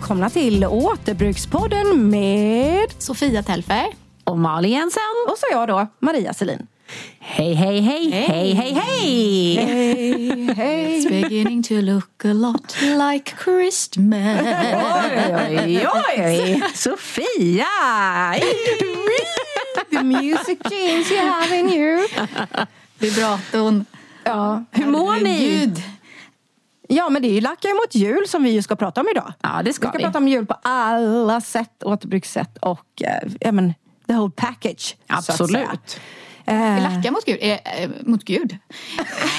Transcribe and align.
Välkomna 0.00 0.30
till 0.30 0.64
Återbrukspodden 0.64 2.10
med 2.10 2.86
Sofia 2.98 3.42
Telfer. 3.42 3.86
och 4.24 4.38
Malin 4.38 4.70
Jensen. 4.72 5.02
Och 5.28 5.38
så 5.38 5.46
jag 5.50 5.68
då, 5.68 5.86
Maria 6.00 6.34
Selin. 6.34 6.66
Hej, 7.18 7.54
hej, 7.54 7.80
hej, 7.80 8.10
hej, 8.10 8.52
hej, 8.54 8.72
hej! 8.72 9.56
Hej, 9.56 10.54
hej. 10.56 11.00
It's 11.00 11.08
beginning 11.22 11.62
to 11.62 11.74
look 11.74 12.24
a 12.24 12.32
lot 12.32 12.76
like 13.12 13.32
Christmas. 13.44 14.40
Oj, 14.74 15.86
oj, 15.86 15.86
oj! 16.18 16.62
Sofia! 16.74 17.66
The 19.90 20.02
music 20.02 20.58
genes 20.70 21.10
you 21.10 21.20
have 21.32 21.58
in 21.58 21.68
you. 21.68 22.08
Vibraton. 22.98 23.84
Ja, 24.24 24.64
hur 24.70 24.86
mår 24.86 25.14
ni? 25.16 25.30
Herregud. 25.30 25.82
Ja, 26.88 27.08
men 27.08 27.22
det 27.22 27.28
är 27.28 27.32
ju 27.32 27.40
lackar 27.40 27.74
mot 27.84 27.94
jul 27.94 28.28
som 28.28 28.42
vi 28.42 28.50
ju 28.50 28.62
ska 28.62 28.76
prata 28.76 29.00
om 29.00 29.06
idag. 29.10 29.32
Ja, 29.42 29.62
det 29.64 29.72
ska 29.72 29.86
vi 29.86 29.90
ska 29.90 29.98
vi. 29.98 30.04
prata 30.04 30.18
om 30.18 30.28
jul 30.28 30.46
på 30.46 30.54
alla 30.62 31.40
sätt, 31.40 31.82
återbrukssätt 31.82 32.58
och 32.58 33.02
eh, 33.02 33.28
ja, 33.40 33.52
men, 33.52 33.74
the 34.06 34.12
whole 34.12 34.32
package. 34.36 34.96
Absolut. 35.06 36.00
Eh, 36.48 36.82
Lacka 36.82 37.10
mot 37.10 37.24
Gud? 37.24 37.38
Är, 37.40 37.52
eh, 37.82 37.90
mot 38.02 38.24
Gud? 38.24 38.58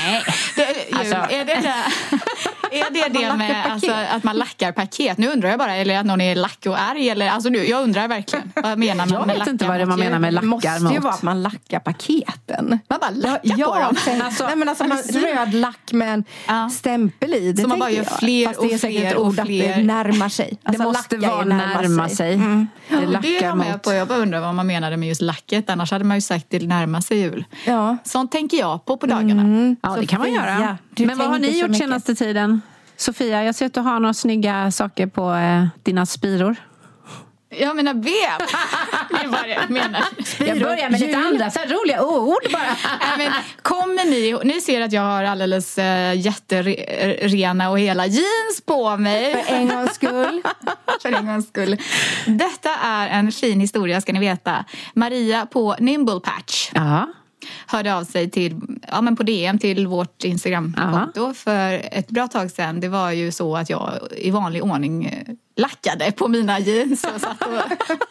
Nej. 0.06 0.24
Det, 0.56 0.94
Alltså. 0.98 1.16
är 1.16 1.46
det 1.46 1.56
det, 1.62 1.74
är 2.72 2.92
det, 2.94 3.10
det 3.20 3.20
lackar 3.26 3.38
med 3.38 3.66
alltså, 3.72 3.92
att 4.12 4.24
man 4.24 4.36
lackar 4.38 4.72
paket? 4.72 5.18
Nu 5.18 5.28
undrar 5.28 5.50
jag 5.50 5.60
bara, 5.60 5.76
eller 5.76 6.00
att 6.00 6.06
någon 6.06 6.22
är 6.22 6.36
lack 6.36 6.66
och 6.68 6.80
arg? 6.82 7.10
Eller, 7.10 7.30
alltså, 7.30 7.50
nu, 7.50 7.66
jag 7.66 7.84
undrar 7.84 8.08
verkligen. 8.08 8.52
Vad 8.56 8.78
menar 8.80 8.96
man 9.06 9.10
Jag 9.14 9.28
med 9.28 9.38
vet 9.40 9.48
inte 9.48 9.68
vad 9.68 9.80
det 9.80 9.86
man 9.86 10.00
menar 10.00 10.20
med 10.20 10.30
Det 10.34 10.36
lackar 10.36 10.48
måste 10.48 10.68
ju 10.70 10.80
mot. 10.80 11.04
vara 11.04 11.14
att 11.14 11.22
man 11.24 11.44
lackar 11.44 11.80
paketen. 11.80 12.80
Man 12.90 13.00
bara 13.02 13.10
lackar 13.12 13.40
ja, 13.58 13.68
på 13.68 13.80
dem. 13.80 13.96
Tänk, 14.06 14.24
Alltså, 14.24 14.46
nej, 14.48 14.56
men 14.56 14.70
alltså 14.70 14.84
man, 14.84 14.98
röd 14.98 15.54
lack 15.54 15.92
med 15.92 16.14
en 16.14 16.24
Ja. 16.48 16.70
stämpel 16.70 17.34
i. 17.34 17.52
Det 17.52 17.62
Så 17.62 17.68
man 17.68 17.80
bara 17.80 17.90
gör 17.90 17.98
jag. 18.04 18.20
fler 18.20 18.48
Fast 18.48 18.62
det 18.62 18.68
är 18.68 18.74
och 18.74 18.80
säkert 18.80 19.00
fler 19.00 19.12
ett 19.12 19.18
och 19.18 19.26
ord 19.26 19.40
att 19.40 19.46
fler. 19.46 19.78
det 19.78 19.84
närmar 19.84 20.30
sig. 20.30 20.58
Det 20.62 20.68
Alltså, 20.70 20.84
måste 20.84 21.16
lacka 21.18 21.28
är 21.28 21.32
vara 21.36 21.46
närma 21.46 21.82
närma 21.82 22.10
sig. 22.10 22.34
Mm. 22.34 22.68
Det 22.90 22.96
Ja, 22.96 23.00
det 23.00 23.06
är 23.06 23.08
lackar 23.12 23.48
jag 23.48 23.58
med 23.58 23.72
mot. 23.72 23.82
på. 23.84 23.94
Jag 23.94 24.08
bara 24.08 24.18
undrar 24.18 24.40
vad 24.40 24.56
man 24.56 24.68
menade 24.68 24.98
med 24.98 25.10
just 25.10 25.22
lacket. 25.22 25.70
Annars 25.70 25.92
hade 25.92 26.04
man 26.06 26.18
ju 26.18 26.22
sagt 26.22 26.46
det 26.50 26.60
närmar 26.68 27.02
sig 27.02 27.18
jul. 27.20 27.46
Ja. 27.66 27.98
Sånt 28.04 28.32
tänker 28.32 28.58
jag 28.58 28.86
på 28.86 28.98
på 28.98 29.06
dagarna. 29.06 29.76
Ja, 29.82 29.96
det 30.00 30.06
kan 30.08 30.20
man 30.20 30.34
göra. 30.34 30.78
du 30.90 31.06
Men 31.06 31.18
vad 31.18 31.28
har 31.28 31.40
ni 31.40 31.60
gjort 31.60 31.70
mycket. 31.70 31.84
senaste 31.88 32.16
tiden? 32.16 32.62
Sofia, 32.98 33.44
jag 33.44 33.56
ser 33.56 33.66
att 33.66 33.74
du 33.74 33.80
har 33.80 34.00
några 34.00 34.14
snygga 34.14 34.72
saker 34.72 35.08
på 35.08 35.34
eh, 35.34 35.66
dina 35.84 36.06
spiror. 36.06 36.56
Jag 37.50 37.76
menar 37.76 37.94
ben! 37.94 38.48
Det 39.10 39.16
är 39.16 39.28
vad 39.28 39.50
jag 39.50 39.70
menar. 39.70 40.04
Jag 40.40 40.60
börjar 40.60 40.90
med 40.90 41.00
lite 41.00 41.18
andra 41.18 41.52
så 41.52 41.60
här 41.60 41.68
roliga 41.68 42.04
ord 42.04 42.52
bara. 42.52 42.78
Nej, 43.00 43.18
men 43.18 43.32
kommer 43.62 44.06
ni 44.06 44.40
Ni 44.44 44.62
ser 44.62 44.82
att 44.82 44.92
jag 44.92 45.02
har 45.02 45.24
alldeles 45.24 45.78
äh, 45.78 46.20
jätterena 46.20 47.70
och 47.70 47.80
hela 47.80 48.06
jeans 48.06 48.62
på 48.66 48.98
mig. 48.98 49.44
För 49.46 49.56
en 49.56 49.68
gångs 49.68 49.94
skull. 49.96 50.42
För 51.02 51.12
en 51.12 51.28
gångs 51.28 51.48
skull. 51.48 51.78
Detta 52.26 52.76
är 52.76 53.08
en 53.08 53.32
fin 53.32 53.60
historia 53.60 54.02
ska 54.02 54.14
ni 54.14 54.20
veta. 54.20 54.66
Maria 54.94 55.46
på 55.46 55.76
Nimble 55.80 56.20
Patch 56.20 56.72
Ja. 56.74 57.08
Hörde 57.68 57.96
av 57.96 58.04
sig 58.04 58.30
till, 58.30 58.56
ja, 58.88 59.02
men 59.02 59.16
på 59.16 59.24
DM 59.24 59.60
till 59.60 59.88
vårt 59.88 60.24
Instagramkonto 60.24 61.34
för 61.34 61.82
ett 61.92 62.08
bra 62.08 62.28
tag 62.28 62.52
sedan. 62.52 62.80
Det 62.80 62.88
var 62.88 63.12
ju 63.12 63.32
så 63.32 63.58
att 63.58 63.70
jag 63.70 63.92
i 64.18 64.32
vanlig 64.32 64.64
ordning 64.64 65.06
eh, 65.06 65.34
lackade 65.58 66.12
på 66.12 66.28
mina 66.28 66.60
jeans 66.60 67.04
och 67.16 67.22
satt 67.22 67.42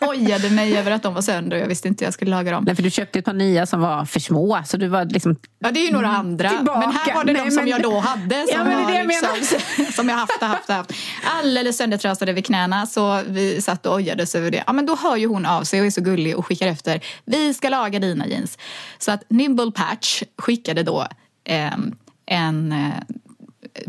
och 0.00 0.08
ojade 0.08 0.50
mig 0.50 0.78
över 0.78 0.90
att 0.90 1.02
de 1.02 1.14
var 1.14 1.22
sönder 1.22 1.56
och 1.56 1.62
jag 1.62 1.68
visste 1.68 1.88
inte 1.88 2.04
hur 2.04 2.06
jag 2.06 2.14
skulle 2.14 2.30
laga 2.30 2.50
dem. 2.52 2.64
Nej, 2.64 2.74
för 2.76 2.82
du 2.82 2.90
köpte 2.90 3.18
ett 3.18 3.24
par 3.24 3.32
nya 3.32 3.66
som 3.66 3.80
var 3.80 4.04
för 4.04 4.20
små. 4.20 4.62
Så 4.66 4.76
du 4.76 4.88
var 4.88 5.04
liksom... 5.04 5.36
Ja, 5.58 5.70
det 5.70 5.80
är 5.80 5.86
ju 5.86 5.92
några 5.92 6.08
andra. 6.08 6.50
Tillbaka. 6.50 6.78
Men 6.80 6.90
här 6.92 7.14
var 7.14 7.24
det 7.24 7.32
Nej, 7.32 7.42
de 7.44 7.50
som 7.50 7.56
men- 7.64 7.70
jag 7.70 7.82
då 7.82 7.98
hade. 7.98 8.34
Som, 8.46 8.48
Ja, 8.58 8.64
men 8.64 8.86
det 8.86 8.94
jag 8.98 9.06
liksom, 9.38 9.84
som 9.92 10.08
jag 10.08 10.16
haft 10.16 10.42
och 10.42 10.48
haft 10.48 10.68
haft. 10.68 10.92
Alldeles 11.24 11.76
söndertrasade 11.76 12.32
vid 12.32 12.46
knäna. 12.46 12.86
Så 12.86 13.22
vi 13.26 13.62
satt 13.62 13.86
och 13.86 13.94
ojades 13.94 14.34
över 14.34 14.50
det. 14.50 14.62
Ja, 14.66 14.72
men 14.72 14.86
då 14.86 14.96
hör 14.96 15.16
ju 15.16 15.26
hon 15.26 15.46
av 15.46 15.62
sig 15.64 15.80
och 15.80 15.86
är 15.86 15.90
så 15.90 16.00
gullig 16.00 16.36
och 16.36 16.46
skickar 16.46 16.66
efter. 16.66 17.00
Vi 17.24 17.54
ska 17.54 17.68
laga 17.68 17.98
dina 17.98 18.26
jeans. 18.26 18.58
Så 18.98 19.10
att 19.12 19.22
Nimble 19.28 19.70
Patch 19.72 20.22
skickade 20.38 20.82
då 20.82 21.06
ehm, 21.44 21.94
en 22.26 22.72
eh, 22.72 23.16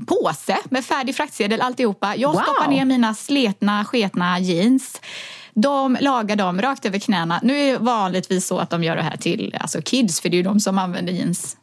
påse 0.07 0.57
med 0.69 0.85
färdig 0.85 1.15
fraktsedel 1.15 1.61
alltihopa. 1.61 2.15
Jag 2.15 2.33
Wow. 2.33 2.41
stoppar 2.41 2.67
ner 2.67 2.85
mina 2.85 3.13
sletna, 3.13 3.85
sketna 3.85 4.39
jeans. 4.39 5.01
De 5.53 5.97
lagar 6.01 6.35
dem 6.35 6.61
rakt 6.61 6.85
över 6.85 6.99
knäna. 6.99 7.39
Nu 7.43 7.57
är 7.59 7.71
det 7.71 7.77
vanligtvis 7.77 8.47
så 8.47 8.57
att 8.59 8.69
de 8.69 8.83
gör 8.83 8.95
det 8.95 9.01
här 9.01 9.17
till 9.17 9.55
alltså 9.59 9.81
kids, 9.81 10.21
för 10.21 10.29
det 10.29 10.35
är 10.35 10.37
ju 10.37 10.43
de 10.43 10.59
som 10.59 10.77
använder 10.77 11.13
jeans 11.13 11.57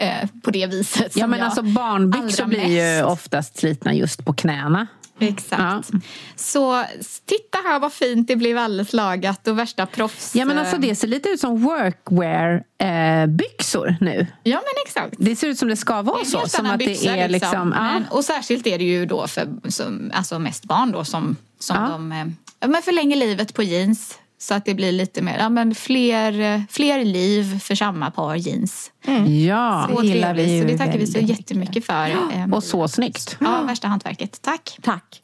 eh, 0.00 0.28
på 0.44 0.50
det 0.50 0.66
viset. 0.66 1.16
Ja, 1.16 1.26
men 1.26 1.42
alltså 1.42 1.62
barnbyxor 1.62 2.44
blir 2.44 2.96
ju 2.96 3.04
oftast 3.04 3.58
slitna 3.58 3.94
just 3.94 4.24
på 4.24 4.32
knäna. 4.34 4.86
Exakt. 5.18 5.90
Så 6.36 6.80
s- 7.00 7.22
titta 7.26 7.58
här 7.64 7.78
vad 7.78 7.92
fint 7.92 8.28
det 8.28 8.36
blev 8.36 8.58
alldeles 8.58 8.92
lagat 8.92 9.48
och 9.48 9.58
värsta 9.58 9.86
proffs... 9.86 10.34
Ja 10.34 10.44
men 10.44 10.58
alltså 10.58 10.74
eh, 10.76 10.80
det 10.80 10.94
ser 10.94 11.08
lite 11.08 11.28
ut 11.28 11.40
som 11.40 11.62
workwear 11.62 12.62
eh, 12.78 13.26
byxor 13.26 13.96
nu. 14.00 14.26
Ja 14.42 14.56
men 14.56 14.82
exakt. 14.86 15.14
Det 15.18 15.36
ser 15.36 15.48
ut 15.48 15.58
som 15.58 15.68
det 15.68 15.76
ska 15.76 16.02
vara 16.02 16.18
En 16.20 16.26
så. 16.26 16.48
Som 16.48 16.66
att 16.66 16.78
det 16.78 16.86
byxa, 16.86 17.16
är 17.16 17.28
liksom... 17.28 17.72
ja. 17.76 17.82
Men, 17.82 18.04
och 18.10 18.24
särskilt 18.24 18.66
är 18.66 18.78
det 18.78 18.84
ju 18.84 19.06
då 19.06 19.26
för 19.26 19.48
som, 19.68 20.10
alltså 20.14 20.38
mest 20.38 20.64
barn 20.64 20.92
då 20.92 21.04
som, 21.04 21.36
som 21.58 21.76
Ja. 21.76 21.88
de 21.88 22.12
eh, 22.12 22.26
ja, 22.60 22.68
men 22.68 22.82
förlänger 22.82 23.16
livet 23.16 23.54
på 23.54 23.62
jeans. 23.62 24.18
Så 24.38 24.54
att 24.54 24.64
det 24.64 24.74
blir 24.74 24.92
lite 24.92 25.22
mer, 25.22 25.38
ja 25.38 25.48
men 25.48 25.74
fler, 25.74 26.64
fler 26.70 27.04
liv 27.04 27.58
för 27.60 27.74
samma 27.74 28.10
par 28.10 28.34
jeans. 28.36 28.90
ja. 29.46 29.88
Så 29.90 30.00
Det 30.00 30.06
gillar 30.06 30.34
vi 30.34 30.44
trevligt, 30.44 30.48
ju 30.50 30.60
så 30.60 30.66
det 30.66 30.78
tackar 30.78 30.98
vi 30.98 31.06
så 31.06 31.18
jättemycket 31.18 31.84
för. 31.86 32.08
eh, 32.10 32.52
Och 32.52 32.64
så 32.64 32.88
snyggt. 32.88 33.36
Ja, 33.40 33.62
värsta 33.62 33.88
hantverket. 33.88 34.42
Tack. 34.42 34.78
Tack. 34.82 35.22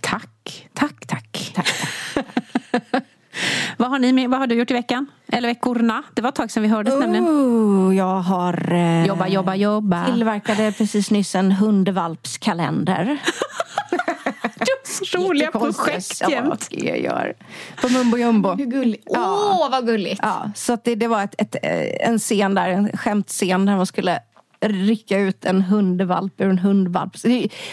Tack, 0.00 0.68
tack, 0.74 1.06
tack. 1.06 1.52
tack. 1.54 1.68
vad, 3.76 3.90
har 3.90 3.98
ni 3.98 4.12
med, 4.12 4.30
vad 4.30 4.38
har 4.40 4.46
du 4.46 4.54
gjort 4.54 4.70
i 4.70 4.74
veckan? 4.74 5.06
Eller 5.32 5.48
veckorna? 5.48 6.02
Det 6.14 6.22
var 6.22 6.28
ett 6.28 6.34
tag 6.34 6.50
sedan 6.50 6.62
vi 6.62 6.68
hördes 6.68 6.94
nämligen. 7.00 7.24
Oh, 7.28 7.96
jag 7.96 8.20
har... 8.20 8.72
Eh, 8.72 9.06
Jobba, 9.06 9.26
jobba, 9.28 9.54
jobba. 9.54 10.06
Tillverkade 10.06 10.72
precis 10.72 11.10
nyss 11.10 11.34
en 11.34 11.52
hundvalpskalender. 11.52 13.18
Roliga 15.14 15.50
projekt 15.50 16.20
Ja, 16.20 16.30
jämt. 16.30 16.68
jag 16.70 17.00
gör. 17.00 17.34
På 17.80 17.88
Mumbo 17.88 18.18
Jumbo. 18.18 18.54
Hur 18.54 18.66
gulligt. 18.66 19.04
Åh, 19.06 19.70
vad 19.70 19.86
gulligt. 19.86 20.20
Ja, 20.22 20.50
så 20.54 20.72
att 20.72 20.84
det, 20.84 20.94
det 20.94 21.08
var 21.08 21.22
ett, 21.22 21.34
ett, 21.38 21.56
eh, 21.62 22.08
en 22.08 22.18
scen 22.18 22.54
där, 22.54 22.68
en 22.68 22.96
skämtscen 22.96 23.66
där 23.66 23.76
man 23.76 23.86
skulle 23.86 24.20
rycka 24.60 25.18
ut 25.18 25.44
en 25.44 25.62
hundvalp 25.62 26.40
ur 26.40 26.50
en 26.50 26.58
hundvalp. 26.58 27.12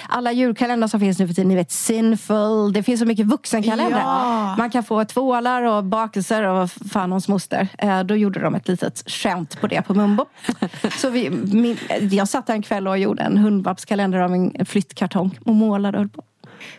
Alla 0.10 0.32
djurkalendrar 0.32 0.88
som 0.88 1.00
finns 1.00 1.20
nu 1.20 1.28
för 1.28 1.34
tiden, 1.34 1.50
ni 1.50 1.56
vet 1.56 1.72
Sinful, 1.72 2.74
det 2.74 2.84
finns 2.84 3.00
så 3.00 3.06
mycket 3.06 3.26
vuxenkalendrar. 3.26 4.00
Ja. 4.00 4.56
Man 4.58 4.70
kan 4.70 4.84
få 4.84 5.06
tvålar 5.06 5.64
och 5.64 5.84
bakelser 5.84 6.44
och 6.44 6.56
vad 6.56 6.72
fan 6.72 7.12
hans 7.12 7.28
moster. 7.28 7.68
Eh, 7.78 8.04
då 8.04 8.16
gjorde 8.16 8.40
de 8.40 8.56
ett 8.56 8.68
litet 8.68 9.04
skämt 9.12 9.62
på 9.62 9.68
det 9.68 9.82
på 9.82 9.94
Mumbo. 9.94 10.26
så 10.98 11.10
vi, 11.10 11.30
min, 11.30 11.78
jag 12.12 12.28
satt 12.28 12.50
en 12.50 12.62
kväll 12.62 12.88
och 12.88 12.98
gjorde 12.98 13.24
en 13.24 13.38
hundvalpskalender 13.38 14.20
av 14.20 14.34
en 14.34 14.66
flyttkartong 14.66 15.40
och 15.46 15.56
målade 15.56 15.98
och 15.98 16.02
höll 16.02 16.10
på. 16.10 16.24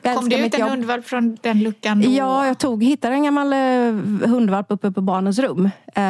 Jag 0.03 0.17
Kom 0.17 0.29
det 0.29 0.39
ut 0.39 0.55
en 0.55 0.61
jobb. 0.61 0.71
hundvalp 0.71 1.07
från 1.07 1.37
den 1.43 1.61
luckan 1.63 2.01
då? 2.03 2.11
Ja, 2.11 2.47
jag 2.47 2.59
tog, 2.59 2.85
hittade 2.85 3.15
en 3.15 3.25
gammal 3.25 3.53
eh, 3.53 3.59
hundvalp 4.29 4.67
uppe 4.69 4.91
på 4.93 5.01
barnens 5.01 5.39
rum. 5.39 5.71
Eh, 5.95 6.03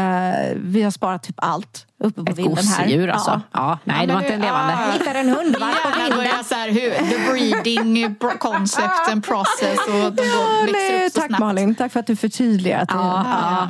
vi 0.56 0.82
har 0.82 0.90
sparat 0.90 1.22
typ 1.22 1.36
allt 1.38 1.86
uppe 1.98 2.22
på 2.24 2.30
Ett 2.32 2.38
vinden 2.38 2.56
här. 2.56 2.84
gosedjur 2.84 3.08
alltså. 3.08 3.30
Ja. 3.30 3.60
Ja. 3.60 3.78
nej, 3.84 3.96
Ja, 4.00 4.06
det 4.06 4.12
var 4.14 4.20
inte 4.20 4.34
en 4.34 4.40
levande. 4.40 4.74
ah. 4.74 4.86
Jag 4.86 4.92
hittade 4.92 5.18
en 5.18 5.28
hundvalp 5.28 5.76
på 5.82 5.90
vinden. 6.00 6.16
börja 6.18 6.44
så 6.44 6.54
här, 6.54 6.68
hur, 6.70 6.90
the 6.90 7.30
breeding 7.32 8.14
concept 8.38 9.08
and 9.12 9.24
process 9.24 9.78
och 9.86 10.12
de 10.12 10.22
Ja, 10.22 10.62
växer 10.66 10.72
nej, 10.72 11.06
upp 11.06 11.12
så 11.12 11.20
tack 11.20 11.26
snabbt. 11.28 11.40
Malin, 11.40 11.74
tack 11.74 11.92
för 11.92 12.00
att 12.00 12.06
du 12.06 12.16
förtydligar. 12.16 12.86
Ja, 12.88 13.24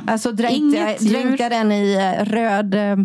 ja. 0.05 0.11
Alltså 0.13 0.31
dränkte 0.31 1.49
den 1.49 1.71
i 1.71 1.93
eh, 2.19 2.25
röd 2.25 2.73
eh, 2.75 2.97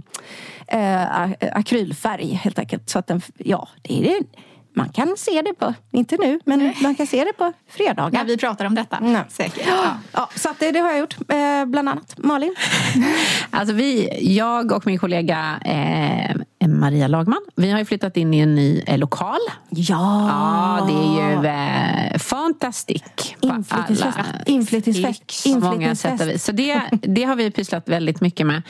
eh, 0.81 1.31
akrylfärg 1.53 2.33
helt 2.35 2.59
enkelt. 2.59 2.91
Så 2.91 2.99
att 2.99 3.07
den, 3.07 3.23
ja, 3.39 3.69
det 3.83 3.99
är 3.99 4.03
det. 4.03 4.23
Man 4.73 4.89
kan 4.89 5.17
se 5.17 5.43
det 5.43 5.55
på, 5.55 5.75
inte 5.93 6.17
nu, 6.17 6.41
men 6.45 6.75
man 6.83 6.95
kan 6.95 7.07
se 7.07 7.25
det 7.25 7.33
på 7.33 7.53
fredagar. 7.69 8.19
När 8.19 8.25
vi 8.25 8.37
pratar 8.37 8.65
om 8.65 8.75
detta. 8.75 9.01
Nej. 9.01 9.23
Säkert. 9.29 9.67
Ja. 9.69 9.99
Ja, 10.13 10.29
så 10.35 10.51
att 10.51 10.59
det, 10.59 10.71
det 10.71 10.79
har 10.79 10.91
jag 10.91 10.99
gjort, 10.99 11.17
eh, 11.29 11.65
bland 11.67 11.89
annat. 11.89 12.15
Malin? 12.19 12.55
Alltså 13.51 13.75
vi, 13.75 14.09
jag 14.37 14.73
och 14.73 14.87
min 14.87 14.99
kollega 14.99 15.61
eh, 15.65 16.37
Maria 16.69 17.09
Lagman, 17.09 17.41
vi 17.57 17.71
har 17.71 17.79
ju 17.79 17.85
flyttat 17.85 18.17
in 18.17 18.35
i 18.35 18.39
en 18.39 18.55
ny 18.55 18.83
eh, 18.87 18.99
lokal. 18.99 19.39
Ja! 19.71 20.29
Ja, 20.29 20.87
det 20.87 20.93
är 20.93 21.31
ju 21.31 21.47
eh, 21.47 22.19
fantastiskt 22.19 23.41
på 23.41 23.47
Inflyttningsfest. 23.47 24.19
Inflyttningsfest. 24.47 25.47
Inflyttningsfest. 25.47 26.45
Så 26.45 26.53
det, 26.53 26.83
det 26.93 27.25
har 27.25 27.37
vi 27.37 27.51
pysslat 27.51 27.89
väldigt 27.89 28.21
mycket 28.21 28.47
med. 28.47 28.63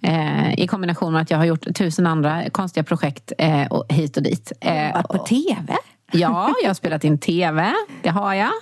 Eh, 0.00 0.60
I 0.60 0.66
kombination 0.66 1.12
med 1.12 1.22
att 1.22 1.30
jag 1.30 1.38
har 1.38 1.44
gjort 1.44 1.74
tusen 1.74 2.06
andra 2.06 2.50
konstiga 2.50 2.84
projekt 2.84 3.32
eh, 3.38 3.66
och 3.66 3.92
hit 3.92 4.16
och 4.16 4.22
dit. 4.22 4.52
Eh, 4.60 5.02
på 5.02 5.18
tv? 5.18 5.76
Ja, 6.12 6.54
jag 6.62 6.68
har 6.68 6.74
spelat 6.74 7.04
in 7.04 7.18
tv, 7.18 7.72
det 8.02 8.08
har 8.08 8.34
jag. 8.34 8.52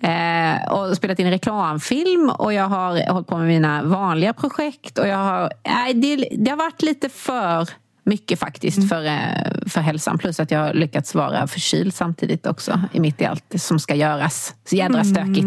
Eh, 0.00 0.72
och 0.72 0.96
spelat 0.96 1.18
in 1.18 1.30
reklamfilm 1.30 2.30
och 2.30 2.52
jag 2.52 2.68
har 2.68 3.12
hållit 3.12 3.26
på 3.26 3.36
med 3.36 3.46
mina 3.46 3.82
vanliga 3.82 4.32
projekt. 4.32 4.98
Och 4.98 5.08
jag 5.08 5.16
har, 5.16 5.52
nej, 5.64 5.94
det, 5.94 6.28
det 6.38 6.50
har 6.50 6.58
varit 6.58 6.82
lite 6.82 7.08
för 7.08 7.68
mycket 8.04 8.38
faktiskt 8.38 8.88
för, 8.88 9.04
eh, 9.04 9.52
för 9.66 9.80
hälsan. 9.80 10.18
Plus 10.18 10.40
att 10.40 10.50
jag 10.50 10.58
har 10.58 10.74
lyckats 10.74 11.14
vara 11.14 11.46
förkyld 11.46 11.94
samtidigt 11.94 12.46
också 12.46 12.80
i 12.92 13.00
mitt 13.00 13.20
i 13.20 13.24
allt 13.24 13.54
som 13.56 13.78
ska 13.78 13.94
göras. 13.94 14.54
Så 14.64 14.76
jädra 14.76 15.04
stökigt. 15.04 15.46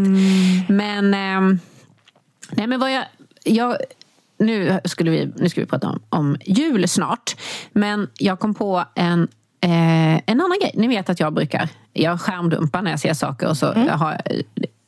Men, 0.69 1.13
ehm, 1.13 1.59
nej 2.51 2.67
men 2.67 2.79
vad 2.79 2.93
jag, 2.93 3.03
jag 3.43 3.77
nu, 4.39 4.79
skulle 4.85 5.11
vi, 5.11 5.33
nu 5.35 5.49
ska 5.49 5.61
vi 5.61 5.67
prata 5.67 5.89
om, 5.89 6.01
om 6.09 6.37
jul 6.45 6.87
snart. 6.87 7.35
Men 7.71 8.07
jag 8.17 8.39
kom 8.39 8.53
på 8.53 8.83
en, 8.95 9.27
eh, 9.61 10.15
en 10.15 10.41
annan 10.41 10.57
grej. 10.61 10.71
Ni 10.73 10.87
vet 10.87 11.09
att 11.09 11.19
jag 11.19 11.33
brukar 11.33 11.69
jag 11.93 12.21
skärmdumpar 12.21 12.81
när 12.81 12.91
jag 12.91 12.99
ser 12.99 13.13
saker. 13.13 13.49
Och 13.49 13.57
så 13.57 13.65
jag 13.75 13.97
har, 13.97 14.21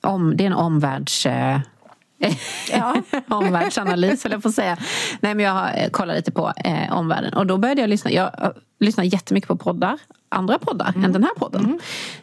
om, 0.02 0.38
det 0.38 0.44
är 0.44 0.48
en 0.48 0.54
omvärlds... 0.54 1.26
Eh, 1.26 1.60
Ja. 2.72 2.96
omvärldsanalys, 3.30 4.24
höll 4.24 4.32
jag 4.32 4.42
på 4.42 4.50
att 4.50 4.56
säga. 4.56 4.78
Nej, 5.20 5.36
men 5.36 5.46
jag 5.46 5.84
eh, 5.84 5.90
kollat 5.90 6.16
lite 6.16 6.32
på 6.32 6.54
eh, 6.64 6.98
omvärlden. 6.98 7.34
Och 7.34 7.48
då 7.48 7.58
började 7.58 7.82
jag 7.82 7.90
lyssna. 7.90 8.12
Jag 8.12 8.44
eh, 8.44 8.50
lyssnar 8.80 9.04
jättemycket 9.04 9.48
på 9.48 9.58
poddar. 9.58 10.00
Andra 10.30 10.60
poddar 10.60 10.94
än 10.96 11.12
den 11.14 11.24
här 11.24 11.34
podden. 11.38 11.80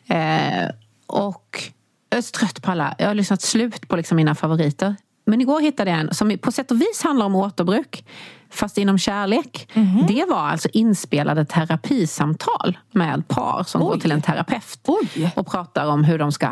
Eh, 0.07 0.71
och 1.07 1.63
jag 2.11 2.19
är 2.19 2.23
så 2.23 2.31
trött 2.31 2.63
på 2.63 2.71
alla. 2.71 2.95
Jag 2.99 3.07
har 3.07 3.15
lyssnat 3.15 3.43
slut 3.43 3.89
på 3.89 3.97
liksom 3.97 4.17
mina 4.17 4.35
favoriter. 4.35 4.97
Men 5.27 5.41
igår 5.41 5.61
hittade 5.61 5.91
jag 5.91 6.01
en 6.01 6.15
som 6.15 6.39
på 6.39 6.53
sätt 6.53 6.71
och 6.71 6.81
vis 6.81 7.03
handlar 7.03 7.27
om 7.27 7.35
återbruk. 7.35 8.05
Fast 8.51 8.79
inom 8.79 8.99
kärlek. 8.99 9.69
Det 10.09 10.25
var 10.29 10.49
alltså 10.49 10.69
inspelade 10.73 11.45
terapisamtal 11.45 12.79
med 12.93 13.29
par 13.29 13.65
som 13.67 13.81
går 13.81 13.97
till 13.97 14.13
en 14.13 14.23
terapeut. 14.23 14.81
Oj. 14.85 15.33
Och 15.37 15.47
pratar 15.47 15.87
om 15.87 16.05
hur 16.05 16.19
de 16.19 16.33
ska 16.33 16.47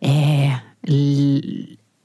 eh, 0.00 0.54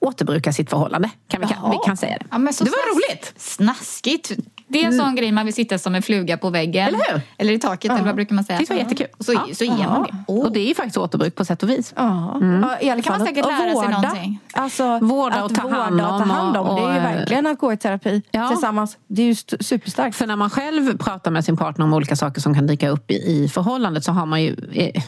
återbruka 0.02 0.54
sitt 0.54 0.70
förhållande. 0.70 1.10
Kan 1.28 1.42
vi, 1.42 1.48
kan, 1.48 1.72
vi 1.72 1.78
kan 1.86 1.98
säga 1.98 2.18
det. 2.20 2.26
Ja, 2.32 2.38
men 2.38 2.54
så 2.54 2.64
det 2.64 2.70
var 2.70 2.78
snask- 2.78 3.12
roligt. 3.12 3.34
Snaskigt. 3.38 4.32
Det 4.68 4.82
är 4.82 4.86
en 4.86 4.98
sån 4.98 5.16
grej 5.16 5.32
man 5.32 5.46
vill 5.46 5.54
sitta 5.54 5.78
som 5.78 5.96
en 5.96 6.02
fluga 6.02 6.38
på 6.38 6.50
väggen. 6.50 6.88
Eller 6.88 7.12
hur? 7.14 7.22
Eller 7.38 7.54
i 7.54 7.60
taket, 7.60 7.92
eller 7.92 8.04
vad 8.04 8.16
brukar 8.16 8.36
man 8.36 8.44
säga? 8.44 8.60
Det 8.60 8.70
var 8.70 8.78
jättekul. 8.78 9.08
Och 9.18 9.26
så, 9.26 9.32
så 9.54 9.64
ger 9.64 9.88
man 9.88 10.04
det. 10.04 10.34
Och 10.34 10.52
det 10.52 10.60
är 10.60 10.68
ju 10.68 10.76
faktiskt 10.76 10.98
återbruk 10.98 11.36
på 11.36 11.46
sätt 11.46 11.64
och 11.64 11.70
vis. 11.70 11.94
Ja, 11.96 12.40
ja 12.62 12.78
i 12.82 12.90
alla 12.90 13.02
kan 13.02 13.18
man 13.18 13.28
säkert 13.28 13.46
Och 13.46 13.52
lära 13.52 13.62
sig 13.62 13.74
vårda. 13.74 13.90
någonting. 13.90 14.40
Alltså, 14.54 15.00
Vårda 15.00 15.44
och 15.44 15.56
ta 15.56 15.70
hand 15.70 15.94
vårda 16.02 16.10
och 16.10 16.18
ta 16.18 16.24
om 16.24 16.30
hand 16.30 16.58
om. 16.58 16.68
och- 16.68 16.76
det 16.76 16.82
är 16.86 16.94
ju 16.94 16.98
och- 17.00 17.04
verkligen 17.06 17.48
att 17.48 17.60
gå 17.60 17.74
i 17.74 17.78
terapi 17.78 18.22
Ja. 18.32 18.48
tillsammans. 18.48 18.98
Det 19.08 19.22
är 19.22 19.26
ju 19.26 19.32
st- 19.32 19.64
superstarkt. 19.64 20.16
För 20.16 20.28
när 20.28 20.36
man 20.36 20.50
själv 20.50 20.98
pratar 20.98 21.32
med 21.32 21.46
sin 21.46 21.58
partner 21.58 21.86
om 21.86 21.94
olika 21.94 22.16
saker 22.16 22.42
som 22.42 22.54
kan 22.54 22.68
dyka 22.68 22.90
upp 22.90 23.12
i, 23.12 23.16
i 23.44 23.48
förhållandet 23.50 24.04
så 24.04 24.12
har 24.12 24.26
man 24.26 24.42
ju, 24.44 24.56
eh, 24.74 25.04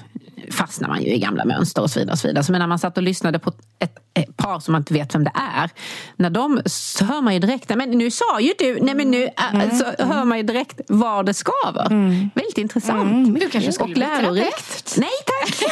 fastnar 0.52 0.90
man 0.90 1.04
ju 1.04 1.14
i 1.14 1.20
gamla 1.20 1.46
mönster 1.46 1.82
och 1.82 1.90
så 1.90 2.00
vidare. 2.00 2.14
Och 2.14 2.20
så 2.20 2.28
vidare. 2.28 2.44
Så 2.44 2.52
men 2.52 2.60
när 2.60 2.68
man 2.68 2.80
satt 2.80 2.98
och 2.98 3.04
lyssnade 3.04 3.40
på 3.40 3.54
ett, 3.80 3.96
ett 4.14 4.38
par 4.38 4.60
som 4.60 4.72
man 4.72 4.82
inte 4.82 4.94
vet 4.94 5.16
vem 5.16 5.24
det 5.24 5.32
är. 5.36 5.70
När 6.16 6.30
de, 6.30 6.62
så 6.66 7.06
hör 7.06 7.22
man 7.22 7.34
ju 7.34 7.40
direkt, 7.40 7.76
men 7.76 7.90
nu 7.90 8.12
sa 8.12 8.40
ju 8.40 8.54
du, 8.58 8.80
nej 8.82 8.96
men 8.96 9.12
nu, 9.12 9.24
äh, 9.24 9.78
så 9.78 10.04
hör 10.04 10.24
man 10.24 10.38
ju 10.38 10.44
direkt 10.44 10.82
var 10.88 11.24
det 11.24 11.34
skaver. 11.34 11.90
Väldigt 12.36 12.58
intressant. 12.58 13.40
Du 13.40 13.50
kanske 13.50 13.72
skulle 13.72 13.84
och 13.84 13.90
bli 13.90 14.00
lärorikt. 14.00 14.86
terapeut? 14.86 14.96
Nej 14.98 15.10
tack! 15.26 15.70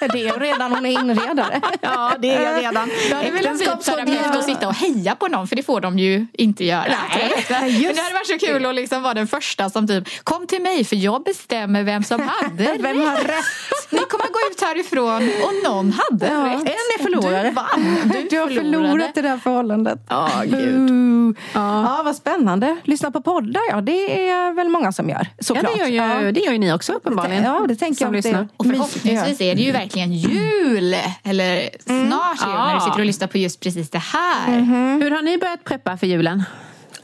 det 0.12 0.20
är 0.20 0.24
ju 0.24 0.30
redan 0.30 0.72
hon 0.72 0.86
är 0.86 0.90
inredare. 0.90 1.60
ja 1.80 2.12
det 2.18 2.34
är 2.34 2.42
jag 2.42 2.62
redan. 2.62 2.90
Då 3.10 3.16
hade 3.16 3.30
väl 3.30 3.46
en 3.46 3.58
terapeut 3.58 4.36
att 4.36 4.44
sitta 4.44 4.68
och 4.68 4.74
heja 4.74 5.14
på 5.14 5.28
någon 5.28 5.48
för 5.48 5.56
det 5.56 5.62
får 5.62 5.80
de 5.80 5.98
ju 5.98 6.26
inte 6.32 6.64
göra. 6.64 6.84
Nej, 7.14 7.46
Men 7.60 7.80
just 7.80 7.94
det 7.94 8.02
hade 8.02 8.14
varit 8.14 8.40
så 8.40 8.46
kul 8.46 8.66
att 8.66 8.74
liksom 8.74 9.02
vara 9.02 9.14
den 9.14 9.26
första 9.26 9.70
som 9.70 9.88
typ 9.88 10.24
kom 10.24 10.46
till 10.46 10.62
mig 10.62 10.84
för 10.84 10.96
jag 10.96 11.22
bestämmer 11.24 11.82
vem 11.82 12.02
som 12.02 12.20
hade 12.20 12.76
Vem 12.80 13.00
har 13.00 13.16
rätt. 13.16 13.44
Ni 13.90 13.98
kommer 13.98 14.24
gå 14.24 14.38
ut 14.52 14.60
härifrån 14.60 15.30
och 15.44 15.70
någon 15.70 15.92
hade 15.92 16.26
Ja. 16.26 16.44
rätt. 16.46 16.60
En 16.60 16.66
är 16.98 17.02
förlorare. 17.02 17.48
Du 17.48 17.54
vann. 17.54 17.96
Du, 18.04 18.28
Du 18.30 18.38
har 18.38 18.48
förlorat 18.48 19.14
det 19.14 19.28
här 19.28 19.38
förhållandet. 19.38 19.98
Ja, 20.08 20.28
gud. 20.44 20.86
Boo. 20.86 21.34
Ja. 21.54 22.00
vad 22.04 22.16
spännande. 22.16 22.76
Lyssna 22.84 23.10
på 23.10 23.20
poddar, 23.20 23.62
ja. 23.70 23.80
Det 23.80 24.28
är 24.30 24.52
väl 24.52 24.68
många 24.68 24.92
som 24.92 25.08
gör. 25.08 25.26
Ja, 25.36 25.42
Såklart. 25.44 25.72
det, 25.74 25.78
gör 25.80 25.86
ju, 25.86 25.94
Ja. 25.96 26.32
det 26.32 26.40
gör 26.40 26.52
ju 26.52 26.58
ni 26.58 26.72
också 26.72 26.92
uppenbarligen. 26.92 27.44
Ja, 27.44 27.64
det 27.68 27.76
tänker 27.76 27.98
som 27.98 28.06
jag. 28.14 28.24
lyssnar. 28.24 28.42
Det 28.42 28.48
Och 28.56 28.66
förhoppningsvis 28.66 29.40
är 29.40 29.54
det 29.54 29.62
ju 29.62 29.72
verkligen 29.72 30.12
jul. 30.12 30.94
Eller 31.24 31.70
snart 31.86 32.40
jul 32.46 32.54
när 32.54 32.66
du 32.68 32.72
Ja. 32.74 32.80
sitter 32.84 32.98
och 33.00 33.06
lyssnar 33.06 33.28
på 33.28 33.38
just 33.38 33.60
precis 33.60 33.90
det 33.90 33.98
här. 33.98 34.60
Hur 35.02 35.10
har 35.10 35.22
ni 35.22 35.38
börjat 35.38 35.64
preppa 35.64 35.96
för 35.96 36.06
julen? 36.06 36.42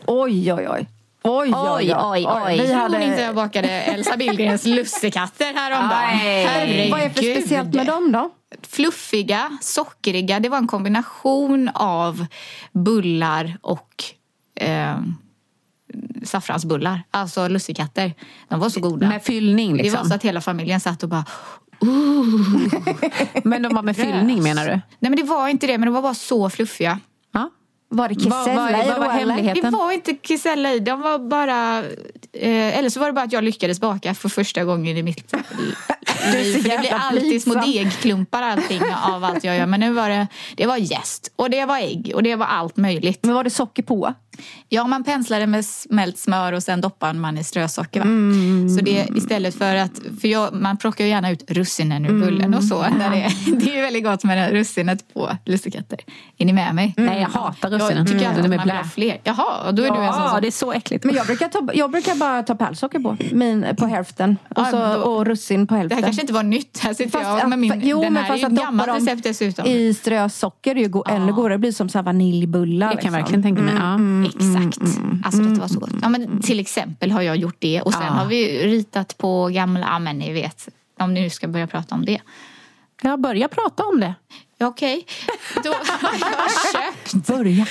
Oj, 0.06 0.52
oj, 0.52 0.68
oj. 0.70 0.88
Oj, 1.28 1.52
oj, 1.54 1.94
oj. 1.96 2.26
oj. 2.46 2.60
Vi 2.60 2.72
hade... 2.72 3.04
inte 3.04 3.20
jag 3.20 3.34
bakade 3.34 3.68
Elsa 3.68 4.16
Billgrens 4.16 4.64
lussekatter 4.66 5.54
häromdagen? 5.54 6.90
Vad 6.90 7.00
är 7.00 7.08
för 7.08 7.22
speciellt 7.22 7.74
med 7.74 7.86
dem 7.86 8.12
då? 8.12 8.30
Fluffiga, 8.62 9.58
sockriga. 9.60 10.40
Det 10.40 10.48
var 10.48 10.58
en 10.58 10.66
kombination 10.66 11.70
av 11.74 12.26
bullar 12.72 13.58
och 13.62 14.04
eh, 14.60 14.98
saffransbullar. 16.24 17.02
Alltså 17.10 17.48
lussekatter. 17.48 18.14
De 18.48 18.60
var 18.60 18.68
så 18.68 18.80
goda. 18.80 19.08
Med 19.08 19.22
fyllning 19.22 19.76
Det 19.76 19.82
var 19.82 19.82
liksom? 19.82 20.08
så 20.08 20.14
att 20.14 20.22
hela 20.22 20.40
familjen 20.40 20.80
satt 20.80 21.02
och 21.02 21.08
bara 21.08 21.24
Men 23.44 23.62
de 23.62 23.74
var 23.74 23.82
med 23.82 23.96
fyllning 23.96 24.42
menar 24.42 24.64
du? 24.64 24.70
Nej 24.70 24.82
men 24.98 25.16
det 25.16 25.22
var 25.22 25.48
inte 25.48 25.66
det, 25.66 25.78
men 25.78 25.86
de 25.86 25.94
var 25.94 26.02
bara 26.02 26.14
så 26.14 26.50
fluffiga. 26.50 27.00
Ja. 27.32 27.50
Var 27.88 28.08
det 28.08 28.14
Kisella 28.14 28.84
i 28.84 28.88
vad 28.88 28.98
var 28.98 29.06
då, 29.06 29.10
hemligheten? 29.10 29.72
Det 29.72 29.78
var 29.78 29.92
inte 29.92 30.14
kisella 30.22 30.72
i, 30.72 30.78
de 30.78 31.00
var 31.00 31.18
bara... 31.18 31.78
Eh, 32.32 32.78
eller 32.78 32.88
så 32.88 33.00
var 33.00 33.06
det 33.06 33.12
bara 33.12 33.24
att 33.24 33.32
jag 33.32 33.44
lyckades 33.44 33.80
baka 33.80 34.14
för 34.14 34.28
första 34.28 34.64
gången 34.64 34.96
i 34.96 35.02
mitt 35.02 35.32
liv. 35.58 35.74
För 36.62 36.68
det 36.68 36.78
blir 36.78 36.92
alltid 36.94 37.42
små 37.42 37.52
blygsam. 37.52 37.72
degklumpar 37.72 38.42
allting 38.42 38.82
av 39.02 39.24
allt 39.24 39.44
jag 39.44 39.56
gör. 39.56 39.66
Men 39.66 39.80
nu 39.80 39.92
var 39.92 40.08
det, 40.08 40.26
det 40.56 40.66
var 40.66 40.76
jäst 40.76 41.32
och 41.36 41.50
det 41.50 41.64
var 41.64 41.78
ägg 41.78 42.12
och 42.14 42.22
det 42.22 42.36
var 42.36 42.46
allt 42.46 42.76
möjligt. 42.76 43.24
Men 43.24 43.34
var 43.34 43.44
det 43.44 43.50
socker 43.50 43.82
på? 43.82 44.14
Ja, 44.68 44.86
man 44.86 45.04
penslar 45.04 45.40
det 45.40 45.46
med 45.46 45.64
smält 45.64 46.18
smör 46.18 46.52
och 46.52 46.62
sen 46.62 46.80
doppar 46.80 47.12
man 47.12 47.38
i 47.38 47.44
strösocker. 47.44 48.00
Va? 48.00 48.06
Mm. 48.06 48.68
Så 48.68 48.84
det 48.84 49.08
istället 49.16 49.54
för 49.58 49.74
att, 49.76 50.00
för 50.20 50.28
jag, 50.28 50.54
man 50.54 50.76
plockar 50.76 51.04
ju 51.04 51.10
gärna 51.10 51.30
ut 51.30 51.50
russinen 51.50 52.06
ur 52.06 52.20
bullen 52.20 52.54
och 52.54 52.64
så. 52.64 52.80
När 52.98 53.10
det, 53.10 53.56
det 53.64 53.70
är 53.70 53.76
ju 53.76 53.82
väldigt 53.82 54.04
gott 54.04 54.24
med 54.24 54.38
det 54.38 54.58
russinet 54.60 55.14
på 55.14 55.30
lussekatter. 55.44 55.98
Är 56.38 56.44
ni 56.46 56.52
med 56.52 56.74
mig? 56.74 56.94
Nej, 56.96 57.20
jag 57.20 57.28
hatar 57.28 57.70
russinen. 57.70 57.96
Jag 57.96 58.06
tycker 58.06 58.20
Mm. 58.20 58.28
alltid 58.30 58.44
är 58.52 58.58
att 58.58 58.66
man 58.66 58.66
vill 58.66 58.76
ha 58.76 58.84
fler. 58.84 59.20
Jaha, 59.24 59.72
då 59.72 59.82
är 59.82 59.90
du 59.90 59.96
en 59.96 60.12
sån 60.12 60.22
Ja, 60.22 60.30
som... 60.30 60.40
det 60.40 60.46
är 60.46 60.50
så 60.50 60.72
äckligt. 60.72 61.04
Men 61.04 61.14
jag 61.14 61.26
brukar, 61.26 61.48
ta, 61.48 61.68
jag 61.74 61.90
brukar 61.90 62.14
bara 62.14 62.42
ta 62.42 62.54
pärlsocker 62.54 62.98
på, 62.98 63.16
min, 63.32 63.66
på 63.78 63.86
hälften. 63.86 64.36
Och, 64.50 64.58
Ja, 64.58 64.64
så, 64.64 64.76
men 64.78 64.92
då- 65.00 65.04
och 65.06 65.26
russin 65.26 65.66
på 65.66 65.74
Det 65.74 65.78
hälften. 65.80 65.98
här 65.98 66.04
kanske 66.04 66.22
inte 66.22 66.32
var 66.32 66.42
nytt. 66.42 66.78
Här 66.78 66.94
sitter 66.94 67.20
jag 67.22 67.48
med 67.48 67.58
min... 67.58 67.80
jo, 67.84 68.02
den 68.02 68.12
men 68.12 68.22
här 68.22 68.30
är 68.30 68.32
fast 68.34 68.42
ju 68.42 68.46
att 68.46 68.52
ett 68.52 68.58
gammalt 68.58 68.88
recept 68.96 69.22
dessutom. 69.22 69.66
I 69.66 69.94
strösocker 69.94 70.76
är 70.76 70.80
ju 70.80 70.88
go- 70.88 71.04
ännu 71.08 71.32
godare. 71.32 71.54
Det 71.54 71.58
blir 71.58 71.72
som 71.72 71.88
så 71.88 71.98
här 71.98 72.02
vaniljbullar. 72.02 72.94
Det 72.94 73.02
kan 73.02 73.12
jag 73.12 73.18
liksom. 73.20 73.42
verkligen 73.42 73.42
tänka 73.42 73.62
mig. 73.62 73.74
Ja. 74.24 74.25
Exakt. 74.26 74.78
Alltså 75.24 75.42
detta 75.42 75.60
var 75.60 75.68
så 75.68 75.78
gott. 75.80 75.90
Ja, 76.02 76.08
men 76.08 76.42
till 76.42 76.60
exempel 76.60 77.10
har 77.10 77.22
jag 77.22 77.36
gjort 77.36 77.56
det 77.58 77.80
och 77.82 77.92
sen 77.92 78.02
Ja. 78.02 78.08
har 78.12 78.26
vi 78.26 78.66
ritat 78.66 79.18
på 79.18 79.48
gamla, 79.48 79.80
ja 79.80 79.98
men 79.98 80.18
ni 80.18 80.32
vet, 80.32 80.68
om 81.00 81.14
ni 81.14 81.20
nu 81.20 81.30
ska 81.30 81.48
börja 81.48 81.66
prata 81.66 81.94
om 81.94 82.04
det. 82.04 82.20
Jag 83.02 83.20
börjar 83.20 83.48
prata 83.48 83.84
om 83.84 84.00
det. 84.00 84.14
Ja, 84.58 84.66
Okej, 84.66 85.06
då 85.64 85.70
har 85.70 86.14
jag 86.20 86.50
köpt. 86.72 87.26
Börja. 87.26 87.66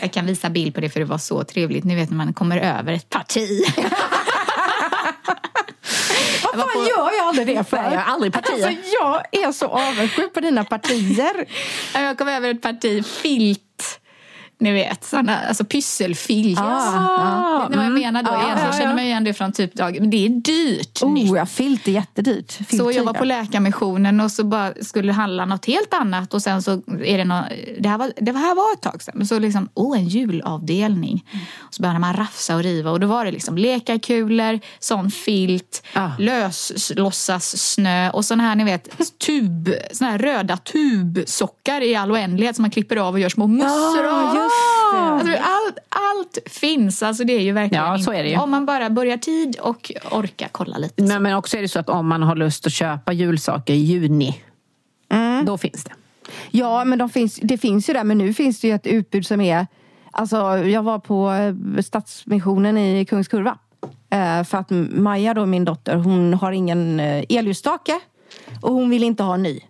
Jag 0.00 0.12
kan 0.12 0.26
visa 0.26 0.50
bild 0.50 0.74
på 0.74 0.80
det 0.80 0.90
för 0.90 1.00
det 1.00 1.06
var 1.06 1.18
så 1.18 1.44
trevligt. 1.44 1.84
Ni 1.84 1.94
vet 1.94 2.10
när 2.10 2.16
man 2.16 2.32
kommer 2.34 2.58
över 2.58 2.92
ett 2.92 3.10
parti. 3.10 3.48
Vad 6.56 6.72
fan 6.72 6.86
gör 6.88 7.10
jag 7.18 7.26
aldrig 7.28 7.46
det 7.46 7.64
för? 7.64 7.76
Nej, 7.76 7.92
jag 7.92 8.00
har 8.00 8.12
aldrig 8.14 8.32
partier. 8.32 8.66
Alltså, 8.66 8.82
jag 9.02 9.22
är 9.46 9.52
så 9.52 9.66
avundsjuk 9.66 10.34
på 10.34 10.40
dina 10.40 10.64
partier. 10.64 11.44
Jag 11.94 12.18
kom 12.18 12.28
över 12.28 12.50
ett 12.50 12.62
parti 12.62 13.06
filt. 13.06 14.00
Ni 14.58 14.72
vet, 14.72 15.04
såna, 15.04 15.38
alltså 15.40 15.64
pysselfilt. 15.64 16.58
Ah, 16.62 17.58
vet 17.60 17.70
ni 17.70 17.76
vad 17.76 17.84
jag 17.86 17.92
menar 17.92 18.22
då? 18.22 18.30
Ja, 18.30 18.36
Egentligen 18.42 18.68
ja, 18.70 18.74
ja. 18.76 18.78
känner 18.80 18.94
mig 18.94 19.04
igen 19.06 19.24
det 19.24 19.34
från 19.34 19.52
typ 19.52 19.74
dag, 19.74 19.96
men 20.00 20.10
det 20.10 20.24
är 20.24 20.28
dyrt. 20.28 21.02
nytt. 21.04 21.30
Oh, 21.30 21.36
ja, 21.38 21.46
filt 21.46 21.88
är 21.88 21.92
jättedyrt. 21.92 22.50
Så 22.50 22.64
Filttyger. 22.64 22.92
jag 22.92 23.04
var 23.04 23.12
på 23.14 23.24
Läkarmissionen 23.24 24.20
och 24.20 24.30
så 24.30 24.44
bara 24.44 24.72
skulle 24.82 25.12
handla 25.12 25.44
något 25.44 25.66
helt 25.66 25.94
annat 25.94 26.34
och 26.34 26.42
sen 26.42 26.62
så 26.62 26.70
är 27.04 27.18
det 27.18 27.24
något, 27.24 27.44
det 27.80 27.88
här 27.88 27.98
var, 27.98 28.12
det 28.16 28.32
här 28.32 28.54
var 28.54 28.72
ett 28.74 28.80
tag 28.82 29.02
sedan, 29.02 29.14
men 29.16 29.26
så 29.26 29.38
liksom, 29.38 29.68
oh 29.74 29.98
en 29.98 30.08
julavdelning. 30.08 31.24
Och 31.58 31.74
så 31.74 31.82
började 31.82 31.98
man 32.00 32.14
rafsa 32.16 32.56
och 32.56 32.62
riva 32.62 32.90
och 32.90 33.00
då 33.00 33.06
var 33.06 33.24
det 33.24 33.30
liksom 33.30 33.58
lekarkulor, 33.58 34.60
sån 34.78 35.10
filt, 35.10 35.82
Ah. 35.94 36.10
lös 36.18 36.92
låtsas 36.96 37.72
snö 37.72 38.10
och 38.10 38.24
sån 38.24 38.40
här 38.40 38.54
ni 38.54 38.64
vet 38.64 38.88
tub, 39.26 39.74
såna 39.92 40.10
här 40.10 40.18
röda 40.18 40.56
tubsockar 40.56 41.80
i 41.80 41.94
all 41.94 42.12
oändlighet 42.12 42.56
som 42.56 42.62
man 42.62 42.70
klipper 42.70 42.96
av 42.96 43.14
och 43.14 43.20
gör 43.20 43.28
små 43.28 43.46
mössor 43.46 44.04
Ja, 44.04 44.28
av. 44.28 44.34
det. 44.34 44.43
Alltså, 44.94 45.32
allt, 45.32 45.78
allt 45.88 46.38
finns, 46.46 47.02
alltså 47.02 47.24
det 47.24 47.32
är 47.32 47.40
ju 47.40 47.52
verkligen 47.52 47.84
Ja, 47.84 47.98
så 47.98 48.12
är 48.12 48.22
det 48.22 48.28
ju. 48.28 48.36
Om 48.36 48.50
man 48.50 48.66
bara 48.66 48.90
börjar 48.90 49.16
tid 49.16 49.56
och 49.60 49.92
orkar 50.10 50.48
kolla 50.52 50.78
lite. 50.78 51.02
Men, 51.02 51.22
men 51.22 51.34
också 51.36 51.56
är 51.56 51.62
det 51.62 51.68
så 51.68 51.78
att 51.78 51.88
om 51.88 52.08
man 52.08 52.22
har 52.22 52.36
lust 52.36 52.66
att 52.66 52.72
köpa 52.72 53.12
julsaker 53.12 53.74
i 53.74 53.76
juni, 53.76 54.40
då 55.46 55.58
finns 55.58 55.84
det. 55.84 55.92
Ja, 56.50 56.84
men 56.84 56.98
de 56.98 57.10
finns, 57.10 57.38
det 57.42 57.58
finns 57.58 57.88
ju 57.88 57.92
där. 57.92 58.04
Men 58.04 58.18
nu 58.18 58.34
finns 58.34 58.60
det 58.60 58.68
ju 58.68 58.74
ett 58.74 58.86
utbud 58.86 59.26
som 59.26 59.40
är... 59.40 59.66
Alltså, 60.10 60.58
jag 60.58 60.82
var 60.82 60.98
på 60.98 61.32
eh, 61.32 61.82
Stadsmissionen 61.82 62.78
i 62.78 63.04
Kungskurva. 63.04 63.58
Eh, 64.10 64.44
För 64.44 64.58
att 64.58 64.70
Maja, 64.90 65.34
då, 65.34 65.46
min 65.46 65.64
dotter, 65.64 65.96
hon 65.96 66.34
har 66.34 66.52
ingen 66.52 67.00
eh, 67.00 67.24
elljusstake. 67.28 68.00
Och 68.60 68.72
hon 68.72 68.90
vill 68.90 69.04
inte 69.04 69.22
ha 69.22 69.34
en 69.34 69.42
ny. 69.42 69.60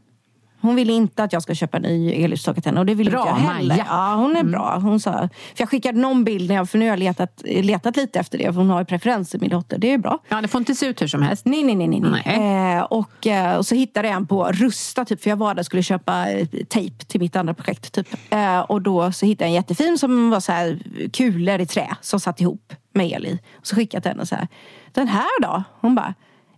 Hon 0.64 0.76
vill 0.76 0.90
inte 0.90 1.24
att 1.24 1.32
jag 1.32 1.42
ska 1.42 1.54
köpa 1.54 1.76
en 1.76 1.82
ny 1.82 2.12
elljusstake 2.12 2.60
till 2.60 2.70
henne. 2.70 2.80
Och 2.80 2.86
det 2.86 2.94
vill 2.94 3.10
Bra, 3.10 3.20
inte 3.20 3.42
jag 3.42 3.54
heller. 3.54 3.74
Maja. 3.74 3.86
Ja, 3.88 4.14
hon 4.14 4.36
är 4.36 4.44
bra. 4.44 4.78
Hon 4.78 5.00
sa, 5.00 5.12
för 5.12 5.28
jag 5.56 5.68
skickade 5.68 5.98
någon 5.98 6.24
bild, 6.24 6.48
när 6.48 6.56
jag, 6.56 6.70
för 6.70 6.78
nu 6.78 6.84
har 6.84 6.90
jag 6.90 6.98
letat, 6.98 7.42
letat 7.44 7.96
lite 7.96 8.18
efter 8.18 8.38
det. 8.38 8.44
För 8.44 8.52
hon 8.52 8.70
har 8.70 8.78
ju 8.78 8.84
preferenser, 8.84 9.38
min 9.38 9.50
dotter. 9.50 9.78
Det 9.78 9.92
är 9.92 9.98
bra. 9.98 10.18
Ja, 10.28 10.40
det 10.40 10.48
får 10.48 10.58
inte 10.58 10.74
se 10.74 10.86
ut 10.86 11.02
hur 11.02 11.06
som 11.06 11.22
helst. 11.22 11.46
Nej, 11.46 11.62
nej, 11.62 11.74
nej. 11.74 11.88
nej, 11.88 12.00
nej. 12.00 12.22
Nej. 12.26 12.76
Eh, 12.76 12.82
och, 12.82 13.26
eh, 13.26 13.56
och 13.56 13.66
så 13.66 13.74
hittade 13.74 14.08
jag 14.08 14.16
en 14.16 14.26
på 14.26 14.44
Rusta, 14.52 15.04
typ, 15.04 15.22
för 15.22 15.30
jag 15.30 15.36
var 15.36 15.54
där 15.54 15.60
och 15.62 15.66
skulle 15.66 15.82
köpa 15.82 16.30
eh, 16.30 16.46
tejp 16.68 17.04
till 17.04 17.20
mitt 17.20 17.36
andra 17.36 17.54
projekt. 17.54 17.92
Typ. 17.92 18.08
Eh, 18.30 18.60
och 18.60 18.82
då 18.82 19.12
så 19.12 19.26
hittade 19.26 19.44
jag 19.44 19.48
en 19.48 19.54
jättefin 19.54 19.98
som 19.98 20.30
var 20.30 20.40
så 20.40 20.52
här 20.52 20.78
kulor 21.12 21.60
i 21.60 21.66
trä 21.66 21.96
som 22.00 22.20
satt 22.20 22.40
ihop 22.40 22.72
med 22.94 23.10
el 23.10 23.26
i. 23.26 23.38
Och 23.60 23.66
så 23.66 23.76
skickade 23.76 23.96
jag 23.96 24.02
till 24.02 24.10
henne 24.10 24.26
så 24.26 24.34
här. 24.34 24.48
Den 24.92 25.08
här 25.08 25.42
då? 25.42 25.62
Hon 25.80 25.94
bara, 25.94 26.14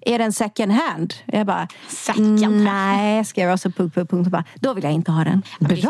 är 0.07 0.19
den 0.19 0.33
second 0.33 0.73
hand? 0.73 1.15
Jag 1.27 1.47
bara, 1.47 1.69
Second 1.89 2.65
nej, 2.65 3.25
skrev 3.25 3.45
jag. 3.49 3.53
Och 3.53 3.61
så 3.61 3.71
punkt, 3.71 3.95
punkt, 3.95 4.11
punkt. 4.11 4.31
Bara, 4.31 4.45
då 4.55 4.73
vill 4.75 4.85
jag 4.85 4.93
inte 4.93 5.13
ha 5.13 5.25
den. 5.25 5.43
Det 5.59 5.77
finns, 5.77 5.87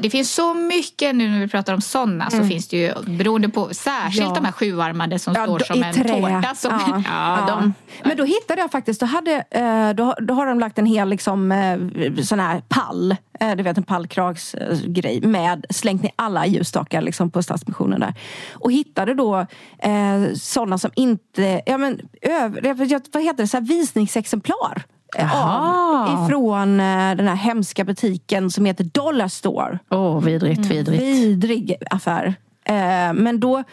det 0.00 0.10
finns 0.10 0.34
så 0.34 0.54
mycket 0.54 1.14
nu 1.14 1.28
när 1.28 1.38
vi 1.40 1.48
pratar 1.48 1.74
om 1.74 1.80
sådana 1.80 2.30
så 2.30 2.44
finns 2.44 2.68
det 2.68 2.76
ju 2.76 2.92
beroende 3.06 3.48
på 3.48 3.68
särskilt 3.74 4.26
Ja. 4.28 4.34
de 4.34 4.44
här 4.44 4.52
sjuarmade 4.52 5.18
som 5.18 5.34
Ja, 5.36 5.44
står 5.44 5.58
som 5.58 5.82
en 5.82 5.94
trä. 5.94 6.08
tårta. 6.08 6.54
Som, 6.54 6.70
Ja. 7.06 7.38
ja, 7.38 7.44
de, 7.48 7.74
Men 8.04 8.16
då 8.16 8.24
hittade 8.24 8.60
jag 8.60 8.70
faktiskt, 8.70 9.00
då, 9.00 9.06
hade, 9.06 9.44
eh, 9.50 9.90
då, 9.90 10.14
då 10.20 10.34
har 10.34 10.46
de 10.46 10.60
lagt 10.60 10.78
en 10.78 10.86
hel 10.86 11.08
liksom, 11.08 11.52
eh, 11.52 11.78
sån 12.24 12.40
här 12.40 12.62
pall, 12.68 13.16
eh, 13.40 13.56
du 13.56 13.62
vet 13.62 13.76
en 13.78 13.82
pallkragsgrej 13.82 15.20
med 15.20 15.64
slängt 15.70 16.02
ner 16.02 16.12
alla 16.16 16.46
ljusstakar 16.46 17.00
liksom, 17.02 17.30
på 17.30 17.42
Stadsmissionen 17.42 18.00
där. 18.00 18.14
Och 18.54 18.72
hittade 18.72 19.14
då 19.14 19.46
eh, 19.78 20.32
sådana 20.36 20.78
som 20.78 20.90
inte, 20.94 21.62
ja 21.66 21.78
men 21.78 22.00
över, 22.22 22.60
jag- 22.90 23.02
vad 23.12 23.22
heter 23.22 23.33
det, 23.36 23.46
så 23.46 23.56
här 23.56 23.64
visningsexemplar. 23.64 24.82
eh. 25.16 25.46
Av, 25.46 26.24
ifrån 26.26 26.80
eh, 26.80 27.14
den 27.16 27.28
här 27.28 27.34
hemska 27.34 27.84
butiken 27.84 28.50
som 28.50 28.64
heter 28.64 28.84
Dollar 28.84 29.28
Store. 29.28 29.78
Åh, 29.90 30.20
vidrigt, 30.20 30.66
vidrigt. 30.66 31.02
Vidrig 31.02 31.76
affär. 31.90 32.34
Eh, 32.64 33.12
men 33.14 33.40
då, 33.40 33.64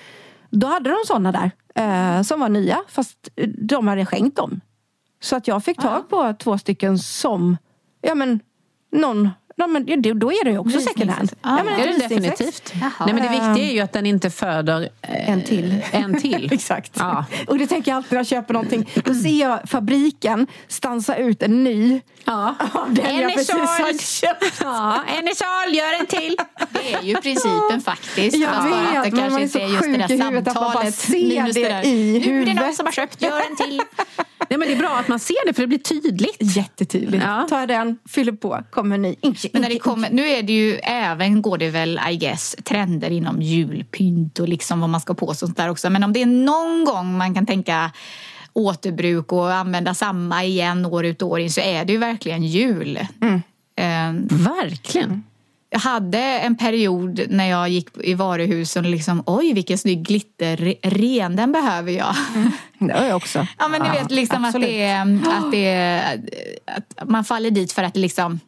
då 0.49 0.67
hade 0.67 0.89
de 0.89 0.97
såna 1.07 1.31
där 1.31 1.51
som 2.23 2.39
var 2.39 2.49
nya 2.49 2.77
fast 2.87 3.29
de 3.57 3.87
hade 3.87 4.05
skänkt 4.05 4.37
dem. 4.37 4.61
Så 5.21 5.35
att 5.35 5.47
jag 5.47 5.63
fick 5.63 5.81
tag 5.81 6.09
på 6.09 6.33
två 6.39 6.57
stycken 6.57 6.99
som, 6.99 7.57
ja 8.01 8.15
men 8.15 8.39
någon, 8.91 9.29
ja, 9.61 9.67
men, 9.67 10.01
det- 10.01 10.13
då 10.13 10.31
är 10.31 10.43
det 10.45 10.51
ju 10.51 10.57
också 10.57 10.79
second 10.81 11.09
hand. 11.11 11.31
Ja, 11.41 11.57
ja, 11.57 11.63
men 11.63 11.79
Det 11.79 11.83
är 11.83 11.87
det 11.87 11.97
definitivt. 11.97 12.73
Nej, 12.81 13.13
men 13.13 13.15
det 13.15 13.29
viktiga 13.29 13.69
är 13.69 13.73
ju 13.73 13.79
att 13.79 13.93
den 13.93 14.05
inte 14.05 14.29
föder 14.29 14.89
eh, 15.01 15.29
En 15.29 15.43
till. 15.43 15.75
En 15.91 16.21
till. 16.21 16.49
Exakt. 16.53 16.91
Ja. 16.99 17.25
Och 17.47 17.57
det 17.57 17.67
tänker 17.67 17.91
jag 17.91 17.95
alltid 17.97 18.11
när 18.11 18.19
jag 18.19 18.27
köper 18.27 18.53
någonting. 18.53 18.89
Då 19.05 19.13
ser 19.13 19.39
jag 19.41 19.59
fabriken 19.69 20.47
stansa 20.67 21.15
ut 21.15 21.43
en 21.43 21.63
ny 21.63 22.01
Ja. 22.25 22.55
av 22.73 22.93
den 22.93 23.15
jag 23.19 23.31
är 23.31 23.35
precis 23.35 23.49
har 23.51 23.97
köpt. 23.97 24.53
Ja, 24.63 25.03
en 25.17 25.27
är 25.27 25.33
såld, 25.65 25.75
gör 25.75 25.99
en 25.99 26.05
till. 26.05 26.37
det 26.69 26.93
är 26.93 27.01
ju 27.01 27.15
principen 27.15 27.81
faktiskt. 27.85 28.37
Jag 28.37 28.49
Fast 28.49 28.69
bara 28.69 28.79
att 28.81 28.93
det 29.05 29.11
vet, 29.11 29.19
kanske 29.19 29.41
inte 29.41 29.59
är 29.61 29.67
just 29.67 29.81
det 29.81 29.97
där 29.97 30.07
huvudet 30.25 30.47
att 30.47 30.55
man 30.55 30.63
bara 30.73 30.91
samtalet. 30.91 30.95
ser 31.53 31.53
det 31.53 31.87
i 31.87 32.19
Nu 32.25 32.41
är 32.41 32.45
det 32.45 32.53
någon 32.53 32.57
huvudet." 32.57 32.75
som 32.75 32.85
har 32.85 32.93
köpt, 32.93 33.21
gör 33.21 33.39
en 33.49 33.55
till. 33.55 33.81
Nej, 34.51 34.57
men 34.57 34.67
det 34.67 34.73
är 34.73 34.77
bra 34.77 34.97
att 34.99 35.07
man 35.07 35.19
ser 35.19 35.47
det 35.47 35.53
för 35.53 35.61
det 35.61 35.67
blir 35.67 35.77
tydligt. 35.77 36.37
Jättetydligt. 36.39 37.23
Ja. 37.23 37.45
Tar 37.49 37.59
jag 37.59 37.67
den, 37.67 37.97
fyller 38.09 38.31
på, 38.31 38.63
kommer 38.69 38.97
ny. 38.97 39.15
Men 39.53 39.61
när 39.61 39.69
det 39.69 39.79
kommer, 39.79 40.09
nu 40.09 40.27
är 40.27 40.43
det 40.43 40.53
ju 40.53 40.75
även, 40.83 41.41
går 41.41 41.57
det 41.57 41.69
väl 41.69 41.99
I 42.11 42.15
guess, 42.17 42.55
trender 42.63 43.09
inom 43.09 43.41
julpynt 43.41 44.39
och 44.39 44.47
liksom 44.49 44.79
vad 44.79 44.89
man 44.89 45.01
ska 45.01 45.13
på 45.13 45.33
sånt 45.33 45.57
där 45.57 45.69
också. 45.69 45.89
Men 45.89 46.03
om 46.03 46.13
det 46.13 46.21
är 46.21 46.25
någon 46.25 46.85
gång 46.85 47.17
man 47.17 47.35
kan 47.35 47.45
tänka 47.45 47.91
återbruk 48.53 49.31
och 49.31 49.53
använda 49.53 49.93
samma 49.93 50.43
igen 50.43 50.85
år 50.85 51.05
ut 51.05 51.21
och 51.21 51.29
år 51.29 51.39
in 51.39 51.51
så 51.51 51.61
är 51.61 51.85
det 51.85 51.93
ju 51.93 51.99
verkligen 51.99 52.43
jul. 52.43 52.97
Eh, 53.75 54.13
Verkligen. 54.29 55.23
Jag 55.73 55.79
hade 55.79 56.19
en 56.19 56.55
period 56.55 57.21
när 57.29 57.49
jag 57.49 57.69
gick 57.69 57.89
i 58.03 58.13
varuhusen 58.13 58.85
och 58.85 58.91
liksom 58.91 59.23
oj 59.25 59.53
vilken 59.53 59.77
snygg 59.77 60.05
glitterren, 60.05 61.35
den 61.35 61.51
behöver 61.51 61.91
jag. 61.91 62.15
Det 62.79 62.93
har 62.93 63.05
jag 63.05 63.15
också. 63.15 63.47
Ja 63.59 63.67
men 63.67 63.81
ni 63.81 63.89
vet 63.89 64.11
liksom 64.11 64.45
att 64.45 64.61
det, 64.61 64.91
att 65.27 65.51
det 65.51 65.65
är, 65.67 66.21
att 66.65 67.09
man 67.09 67.23
faller 67.23 67.51
dit 67.51 67.71
för 67.71 67.83
att 67.83 67.97
liksom 67.97 68.39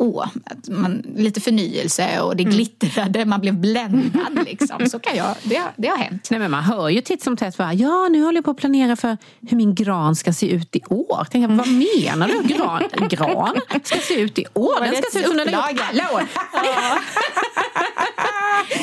Åh, 0.00 0.26
man, 0.68 1.02
lite 1.16 1.40
förnyelse 1.40 2.20
och 2.20 2.36
det 2.36 2.44
glittrade, 2.44 3.24
man 3.24 3.40
blev 3.40 3.54
bländad 3.54 4.44
liksom. 4.44 4.86
Så 4.88 4.98
kan 4.98 5.16
jag, 5.16 5.34
det, 5.42 5.56
har- 5.56 5.72
det 5.76 5.88
har 5.88 5.96
hänt. 5.96 6.28
Nej, 6.30 6.40
men 6.40 6.50
man 6.50 6.62
hör 6.62 6.88
ju 6.88 7.00
titt 7.00 7.22
som 7.22 7.36
tätt 7.36 7.56
bara, 7.56 7.74
ja 7.74 8.08
nu 8.08 8.22
håller 8.24 8.36
jag 8.38 8.44
på 8.44 8.50
att 8.50 8.56
planera 8.56 8.96
för 8.96 9.16
hur 9.48 9.56
min 9.56 9.74
gran 9.74 10.16
ska 10.16 10.32
se 10.32 10.50
ut 10.50 10.76
i 10.76 10.82
år. 10.88 11.26
Jag, 11.32 11.48
vad 11.48 11.68
menar 11.68 12.28
du? 12.28 12.42
Gran, 12.54 12.82
gran 13.08 13.60
ska 13.84 13.98
se 13.98 14.14
ut 14.20 14.38
i 14.38 14.44
år? 14.54 14.80
Den 14.80 14.96
ska 14.96 15.10
se 15.12 15.18
ut 15.18 15.26
som 15.26 15.36
den 15.36 15.54
har 15.54 15.70
gjort 15.70 15.80
alla 15.90 16.12
år. 16.14 16.22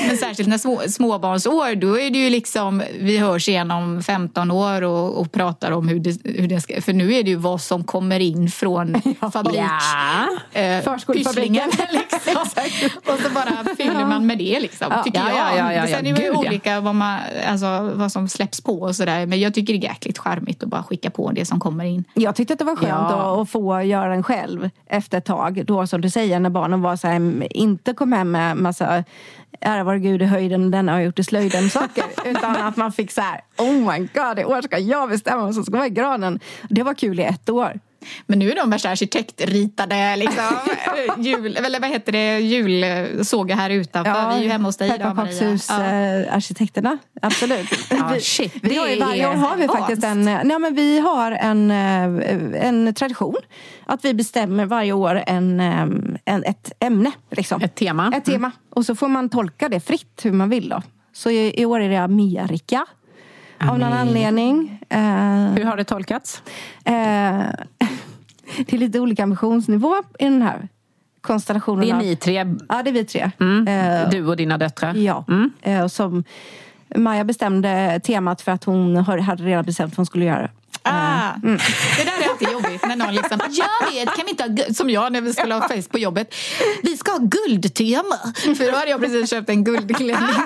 Men 0.08 0.18
särskilt 0.18 0.50
när 0.50 0.58
små, 0.58 0.82
småbarnsår, 0.88 1.76
då 1.76 2.00
är 2.00 2.10
det 2.10 2.18
ju 2.20 2.30
liksom, 2.30 2.84
vi 3.00 3.18
hörs 3.18 3.50
igen 3.50 3.72
om 3.72 4.04
15 4.04 4.52
år 4.52 4.82
och, 4.82 5.18
och 5.22 5.32
pratar 5.32 5.72
om 5.72 5.88
hur 5.88 6.00
det, 6.00 6.18
hur 6.24 6.48
det 6.48 6.62
ska, 6.62 6.82
för 6.82 6.94
nu 6.94 7.14
är 7.14 7.24
det 7.24 7.30
ju 7.30 7.36
vad 7.36 7.62
som 7.62 7.84
kommer 7.84 8.20
in 8.20 8.50
från 8.50 9.02
fabrik. 9.34 9.56
Ja. 10.54 10.60
eh, 10.62 10.82
Förskolefabriken. 10.84 11.70
Liksom. 11.92 12.36
och 13.14 13.20
så 13.20 13.30
bara 13.30 13.76
fyller 13.78 14.06
man 14.06 14.26
med 14.28 14.38
det 14.38 14.60
liksom, 14.60 14.88
Ja. 14.92 15.04
tycker 15.04 15.20
Ja, 15.20 15.30
jag. 15.30 15.58
ja, 15.58 15.74
ja, 15.74 15.74
ja, 15.74 15.88
Sen 15.88 16.06
är 16.08 16.14
det 16.14 16.22
ju 16.22 16.28
gud, 16.28 16.36
olika 16.38 16.80
vad, 16.82 16.96
man, 16.96 17.20
alltså, 17.48 17.92
vad 17.96 18.12
som 18.12 18.28
släpps 18.28 18.62
på 18.62 18.82
och 18.82 18.96
sådär. 18.96 19.26
Men 19.26 19.40
jag 19.40 19.54
tycker 19.54 19.74
det 19.74 19.80
är 19.80 19.90
jäkligt 19.90 20.18
charmigt 20.18 20.64
att 20.64 20.70
bara 20.70 20.84
skicka 20.84 21.10
på 21.10 21.32
det 21.32 21.46
som 21.46 21.60
kommer 21.60 21.86
in. 21.86 22.04
Jag 22.14 22.36
tyckte 22.36 22.54
att 22.54 22.60
det 22.60 22.66
var 22.66 22.76
skönt 22.76 23.12
att, 23.12 23.38
att 23.40 23.50
få 23.50 23.82
göra 23.82 24.10
den 24.10 24.24
själv 24.24 24.70
efter 24.88 25.18
ett 25.18 25.26
tag. 25.26 25.66
Då 25.66 25.88
som 25.88 26.02
du 26.02 26.10
säger 26.10 26.40
när 26.40 26.50
barnen 26.50 26.82
var 26.82 26.96
så 26.96 27.08
här, 27.08 27.48
inte 27.58 27.94
kom 27.94 28.12
hem 28.12 28.32
med 28.32 28.58
massa 28.58 29.04
ära 29.62 29.84
vare 29.84 30.00
Gud 30.00 30.22
i 30.22 30.26
höjden, 30.26 30.72
den 30.72 30.88
har 30.88 31.00
gjort 31.00 31.20
i 31.20 31.24
slöjden 31.24 31.70
saker. 31.70 32.04
Utan 32.26 32.56
att 32.56 32.78
man 32.78 32.92
fick 32.92 33.12
så 33.12 33.22
här, 33.22 33.42
oh 33.58 33.94
my 33.94 34.08
god, 34.14 34.40
i 34.40 34.46
år 34.46 34.62
ska 34.62 34.78
jag 34.78 35.10
bestämma 35.10 35.42
vad 35.44 35.54
som 35.56 35.64
ska 35.64 35.78
vara 35.78 35.88
i 35.88 35.90
granen. 35.90 36.40
Det 36.70 36.84
var 36.84 36.94
kul 36.94 37.20
i 37.20 37.24
ett 37.24 37.50
år. 37.50 37.80
Men 38.28 38.40
nu 38.40 38.52
är 38.52 38.56
de 38.56 38.70
värsta 38.70 38.90
arkitektritade 38.90 40.16
liksom, 40.16 40.44
jul, 41.18 41.58
eller 41.58 41.80
vad 41.80 41.90
heter 41.90 42.12
det, 42.12 42.40
julsåga 42.40 43.56
här 43.56 43.70
utanför. 43.70 44.30
vi 44.30 44.36
är 44.36 44.44
ju 44.44 44.50
hemma 44.50 44.68
hos 44.68 44.78
dig 44.78 44.96
idag 44.96 45.16
Maria. 45.16 45.58
Ja. 45.70 46.98
absolut. 47.22 47.68
Ja, 47.90 48.12
vi, 48.14 48.22
shit, 48.22 48.54
vi 48.62 48.76
har 48.78 48.88
ju, 48.88 49.00
varje 49.00 49.30
år 49.30 49.34
har 49.34 49.56
vi 49.56 49.68
faktiskt 49.68 50.04
en, 50.04 50.26
nej, 50.26 50.60
men 50.60 50.76
vi 50.76 51.00
har 51.00 51.32
en, 51.32 51.72
eh, 51.72 52.68
en 52.68 52.94
tradition. 52.94 53.36
Att 53.86 54.06
vi 54.06 54.14
bestämmer 54.14 54.66
varje 54.66 54.94
år 54.94 55.24
en, 55.28 55.60
eh, 55.60 55.82
en, 56.26 56.44
ett 56.44 56.72
ämne. 56.80 57.12
Liksom. 57.32 57.62
Ett 57.62 57.76
tema. 57.76 58.14
Ett 58.16 58.26
tema. 58.26 58.52
Och 58.70 58.86
så 58.86 58.96
får 58.96 59.08
man 59.08 59.30
tolka 59.30 59.70
det 59.70 59.80
fritt 59.80 60.22
hur 60.24 60.32
man 60.32 60.50
vill. 60.50 60.70
Då. 60.70 60.82
Så 61.14 61.30
i, 61.30 61.62
i 61.62 61.66
år 61.66 61.80
är 61.80 61.90
det 61.90 61.98
Amerika. 61.98 62.86
Av 63.60 63.80
någon 63.80 63.94
anledning. 63.94 64.80
Eh, 64.90 65.00
Hur 65.54 65.64
har 65.64 65.78
det 65.78 65.84
tolkats? 65.84 66.42
Eh, 66.86 66.94
det 68.58 68.74
är 68.74 68.78
lite 68.78 69.00
olika 69.00 69.24
ambitionsnivå 69.24 69.96
i 70.20 70.24
den 70.24 70.42
här 70.42 70.68
konstellationen. 71.22 71.82
Det 71.88 71.92
är 71.92 71.98
ni 71.98 72.16
tre, 72.16 72.56
Ja, 72.70 72.84
det 72.84 72.90
är 72.90 72.94
vi 72.94 73.06
tre. 73.06 73.32
mm. 73.40 73.68
Eh, 73.68 74.10
du 74.10 74.28
och 74.28 74.38
dina 74.38 74.58
döttrar. 74.58 74.94
Ja. 74.94 75.26
Mm. 75.28 75.52
Eh, 75.62 75.88
som 75.88 76.24
Maja 76.96 77.24
bestämde 77.24 78.00
temat 78.04 78.42
för 78.42 78.52
att 78.52 78.64
hon 78.64 78.96
hade 78.98 79.44
redan 79.44 79.66
bestämt 79.66 79.92
vad 79.94 79.98
hon 79.98 80.06
skulle 80.06 80.26
göra. 80.26 80.50
Ah, 81.26 81.40
Det 81.98 82.04
där 82.04 82.26
är 82.26 82.30
alltid 82.30 82.50
jobbigt 82.52 82.88
när 82.88 82.96
någon 82.96 83.14
liksom, 83.16 83.40
jag 83.50 83.92
vet, 83.94 84.16
kan 84.16 84.26
vi 84.26 84.30
inte 84.32 84.44
ha, 84.44 84.50
gu-" 84.50 84.74
som 84.74 84.90
jag 84.90 85.12
när 85.14 85.22
vi 85.22 85.34
skulle 85.34 85.54
ha 85.56 85.68
fest 85.68 85.92
på 85.92 85.98
jobbet, 86.00 86.36
vi 86.84 86.98
ska 86.98 87.12
ha 87.12 87.20
guldtema. 87.20 88.16
För 88.58 88.72
då 88.72 88.78
hade 88.78 88.92
jag 88.92 89.02
precis 89.02 89.30
köpt 89.30 89.50
en 89.50 89.64
guldklänning. 89.64 90.30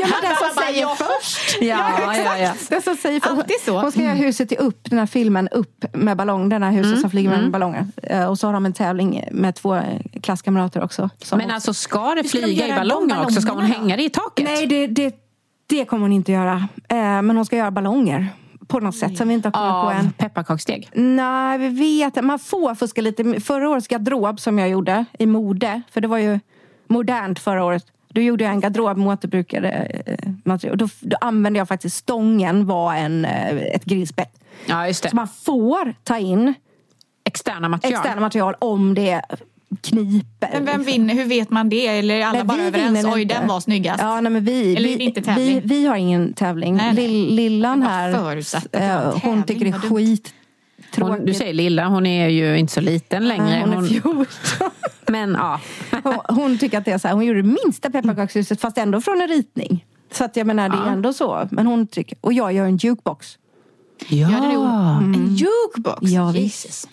Ja, 0.00 0.06
men 0.06 0.30
den 0.30 0.36
som 0.36 0.62
säger 0.64 0.80
ja. 0.80 0.96
först. 0.98 1.58
Ja, 1.60 2.14
ja, 2.16 2.38
ja. 2.38 2.52
Den 2.68 2.82
som 2.82 2.96
säger 2.96 3.20
för, 3.20 3.30
Alltid 3.30 3.56
så. 3.64 3.78
Hon 3.80 3.92
ska 3.92 4.02
göra 4.02 4.14
huset 4.14 4.52
i 4.52 4.56
upp, 4.56 4.80
den 4.90 4.98
här 4.98 5.06
filmen 5.06 5.48
Upp 5.48 5.84
med 5.92 6.16
ballong. 6.16 6.48
Den 6.48 6.62
här 6.62 6.70
huset 6.70 6.88
Mm, 6.88 7.00
som 7.00 7.10
flyger 7.10 7.30
med 7.30 7.50
ballonger. 7.50 7.86
Eh, 8.02 8.24
Och 8.30 8.38
så 8.38 8.46
har 8.48 8.54
de 8.54 8.66
en 8.66 8.72
tävling 8.72 9.24
med 9.32 9.54
två 9.54 9.74
eh, 9.74 9.82
klasskamrater 10.22 10.82
också. 10.84 11.10
Men 11.30 11.50
alltså 11.50 11.74
ska 11.74 12.14
det 12.14 12.24
ska 12.28 12.38
de 12.38 12.44
flyga 12.46 12.68
i 12.68 12.72
ballonger 12.72 13.22
också? 13.24 13.40
Ska 13.40 13.52
hon 13.52 13.64
hänga 13.64 13.96
det 13.96 14.02
i 14.02 14.10
taket? 14.10 14.44
Nej, 14.44 14.66
det, 14.66 14.86
det, 14.86 15.14
det 15.66 15.84
kommer 15.84 16.02
hon 16.02 16.12
inte 16.12 16.32
göra. 16.32 16.68
Eh, 16.88 16.96
Men 16.98 17.30
hon 17.36 17.46
ska 17.46 17.56
göra 17.56 17.70
ballonger. 17.70 18.26
På 18.68 18.80
något 18.80 18.96
sätt 18.96 19.16
som 19.16 19.28
vi 19.28 19.34
inte 19.34 19.48
har 19.48 19.52
kommit 19.52 19.70
på 19.70 19.76
Av 19.76 19.92
än. 19.92 20.12
pepparkaksdeg? 20.12 20.90
Nej, 20.94 21.58
vi 21.58 21.68
vet 21.68 22.24
Man 22.24 22.38
får 22.38 22.74
fuska 22.74 23.00
lite. 23.00 23.40
Förra 23.40 23.68
årets 23.70 23.88
garderob 23.88 24.40
som 24.40 24.58
jag 24.58 24.68
gjorde 24.68 25.04
i 25.18 25.26
mode. 25.26 25.82
För 25.90 26.00
det 26.00 26.08
var 26.08 26.18
ju 26.18 26.40
modernt 26.86 27.38
förra 27.38 27.64
året. 27.64 27.86
Då 28.08 28.20
gjorde 28.20 28.44
jag 28.44 28.52
en 28.52 28.60
garderob 28.60 28.96
med 28.98 29.08
återbrukade 29.08 29.70
eh, 29.70 30.30
material. 30.44 30.78
Då, 30.78 30.88
då 31.00 31.16
använde 31.20 31.58
jag 31.58 31.68
faktiskt 31.68 31.96
stången 31.96 32.66
var 32.66 32.94
en, 32.94 33.24
eh, 33.24 33.56
ett 33.56 33.84
grillspett. 33.84 34.40
Ja, 34.66 34.86
just 34.86 35.02
det. 35.02 35.10
Så 35.10 35.16
man 35.16 35.28
får 35.28 35.94
ta 36.04 36.18
in 36.18 36.54
Externa 37.24 37.68
material. 37.68 37.98
externa 38.00 38.20
material 38.20 38.54
om 38.58 38.94
det 38.94 39.22
kniper. 39.80 40.48
Men 40.52 40.64
vem 40.64 40.64
liksom. 40.64 40.84
vinner? 40.84 41.14
Hur 41.14 41.24
vet 41.24 41.50
man 41.50 41.68
det? 41.68 41.86
Eller 41.86 42.14
är 42.14 42.24
alla 42.24 42.32
Nej, 42.32 42.44
bara 42.44 42.62
överens? 42.62 43.06
Oj, 43.14 43.22
inte. 43.22 43.34
den 43.34 43.48
var 43.48 43.60
snyggast. 43.60 44.02
Ja, 44.02 44.20
nej, 44.20 44.32
men 44.32 44.44
vi, 44.44 44.76
Eller 44.76 44.88
vi, 44.88 44.94
är 44.94 44.98
det 44.98 45.04
inte 45.04 45.22
tävling? 45.22 45.46
Vi, 45.46 45.60
vi 45.64 45.86
har 45.86 45.96
ingen 45.96 46.32
tävling. 46.32 46.76
Nej, 46.76 46.94
nej. 46.94 47.08
Lill, 47.08 47.34
lillan 47.34 47.82
här, 47.82 48.36
eh, 48.72 49.18
hon 49.22 49.42
tycker 49.42 49.64
det 49.64 49.70
är 49.70 49.80
skit 49.96 50.34
Hon, 50.96 51.24
du 51.24 51.34
säger 51.34 51.54
lilla, 51.54 51.88
hon 51.88 52.06
är 52.06 52.28
ju 52.28 52.58
inte 52.58 52.72
så 52.72 52.80
liten 52.80 53.28
längre. 53.28 53.60
Hon 53.60 53.84
är 53.84 53.88
14. 53.88 54.26
Men 55.06 55.32
ja. 55.32 55.60
Hon, 56.02 56.18
hon 56.28 56.58
tycker 56.58 56.78
att 56.78 56.84
det 56.84 56.90
är 56.92 56.98
så 56.98 57.08
här, 57.08 57.14
hon 57.14 57.24
gjorde 57.24 57.42
det 57.42 57.56
minsta 57.64 57.90
pepparkakshuset 57.90 58.60
fast 58.60 58.78
ändå 58.78 59.00
från 59.00 59.20
en 59.20 59.28
ritning. 59.28 59.84
Så 60.12 60.24
att 60.24 60.36
jag 60.36 60.46
menar, 60.46 60.68
det 60.68 60.76
är 60.76 60.86
Ja. 60.86 60.92
ändå 60.92 61.12
så. 61.12 61.48
Men 61.50 61.66
hon 61.66 61.86
tycker, 61.86 62.18
och 62.20 62.32
jag 62.32 62.52
gör 62.52 62.64
en 62.64 62.76
jukebox. 62.76 63.38
Ja, 64.08 64.16
Ja, 64.16 64.28
det 64.28 64.46
är 64.46 64.52
nog 64.52 65.14
en 65.14 65.36
jukebox. 65.36 65.98
Ja, 66.02 66.32
Jesus. 66.34 66.88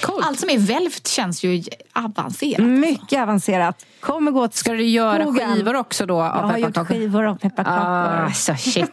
Coolt. 0.00 0.26
Allt 0.26 0.40
som 0.40 0.50
är 0.50 0.58
välvt 0.58 1.08
känns 1.08 1.44
ju 1.44 1.62
avancerat. 1.92 2.66
Mycket 2.66 3.22
avancerat. 3.22 3.86
Kommer 4.00 4.30
gå 4.30 4.48
till 4.48 4.58
Ska 4.58 4.72
du 4.72 4.82
göra 4.84 5.22
skogen. 5.22 5.54
skivor 5.54 5.76
också 5.76 6.06
då 6.06 6.14
Jag 6.14 6.36
av 6.36 6.50
har 6.50 6.58
gjort 6.58 6.76
skivor 6.88 7.24
av 7.26 7.34
pepparkakor. 7.38 8.26
Ah, 8.26 8.32
så 8.32 8.54
shit. 8.54 8.90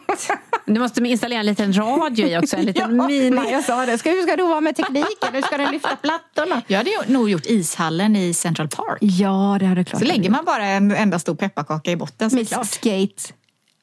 Du 0.66 0.80
måste 0.80 1.00
installera 1.00 1.40
en 1.40 1.46
liten 1.46 1.72
radio 1.78 2.26
i 2.26 2.38
också. 2.38 2.56
En 2.56 2.64
liten 2.66 2.96
Ja, 2.96 3.06
mini... 3.06 3.30
Maja 3.30 3.62
sa 3.62 3.86
det. 3.86 3.98
Ska, 3.98 4.10
hur 4.10 4.22
ska 4.22 4.36
du 4.36 4.42
vara 4.42 4.60
med 4.60 4.76
tekniken? 4.76 5.28
Hur 5.32 5.42
ska 5.42 5.56
den 5.56 5.70
lyfta 5.72 5.96
plattorna? 5.96 6.62
Jag 6.66 6.78
hade 6.78 6.90
ju 6.90 6.96
nog 7.06 7.30
gjort 7.30 7.46
ishallen 7.46 8.16
i 8.16 8.34
Central 8.34 8.68
Park. 8.68 8.98
Ja, 9.00 9.56
det 9.60 9.66
hade 9.66 9.84
klart. 9.84 10.00
Så 10.00 10.06
lägger 10.06 10.30
man 10.30 10.44
bara 10.44 10.64
en 10.64 10.90
enda 10.92 11.18
stor 11.18 11.34
pepparkaka 11.34 11.90
i 11.90 11.96
botten 11.96 12.30
så 12.30 12.36
Miss 12.36 12.48
klart. 12.48 12.66
Skate. 12.66 13.22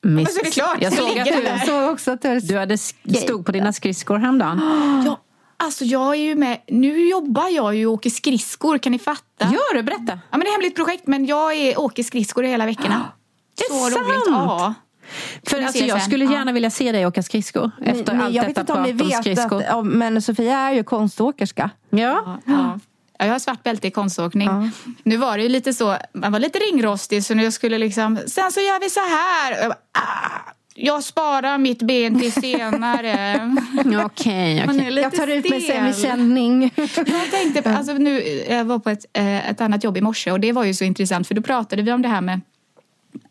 Miss... 0.03 0.33
så 0.33 0.39
är 0.39 0.43
det 0.43 0.51
klart. 0.51 0.77
Jag 0.81 0.93
Så 0.93 1.07
såg 1.07 1.19
att 1.19 1.25
du. 1.25 1.43
Jag 1.43 1.65
såg 1.67 1.89
också 1.93 2.11
att 2.11 2.21
du, 2.21 2.39
du 2.39 2.57
hade 2.57 2.77
stod 2.77 3.45
på 3.45 3.51
dina 3.51 3.73
skridskor 3.73 4.17
häromdagen. 4.17 4.61
Ja, 5.05 5.19
alltså 5.57 5.85
jag 5.85 6.09
är 6.15 6.19
ju 6.19 6.35
med. 6.35 6.61
Nu 6.67 7.09
jobbar 7.09 7.49
jag 7.49 7.75
ju 7.75 7.87
och 7.87 7.93
åker 7.93 8.09
skridskor, 8.09 8.77
kan 8.77 8.91
ni 8.91 8.99
fatta? 8.99 9.45
Gör 9.45 9.75
du? 9.75 9.83
Berätta. 9.83 10.19
Ja, 10.31 10.37
men 10.37 10.39
det 10.39 10.45
är 10.45 10.49
ett 10.49 10.53
hemligt 10.53 10.75
projekt 10.75 11.07
men 11.07 11.25
jag 11.25 11.53
är, 11.55 11.79
åker 11.79 12.03
skridskor 12.03 12.43
hela 12.43 12.65
veckorna. 12.65 13.11
Det 13.57 13.63
är 13.63 13.69
så 13.69 13.89
sant? 13.95 14.07
roligt. 14.07 14.23
Ja. 14.27 14.73
För 15.47 15.61
alltså, 15.61 15.83
jag 15.83 15.97
sen. 15.99 16.07
skulle 16.09 16.25
Ja. 16.25 16.31
gärna 16.31 16.51
vilja 16.51 16.69
se 16.69 16.91
dig 16.91 17.05
åka 17.07 17.23
skridskor. 17.23 17.71
Efter 17.85 18.13
Ni- 18.13 18.23
allt 18.23 18.35
jag 18.35 18.45
vet 18.45 18.57
inte 18.57 18.73
om 18.73 18.83
ni 18.83 18.91
vet, 18.91 19.17
skridskor. 19.17 19.57
att, 19.57 19.63
ja, 19.69 19.81
men 19.81 20.21
Sofia 20.21 20.57
är 20.59 20.71
ju 20.73 20.83
konståkerska. 20.83 21.69
Ja. 21.89 22.39
Ja. 22.45 22.79
Ja, 23.19 23.25
jag 23.25 23.33
har 23.33 23.39
svart 23.39 23.63
bälte 23.63 23.87
i 23.87 23.91
konståkning. 23.91 24.71
Nu 25.03 25.17
var 25.17 25.37
det 25.37 25.43
ju 25.43 25.49
lite 25.49 25.73
så, 25.73 25.97
man 26.13 26.31
var 26.31 26.39
lite 26.39 26.59
ringrostig 26.59 27.23
så 27.25 27.33
jag 27.33 27.53
skulle 27.53 27.77
liksom, 27.77 28.19
sen 28.27 28.51
så 28.51 28.59
gör 28.59 28.79
vi 28.79 28.89
så 28.89 28.99
här. 28.99 29.51
Och 29.51 29.63
Jag, 29.63 29.69
bara, 29.69 29.79
ah, 29.93 30.51
jag 30.75 31.03
sparar 31.03 31.57
mitt 31.57 31.81
ben 31.81 32.19
till 32.19 32.31
senare. 32.31 33.39
Okej, 34.05 34.65
Man 34.65 34.79
är 34.79 34.91
lite 34.91 35.01
Jag 35.01 35.15
tar 35.15 35.27
ut 35.27 35.49
mig 35.49 35.61
sen 35.61 35.85
vid 35.85 35.95
sändning. 35.95 36.73
Jag 36.95 37.31
tänkte, 37.31 37.75
alltså 37.75 37.93
nu, 37.93 38.43
jag 38.49 38.65
var 38.65 38.79
på 38.79 38.89
ett, 38.89 39.05
eh, 39.13 39.49
ett 39.49 39.61
annat 39.61 39.83
jobb 39.83 39.97
i 39.97 40.01
morse 40.01 40.31
och 40.31 40.39
det 40.39 40.51
var 40.51 40.63
ju 40.63 40.73
så 40.73 40.83
intressant 40.83 41.27
för 41.27 41.35
då 41.35 41.41
pratade 41.41 41.81
vi 41.81 41.91
om 41.91 42.01
det 42.01 42.07
här 42.09 42.21
med 42.21 42.41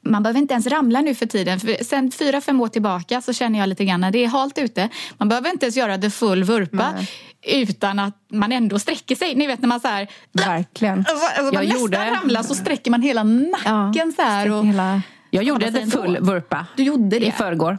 man 0.05 0.22
behöver 0.22 0.40
inte 0.40 0.55
ens 0.55 0.66
ramla 0.66 1.00
nu 1.00 1.14
för 1.14 1.26
tiden. 1.26 1.61
För 1.61 1.85
sen 1.85 2.11
fyra, 2.11 2.40
fem 2.40 2.61
år 2.61 2.68
tillbaka 2.68 3.20
så 3.20 3.33
känner 3.33 3.59
jag 3.59 3.68
lite 3.68 3.85
grann 3.85 4.00
när 4.00 4.11
det 4.11 4.24
är 4.24 4.28
halt 4.28 4.59
ute. 4.59 4.88
Man 5.18 5.28
behöver 5.28 5.50
inte 5.50 5.66
ens 5.66 5.76
göra 5.76 5.98
the 5.98 6.11
full 6.11 6.44
vurpa 6.44 6.94
utan 7.42 7.98
att 7.98 8.16
man 8.33 8.52
ändå 8.52 8.78
sträcker 8.78 9.16
sig. 9.16 9.35
Ni 9.35 9.46
vet 9.46 9.61
när 9.61 9.68
man 9.68 9.81
så 9.81 9.88
här... 9.88 10.09
Verkligen. 10.33 10.98
Alltså, 10.98 11.14
alltså, 11.14 11.42
Jag 11.42 11.55
man 11.55 11.64
nästan 11.64 11.81
gjorde- 11.81 12.11
ramlar 12.11 12.42
så 12.42 12.55
sträcker 12.55 12.90
man 12.90 13.02
hela 13.02 13.22
nacken 13.22 14.12
så 14.16 14.22
här. 14.22 14.50
Och, 14.52 14.66
Hela... 14.66 15.02
Jag 15.34 15.44
gjorde 15.44 15.70
det 15.70 15.86
full 15.86 16.18
vurpa. 16.20 16.66
Du 16.76 16.82
gjorde 16.82 17.18
det? 17.18 17.26
I 17.26 17.32
förrgår. 17.32 17.78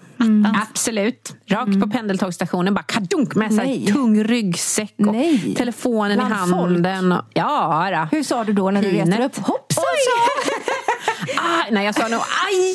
Absolut. 0.70 1.36
Rakt 1.48 1.82
på 1.82 1.88
pendeltågsstationen. 1.90 2.74
Bara 2.74 2.84
kadunk 2.84 3.36
med 3.36 3.50
så 3.52 3.56
Nej. 3.58 3.86
tung 3.94 4.24
ryggsäck 4.24 4.94
och 4.98 5.06
Nej. 5.16 5.56
telefonen 5.58 6.18
Bland 6.18 6.34
i 6.34 6.38
handen. 6.38 7.12
Och, 7.12 7.22
ja, 7.34 7.90
då. 8.12 8.18
Hur 8.18 8.24
sa 8.24 8.44
du 8.44 8.54
då 8.54 8.72
när 8.72 8.82
du 8.82 8.90
Pinet. 8.92 9.20
upp? 9.20 9.38
Hoppsan! 9.38 9.84
Ah, 11.38 11.64
nej, 11.72 11.86
jag 11.86 11.96
sa 11.96 12.08
nog 12.08 12.20
aj 12.20 12.74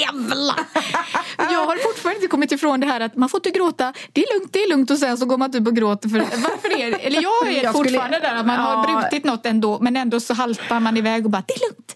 jävlar. 0.00 0.56
Jag 1.52 1.66
har 1.66 1.76
fortfarande 1.76 2.16
inte 2.16 2.26
kommit 2.28 2.52
ifrån 2.52 2.80
det 2.80 2.86
här 2.86 3.00
att 3.00 3.16
man 3.16 3.28
får 3.28 3.38
inte 3.38 3.50
gråta. 3.58 3.92
Det 4.12 4.20
är 4.24 4.34
lugnt, 4.38 4.52
det 4.52 4.58
är 4.62 4.68
lugnt 4.70 4.90
och 4.90 4.98
sen 4.98 5.18
så 5.18 5.26
går 5.26 5.38
man 5.38 5.52
typ 5.52 5.66
och 5.66 5.76
gråter. 5.76 6.08
För, 6.08 6.18
varför 6.18 6.80
är? 6.80 7.06
Eller 7.06 7.22
jag 7.22 7.48
är 7.48 7.62
Jag 7.62 7.74
skulle- 7.74 7.90
fortfarande 7.90 8.18
där 8.20 8.34
att 8.34 8.46
man 8.46 8.56
har 8.60 8.72
Ja. 8.92 9.00
brutit 9.00 9.24
något 9.24 9.46
ändå 9.46 9.78
men 9.80 9.96
ändå 9.96 10.20
så 10.20 10.34
haltar 10.34 10.80
man 10.80 10.96
iväg 10.96 11.24
och 11.24 11.30
bara 11.30 11.42
det 11.46 11.54
är 11.54 11.60
lugnt. 11.70 11.94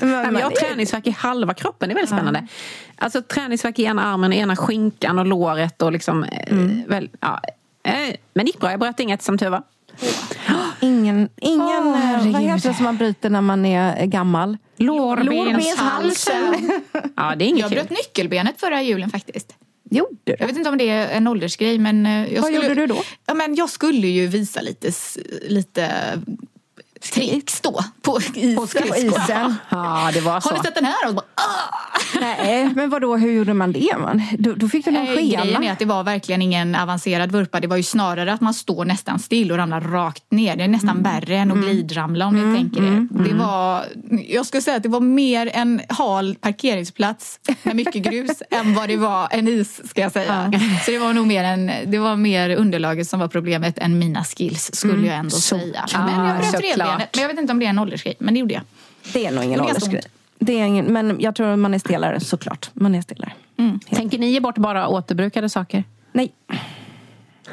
Men 0.00 0.34
jag 0.34 0.42
har 0.42 0.50
träningsvärk 0.50 1.06
i 1.06 1.10
halva 1.10 1.54
kroppen, 1.54 1.88
det 1.88 1.92
är 1.92 1.94
väldigt 1.94 2.10
spännande. 2.10 2.46
Alltså 2.96 3.22
träningsvärk 3.22 3.78
i 3.78 3.84
ena 3.84 4.04
armen, 4.04 4.32
ena 4.32 4.56
skinkan 4.56 5.18
och 5.18 5.26
låret 5.26 5.82
och 5.82 5.92
liksom... 5.92 6.24
eh, 6.24 6.56
Väl, 6.86 7.10
ja, 7.20 7.40
eh, 7.84 7.92
men 8.34 8.44
det 8.46 8.50
gick 8.50 8.60
bra, 8.60 8.70
jag 8.70 8.80
bröt 8.80 9.00
inget 9.00 9.22
som 9.22 9.38
tur 9.38 9.48
var. 9.48 9.62
Ingen, 10.80 11.28
ingen 11.36 11.94
eh, 11.94 12.32
vad 12.32 12.42
heter 12.42 12.68
det 12.68 12.74
som 12.74 12.84
man 12.84 12.96
bryter 12.96 13.30
när 13.30 13.40
man 13.40 13.64
är 13.64 14.06
gammal? 14.06 14.56
Lårbenshalsen. 14.76 16.70
Ja, 17.16 17.34
det 17.36 17.44
är 17.44 17.48
inget 17.48 17.60
Jag 17.60 17.70
kul. 17.70 17.78
bröt 17.78 17.90
nyckelbenet 17.90 18.60
förra 18.60 18.82
julen 18.82 19.10
faktiskt. 19.10 19.54
Gjorde 19.90 20.10
Jag 20.24 20.38
du? 20.38 20.46
vet 20.46 20.56
inte 20.56 20.70
om 20.70 20.78
det 20.78 20.88
är 20.88 21.08
en 21.08 21.26
åldersgrej 21.26 21.78
men... 21.78 22.04
Jag 22.06 22.42
Vad 22.42 22.44
skulle, 22.52 22.68
gjorde 22.68 22.74
du 22.74 22.86
då? 22.86 23.02
Ja, 23.26 23.34
men 23.34 23.54
jag 23.54 23.70
skulle 23.70 24.06
ju 24.06 24.26
visa 24.26 24.60
lite, 24.60 24.90
lite 25.48 25.90
tricks 27.10 27.60
då 27.60 27.84
på 28.02 28.18
isen. 28.34 28.82
På 28.88 28.96
isen? 28.96 29.54
Ja, 29.68 30.10
det 30.14 30.20
var 30.20 30.40
så. 30.40 30.48
Har 30.48 30.56
ni 30.56 30.62
sett 30.62 30.74
den 30.74 30.84
här? 30.84 31.08
Och 31.08 31.14
bara, 31.14 31.26
ah! 31.34 32.20
Nej, 32.20 32.70
men 32.74 32.90
vadå, 32.90 33.16
hur 33.16 33.32
gjorde 33.32 33.54
man 33.54 33.72
det? 33.72 33.96
Man? 33.98 34.22
Då, 34.38 34.52
då 34.52 34.68
fick 34.68 34.84
du 34.84 34.90
någon 34.90 35.06
Eh, 35.06 35.14
Grejen 35.14 35.40
är 35.40 35.54
skena. 35.58 35.72
att 35.72 35.78
det 35.78 35.84
var 35.84 36.04
verkligen 36.04 36.42
ingen 36.42 36.74
avancerad 36.74 37.32
vurpa. 37.32 37.60
Det 37.60 37.66
var 37.68 37.76
ju 37.76 37.82
snarare 37.82 38.32
att 38.32 38.40
man 38.40 38.54
står 38.54 38.84
nästan 38.84 39.18
still 39.18 39.52
och 39.52 39.58
ramlar 39.58 39.80
rakt 39.80 40.24
ner. 40.30 40.56
Det 40.56 40.64
är 40.64 40.68
nästan 40.68 41.02
värre 41.02 41.36
än 41.36 41.52
att 41.52 41.58
glidramla 41.58 42.26
om 42.26 42.34
ni 42.50 42.56
tänker 42.56 42.82
er. 42.82 43.08
Det 43.28 43.34
var, 43.34 43.84
jag 44.28 44.46
skulle 44.46 44.62
säga 44.62 44.76
att 44.76 44.82
det 44.82 44.88
var 44.88 45.00
mer 45.00 45.50
en 45.54 45.80
hal 45.88 46.34
parkeringsplats 46.40 47.40
med 47.62 47.76
mycket 47.76 48.02
grus 48.02 48.42
än 48.50 48.74
vad 48.74 48.88
det 48.88 48.96
var 48.96 49.28
en 49.30 49.48
is 49.48 49.88
ska 49.90 50.00
jag 50.00 50.12
säga. 50.12 50.52
Så 50.84 50.90
det 50.90 50.98
var 50.98 51.12
nog 51.12 51.26
mer, 51.26 51.44
en, 51.44 51.70
det 51.86 51.98
var 51.98 52.16
mer 52.16 52.50
underlaget 52.56 53.08
som 53.08 53.20
var 53.20 53.28
problemet 53.28 53.78
än 53.78 53.98
mina 53.98 54.24
skills 54.24 54.70
skulle 54.74 55.06
jag 55.06 55.16
ändå 55.16 55.30
säga. 55.36 55.84
Men 55.92 56.26
jag 56.26 56.36
bröt 56.36 56.50
såklart. 56.50 56.95
Men 56.98 57.22
jag 57.22 57.28
vet 57.28 57.38
inte 57.38 57.52
om 57.52 57.58
det 57.58 57.66
är 57.66 57.70
en 57.70 57.78
åldersgrej. 57.78 58.14
Men 58.18 58.34
det 58.34 58.40
gjorde 58.40 58.54
jag. 58.54 58.62
Det 59.12 59.26
är 59.26 59.30
nog 59.30 59.44
ingen 59.44 59.60
åldersgrej. 59.60 60.02
Det 60.38 60.60
är 60.60 60.64
ingen, 60.64 60.84
men 60.84 61.16
jag 61.20 61.34
tror 61.34 61.56
man 61.56 61.74
är 61.74 61.78
stelare 61.78 62.20
såklart. 62.20 62.70
Man 62.72 62.94
är 62.94 63.02
stelare. 63.02 63.32
Tänker 63.90 64.18
ni 64.18 64.30
ge 64.30 64.40
bort 64.40 64.58
bara 64.58 64.88
återbrukade 64.88 65.48
saker? 65.48 65.84
Nej. 66.12 66.32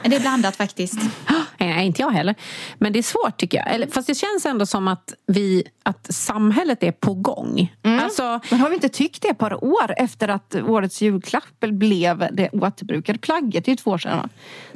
Det 0.03 0.15
är 0.15 0.19
blandat 0.19 0.55
faktiskt. 0.55 0.99
Nej, 1.57 1.85
inte 1.85 2.01
jag 2.01 2.09
heller. 2.11 2.35
Men 2.77 2.93
det 2.93 2.99
är 2.99 3.03
svårt 3.03 3.37
tycker 3.37 3.57
jag. 3.57 3.71
Eller, 3.75 3.87
fast 3.87 4.07
det 4.07 4.15
känns 4.15 4.45
ändå 4.45 4.65
som 4.65 4.87
att, 4.87 5.13
vi, 5.27 5.63
att 5.83 6.07
samhället 6.13 6.83
är 6.83 6.91
på 6.91 7.13
gång. 7.13 7.73
Alltså, 8.01 8.39
Men 8.51 8.59
har 8.59 8.69
vi 8.69 8.75
inte 8.75 8.89
tyckt 8.89 9.21
det 9.21 9.27
ett 9.27 9.37
par 9.37 9.63
år 9.63 9.93
efter 9.97 10.27
att 10.27 10.55
årets 10.55 11.01
julklapp 11.01 11.59
blev 11.59 12.27
det 12.31 12.49
återbrukade 12.49 13.19
plagget? 13.19 13.65
Det 13.65 13.69
är 13.69 13.73
ju 13.73 13.77
två 13.77 13.91
år 13.91 13.97
sedan. 13.97 14.17
va? 14.17 14.29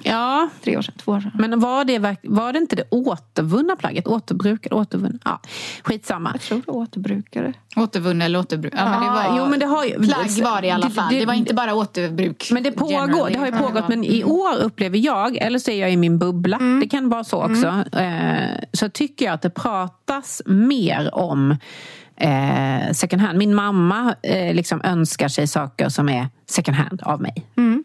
ja, 0.04 0.50
Tre 0.64 0.78
år 0.78 0.82
sedan, 0.82 0.94
två 0.98 1.12
år 1.12 1.20
sedan. 1.22 1.32
men 1.36 1.60
var 1.60 1.86
det, 1.86 2.00
var 2.24 2.54
det 2.54 2.60
inte 2.60 2.76
det 2.76 2.84
återvunna 2.92 3.76
plagget? 3.76 4.08
Återbrukade, 4.08 4.76
återvunna? 4.76 5.20
Ja, 5.26 5.42
skitsamma. 5.84 6.30
Jag 6.34 6.42
tror 6.42 6.58
det 6.58 6.72
var 6.72 6.74
återbrukare. 6.76 7.54
Återvunna 7.76 8.26
eller 8.26 8.40
återbruk. 8.40 8.74
Ja, 8.78 8.90
men 8.90 9.00
det 9.00 9.06
Ja, 9.06 9.14
var, 9.14 9.38
jo, 9.38 9.46
men 9.50 9.60
det 9.60 9.66
har 9.66 9.86
ju- 9.86 9.94
plagg 10.08 10.30
var 10.44 10.62
det 10.62 10.68
i 10.68 10.72
alla 10.72 10.88
det- 10.88 10.94
fall. 10.94 11.14
det- 11.14 11.20
Det, 11.20 11.26
var 11.26 11.34
inte 11.34 11.54
bara 11.54 11.74
återbruk. 11.76 12.50
Men 12.52 12.64
det 12.64 12.72
pågår, 12.72 12.92
generally. 12.92 13.34
det 13.34 13.40
har 13.40 13.46
ju 13.46 13.52
pågått. 13.52 13.88
Men 13.88 14.04
i 14.04 14.24
år 14.24 14.56
upplever 14.58 14.98
jag, 14.98 15.07
eller 15.38 15.60
så 15.60 15.72
är 15.72 15.82
jag 15.82 15.91
i 15.91 15.98
min 15.98 16.20
bubbla, 16.20 16.60
det 16.82 16.89
kan 16.89 17.10
vara 17.10 17.24
så 17.24 17.43
också. 17.43 17.98
Eh, 18.00 18.63
så 18.74 18.89
tycker 18.89 19.26
jag 19.26 19.34
att 19.34 19.41
det 19.41 19.50
pratas 19.50 20.41
mer 20.46 21.15
om 21.15 21.56
eh, 22.18 22.92
second 22.94 23.22
hand. 23.22 23.38
Min 23.38 23.56
mamma 23.56 24.16
eh, 24.24 24.54
liksom 24.54 24.82
önskar 24.84 25.28
sig 25.28 25.48
saker 25.48 25.90
som 25.90 26.10
är 26.10 26.28
second 26.50 26.78
hand 26.78 27.02
av 27.02 27.22
mig. 27.22 27.34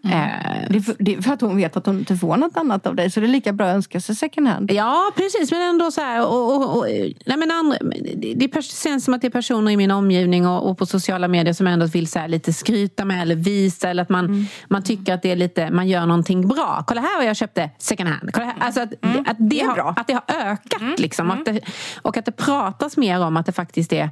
Eh, 0.04 0.68
Det 0.68 0.76
är, 0.76 0.80
för, 0.80 0.94
det 0.98 1.14
är 1.14 1.22
för 1.22 1.32
att 1.32 1.40
hon 1.40 1.56
vet 1.56 1.76
att 1.76 1.86
hon 1.86 1.98
inte 1.98 2.16
får 2.16 2.36
något 2.36 2.56
annat 2.56 2.86
av 2.86 2.94
dig. 2.96 3.10
Så 3.10 3.20
det 3.20 3.26
är 3.26 3.28
lika 3.28 3.52
bra 3.52 3.66
att 3.66 3.74
önska 3.74 4.00
sig 4.00 4.14
second 4.14 4.48
hand. 4.48 4.70
Ja, 4.72 5.12
precis. 5.16 5.50
Men 5.50 5.62
ändå 5.62 5.90
så 5.90 6.00
här... 6.00 6.26
Och, 6.26 6.56
och, 6.56 6.78
och, 6.78 6.86
nej, 7.26 7.36
men 7.36 7.50
andra, 7.50 7.76
det, 8.16 8.34
det 8.34 8.62
känns 8.64 9.04
som 9.04 9.14
att 9.14 9.20
det 9.20 9.26
är 9.26 9.30
personer 9.30 9.72
i 9.72 9.76
min 9.76 9.90
omgivning 9.90 10.46
och, 10.46 10.70
och 10.70 10.78
på 10.78 10.86
sociala 10.86 11.28
medier 11.28 11.52
som 11.54 11.66
ändå 11.66 11.86
vill 11.86 12.06
så 12.06 12.26
lite 12.26 12.52
skryta 12.52 13.04
med 13.04 13.22
eller 13.22 13.36
visa 13.36 13.88
eller 13.88 14.02
att 14.02 14.08
man, 14.08 14.46
man 14.68 14.82
tycker 14.82 15.14
att 15.14 15.22
det 15.22 15.30
är 15.30 15.36
lite, 15.36 15.70
man 15.70 15.88
gör 15.88 16.06
någonting 16.06 16.48
bra. 16.48 16.84
Kolla 16.86 17.00
här 17.00 17.16
vad 17.16 17.26
jag 17.26 17.36
köpte 17.36 17.70
second 17.78 18.08
hand. 18.08 18.30
Kolla 18.32 18.46
här. 18.46 18.54
Alltså 18.60 18.80
att, 18.80 18.92
att, 19.26 19.36
det 19.38 19.60
är 19.60 19.66
har, 19.66 19.74
bra. 19.74 19.94
att 19.96 20.06
det 20.06 20.12
har 20.12 20.24
ökat. 20.50 20.98
Liksom, 20.98 21.30
att 21.30 21.44
det, 21.44 21.60
och 22.02 22.16
att 22.16 22.24
det 22.24 22.32
pratas 22.32 22.96
mer 22.96 23.20
om 23.20 23.36
att 23.36 23.46
det 23.46 23.52
faktiskt 23.52 23.92
är 23.92 24.10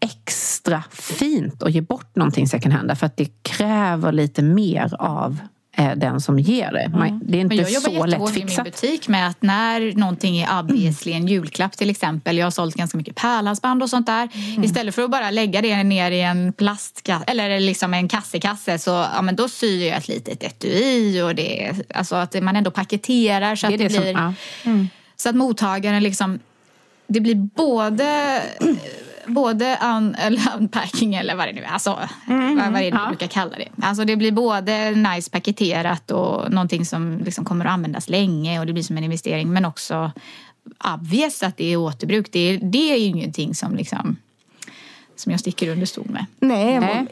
extra 0.00 0.84
fint 0.92 1.62
att 1.62 1.72
ge 1.72 1.80
bort 1.80 2.16
någonting 2.16 2.48
second 2.48 2.74
hand. 2.74 2.88
Därför 2.88 3.06
att 3.06 3.16
det 3.16 3.42
kräver 3.42 4.12
lite 4.12 4.42
mer 4.42 4.94
av 4.98 5.38
eh, 5.76 5.92
den 5.96 6.20
som 6.20 6.38
ger 6.38 6.72
det. 6.72 6.88
Man, 6.98 7.20
det 7.24 7.36
är 7.36 7.40
inte 7.40 7.56
Men 7.56 7.64
jag 7.64 7.72
jobbar 7.72 7.90
så 7.90 8.06
jättehårt 8.06 8.36
i 8.36 8.44
min 8.44 8.64
butik 8.64 9.08
med 9.08 9.28
att 9.28 9.42
när 9.42 9.92
någonting 9.96 10.38
är 10.38 10.58
obviously 10.60 11.12
en 11.12 11.26
julklapp 11.26 11.76
till 11.76 11.90
exempel. 11.90 12.38
Jag 12.38 12.46
har 12.46 12.50
sålt 12.50 12.74
ganska 12.74 12.98
mycket 12.98 13.14
pärlhalsband 13.16 13.82
och 13.82 13.90
sånt 13.90 14.06
där. 14.06 14.28
Istället 14.64 14.94
för 14.94 15.02
att 15.02 15.10
bara 15.10 15.30
lägga 15.30 15.62
det 15.62 15.82
ner 15.84 16.10
i 16.10 16.20
en 16.22 16.52
plastkasse 16.52 17.24
eller 17.26 17.60
liksom 17.60 17.94
en 17.94 18.08
kassekasse 18.08 18.78
så 18.78 18.90
ja, 18.90 19.22
men 19.22 19.36
då 19.36 19.48
syr 19.48 19.86
jag 19.88 19.96
ett 19.96 20.08
litet 20.08 20.42
etui 20.42 21.22
och 21.22 21.34
det 21.34 21.72
alltså 21.94 22.16
att 22.16 22.42
man 22.42 22.56
ändå 22.56 22.70
paketerar 22.70 23.56
så 23.56 23.66
Det 23.66 23.72
att 23.74 23.78
det, 23.78 23.88
det 23.88 23.94
som- 23.94 24.02
blir 24.02 24.12
ja. 24.12 24.32
så 25.16 25.28
att 25.28 25.36
mottagaren 25.36 26.02
liksom 26.02 26.38
det 27.06 27.20
blir 27.20 27.34
både 27.34 28.42
Både 29.28 29.78
un, 29.82 30.14
eller 30.14 30.42
unpacking 30.56 31.14
eller 31.14 31.36
vad 31.36 31.48
det 31.48 31.52
nu 31.52 31.62
är. 31.62 31.68
Alltså, 31.68 31.98
vad, 32.26 32.72
vad 32.72 32.82
är 32.82 32.90
det 32.90 32.98
vi 33.02 33.08
brukar 33.08 33.26
kalla 33.26 33.56
det? 33.56 33.68
Alltså 33.82 34.04
det 34.04 34.16
blir 34.16 34.32
både 34.32 34.90
nice 34.90 35.30
paketerat 35.30 36.10
och 36.10 36.52
någonting 36.52 36.86
som 36.86 37.18
liksom 37.24 37.44
kommer 37.44 37.64
att 37.64 37.72
användas 37.72 38.08
länge 38.08 38.60
och 38.60 38.66
det 38.66 38.72
blir 38.72 38.82
som 38.82 38.96
en 38.96 39.04
investering. 39.04 39.52
Men 39.52 39.64
också 39.64 40.12
obvious 40.94 41.42
att 41.42 41.56
det 41.56 41.72
är 41.72 41.76
återbruk. 41.76 42.28
Det 42.32 42.38
är, 42.38 42.58
det 42.62 42.92
är 42.92 42.96
ju 42.96 43.04
ingenting 43.04 43.54
som 43.54 43.76
liksom 43.76 44.16
som 45.20 45.32
jag 45.32 45.40
sticker 45.40 45.68
under 45.68 45.86
stol 45.86 46.06
med. 46.10 46.26
Nej, 46.40 46.80
Nej. 46.80 47.06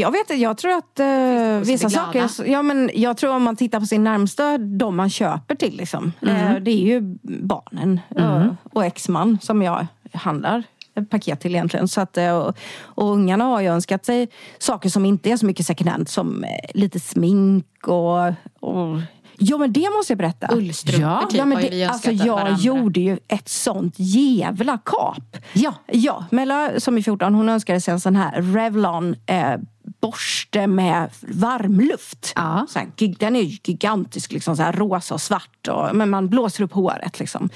Jag, 0.00 0.10
vet 0.10 0.20
inte. 0.20 0.34
Jag 0.34 0.58
tror 0.58 0.72
att 0.72 1.00
uh, 1.00 1.66
vissa 1.66 1.90
saker... 1.90 2.30
Ja, 2.46 2.62
men 2.62 2.90
jag 2.94 3.16
tror 3.16 3.34
om 3.34 3.42
man 3.42 3.56
tittar 3.56 3.80
på 3.80 3.86
sin 3.86 4.04
närmsta, 4.04 4.58
de 4.58 4.96
man 4.96 5.10
köper 5.10 5.54
till. 5.54 5.76
Liksom. 5.76 6.12
Eh, 6.20 6.54
det 6.60 6.70
är 6.70 6.84
ju 6.86 7.00
barnen 7.22 8.00
eh, 8.16 8.46
och 8.72 8.84
exman 8.84 9.38
som 9.42 9.62
jag 9.62 9.86
handlar 10.12 10.64
paket 11.10 11.40
till 11.40 11.54
egentligen. 11.54 11.88
Så 11.88 12.00
att, 12.00 12.16
eh, 12.16 12.30
och, 12.36 12.56
och 12.80 13.10
ungarna 13.12 13.44
har 13.44 13.60
ju 13.60 13.68
önskat 13.68 14.04
sig 14.06 14.28
saker 14.58 14.88
som 14.88 15.04
inte 15.04 15.30
är 15.30 15.36
så 15.36 15.46
mycket 15.46 15.66
second 15.66 15.90
hand. 15.90 16.08
Som 16.08 16.44
eh, 16.44 16.50
lite 16.74 17.00
smink 17.00 17.66
och... 17.86 18.26
och 18.60 19.00
Jo 19.44 19.58
men 19.58 19.72
det 19.72 19.90
måste 19.96 20.12
jag 20.12 20.18
berätta. 20.18 20.54
Ullstrumpor 20.54 21.10
Ja, 21.10 21.26
typ 21.30 21.38
ja, 21.38 21.44
men 21.44 21.56
har 21.56 21.62
det, 21.62 21.70
vi 21.70 21.84
alltså 21.84 22.10
jag 22.10 22.34
varandra. 22.34 22.58
gjorde 22.60 23.00
ju 23.00 23.18
ett 23.28 23.48
sånt 23.48 23.94
jävla 23.96 24.78
kap. 24.84 25.36
Ja. 25.52 25.74
Ja, 25.86 26.24
Mella 26.30 26.80
som 26.80 26.96
är 26.98 27.02
14 27.02 27.34
hon 27.34 27.48
önskade 27.48 27.80
sig 27.80 27.92
en 27.92 28.00
sån 28.00 28.16
här 28.16 28.42
Revlon 28.42 29.14
eh, 29.26 29.54
borste 30.00 30.66
med 30.66 31.10
varmluft. 31.20 32.32
Ja. 32.36 32.66
Så 32.68 32.78
här, 32.78 32.88
den 33.18 33.36
är 33.36 33.42
gigantisk, 33.42 34.32
liksom, 34.32 34.56
så 34.56 34.62
här, 34.62 34.72
rosa 34.72 35.14
och 35.14 35.20
svart. 35.20 35.68
Och, 35.68 35.96
men 35.96 36.10
man 36.10 36.28
blåser 36.28 36.64
upp 36.64 36.72
håret 36.72 37.18
liksom, 37.20 37.48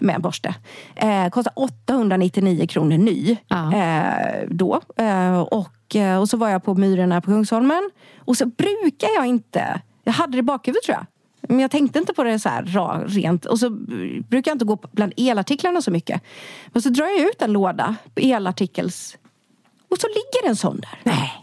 med 0.00 0.14
en 0.14 0.22
borste. 0.22 0.54
Eh, 0.96 1.28
kostar 1.28 1.52
899 1.56 2.66
kronor 2.66 2.98
ny 2.98 3.36
Ja. 3.48 3.74
eh, 3.74 4.48
då. 4.48 4.80
Eh, 4.96 5.40
och, 5.40 5.96
eh, 5.96 6.18
och 6.20 6.28
så 6.28 6.36
var 6.36 6.48
jag 6.48 6.64
på 6.64 6.74
Myrorna 6.74 7.20
på 7.20 7.30
Kungsholmen. 7.30 7.90
Och 8.18 8.36
så 8.36 8.46
brukar 8.46 9.08
jag 9.16 9.26
inte, 9.26 9.80
jag 10.04 10.12
hade 10.12 10.32
det 10.32 10.38
i 10.38 10.42
bakhuvudet 10.42 10.82
tror 10.84 10.96
jag. 10.96 11.06
Men 11.48 11.60
jag 11.60 11.70
tänkte 11.70 11.98
inte 11.98 12.14
på 12.14 12.24
det 12.24 12.38
så 12.38 12.48
här 12.48 13.06
rent. 13.08 13.44
Och 13.44 13.58
så 13.58 13.70
brukar 14.28 14.50
jag 14.50 14.54
inte 14.54 14.64
gå 14.64 14.78
bland 14.92 15.12
elartiklarna 15.16 15.82
så 15.82 15.90
mycket. 15.90 16.22
Men 16.66 16.82
så 16.82 16.88
drar 16.88 17.06
jag 17.06 17.18
ut 17.18 17.42
en 17.42 17.52
låda 17.52 17.96
på 18.14 18.20
elartikels... 18.20 19.16
Och 19.90 19.98
så 19.98 20.06
ligger 20.06 20.48
en 20.48 20.56
sån 20.56 20.80
där. 20.80 21.00
Nej. 21.02 21.41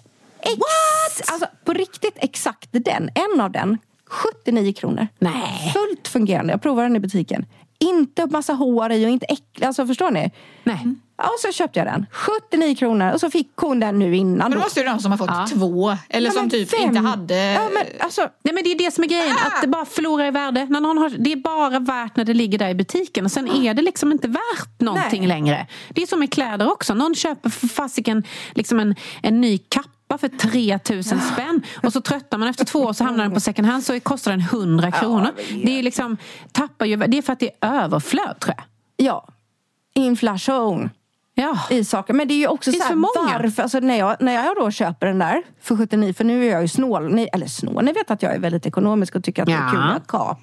Ex- 0.54 1.30
Alltså 1.32 1.48
på 1.66 1.74
riktigt 1.74 2.16
exakt 2.18 2.68
den. 2.72 3.10
En 3.34 3.42
av 3.42 3.52
den. 3.52 3.78
79 4.10 4.74
kronor. 4.74 5.08
Nej. 5.20 5.74
Fullt 5.74 6.08
fungerande. 6.08 6.54
Jag 6.54 6.62
provade 6.62 6.88
den 6.88 6.96
i 6.96 7.00
butiken. 7.00 7.46
Inte 7.80 8.26
massa 8.26 8.54
hår 8.54 8.92
i 8.92 9.06
och 9.06 9.10
inte 9.10 9.26
äcklig. 9.26 9.66
Alltså 9.68 9.88
förstår 9.88 10.12
ni? 10.12 10.32
Nej. 10.64 10.96
Ja, 11.18 11.24
och 11.24 11.40
så 11.40 11.52
köpte 11.52 11.80
jag 11.80 11.88
den. 11.88 12.06
79 12.12 12.76
kronor. 12.76 13.12
Och 13.14 13.20
så 13.20 13.30
fick 13.30 13.52
hon 13.56 13.80
den 13.80 14.00
nu 14.00 14.16
innan. 14.16 14.38
Men 14.38 14.52
då. 14.52 14.64
måste 14.64 14.80
ju 14.80 14.86
de 14.86 15.00
som 15.00 15.12
har 15.12 15.18
fått 15.18 15.48
två 15.60 15.98
eller 16.10 16.28
Ja, 16.30 16.34
som 16.34 16.50
typ 16.50 16.74
vem- 16.74 16.82
inte 16.82 17.00
hade... 17.00 17.36
Ja, 17.36 17.70
men 17.74 17.84
alltså, 18.00 18.22
Nej 18.44 18.54
men 18.54 18.64
det 18.64 18.72
är 18.72 18.78
det 18.78 18.92
som 18.94 19.04
är 19.04 19.08
grejen, 19.08 19.36
att 19.46 19.62
det 19.62 19.68
bara 19.68 19.86
förlorar 19.86 20.26
i 20.26 20.32
värde. 20.32 20.66
När 20.70 20.82
någon 20.82 20.98
har, 20.98 21.10
det 21.10 21.32
är 21.32 21.36
bara 21.36 21.80
värt 21.80 22.16
när 22.16 22.26
det 22.26 22.34
ligger 22.34 22.58
där 22.60 22.70
i 22.70 22.76
butiken 22.76 23.26
och 23.26 23.32
sen 23.32 23.48
är 23.48 23.74
det 23.74 23.82
liksom 23.82 24.12
inte 24.12 24.28
värt 24.28 24.80
någonting 24.80 25.20
Nej. 25.22 25.28
längre. 25.28 25.68
Det 25.90 26.02
är 26.02 26.08
som 26.08 26.20
med 26.20 26.32
kläder 26.34 26.72
också. 26.72 26.94
Någon 26.94 27.16
köper 27.16 27.50
för 27.50 27.68
fasiken 27.68 28.24
liksom 28.54 28.80
en, 28.80 28.96
en 29.22 29.42
ny 29.42 29.58
kappa 29.58 29.90
för 30.18 30.28
3000 30.28 31.22
spänn 31.22 31.62
och 31.84 31.94
så 31.94 32.02
tröttar 32.02 32.38
man 32.38 32.48
efter 32.48 32.66
två 32.66 32.80
år 32.80 32.94
så 32.94 33.04
hamnar 33.04 33.24
den 33.24 33.34
på 33.34 33.40
second 33.40 33.68
hand 33.68 33.84
så 33.84 34.00
kostar 34.00 34.32
den 34.32 34.42
100 34.42 34.92
kronor. 34.92 35.32
Det 35.66 35.80
är 35.80 35.84
liksom, 35.84 36.18
tappar 36.52 36.86
ju, 36.86 36.98
det 36.98 37.18
är 37.18 37.22
för 37.22 37.34
att 37.34 37.40
det 37.40 37.52
är 37.60 37.84
överflöd 37.84 38.40
tror 38.40 38.56
jag. 38.58 38.66
ja. 39.06 39.28
Inflation. 39.94 40.90
Ja. 41.42 41.58
i 41.70 41.84
saker. 41.84 42.14
Men 42.14 42.28
det 42.28 42.34
är 42.34 42.38
ju 42.40 42.48
också 42.48 42.72
Finns 42.72 42.84
så 42.84 42.90
här, 42.90 43.40
varför, 43.44 43.64
alltså 43.64 43.80
när, 43.80 44.00
jag, 44.00 44.16
när 44.20 44.34
jag 44.34 44.56
då 44.56 44.72
köper 44.72 45.08
den 45.08 45.20
där 45.20 45.44
för 45.62 45.76
79, 45.78 46.14
för 46.14 46.24
nu 46.24 46.46
är 46.46 46.52
jag 46.52 46.62
ju 46.62 46.68
snål, 46.68 47.14
ni, 47.16 47.28
eller 47.34 47.48
snål, 47.48 47.86
ni 47.86 47.92
vet 47.94 48.12
att 48.12 48.24
jag 48.24 48.36
är 48.36 48.40
väldigt 48.40 48.66
ekonomisk 48.66 49.16
och 49.16 49.24
tycker 49.24 49.42
att 49.42 49.46
det 49.48 49.52
Ja. 49.54 49.68
är 49.68 49.72
kul 49.72 49.80
med 49.80 50.02
kap. 50.08 50.40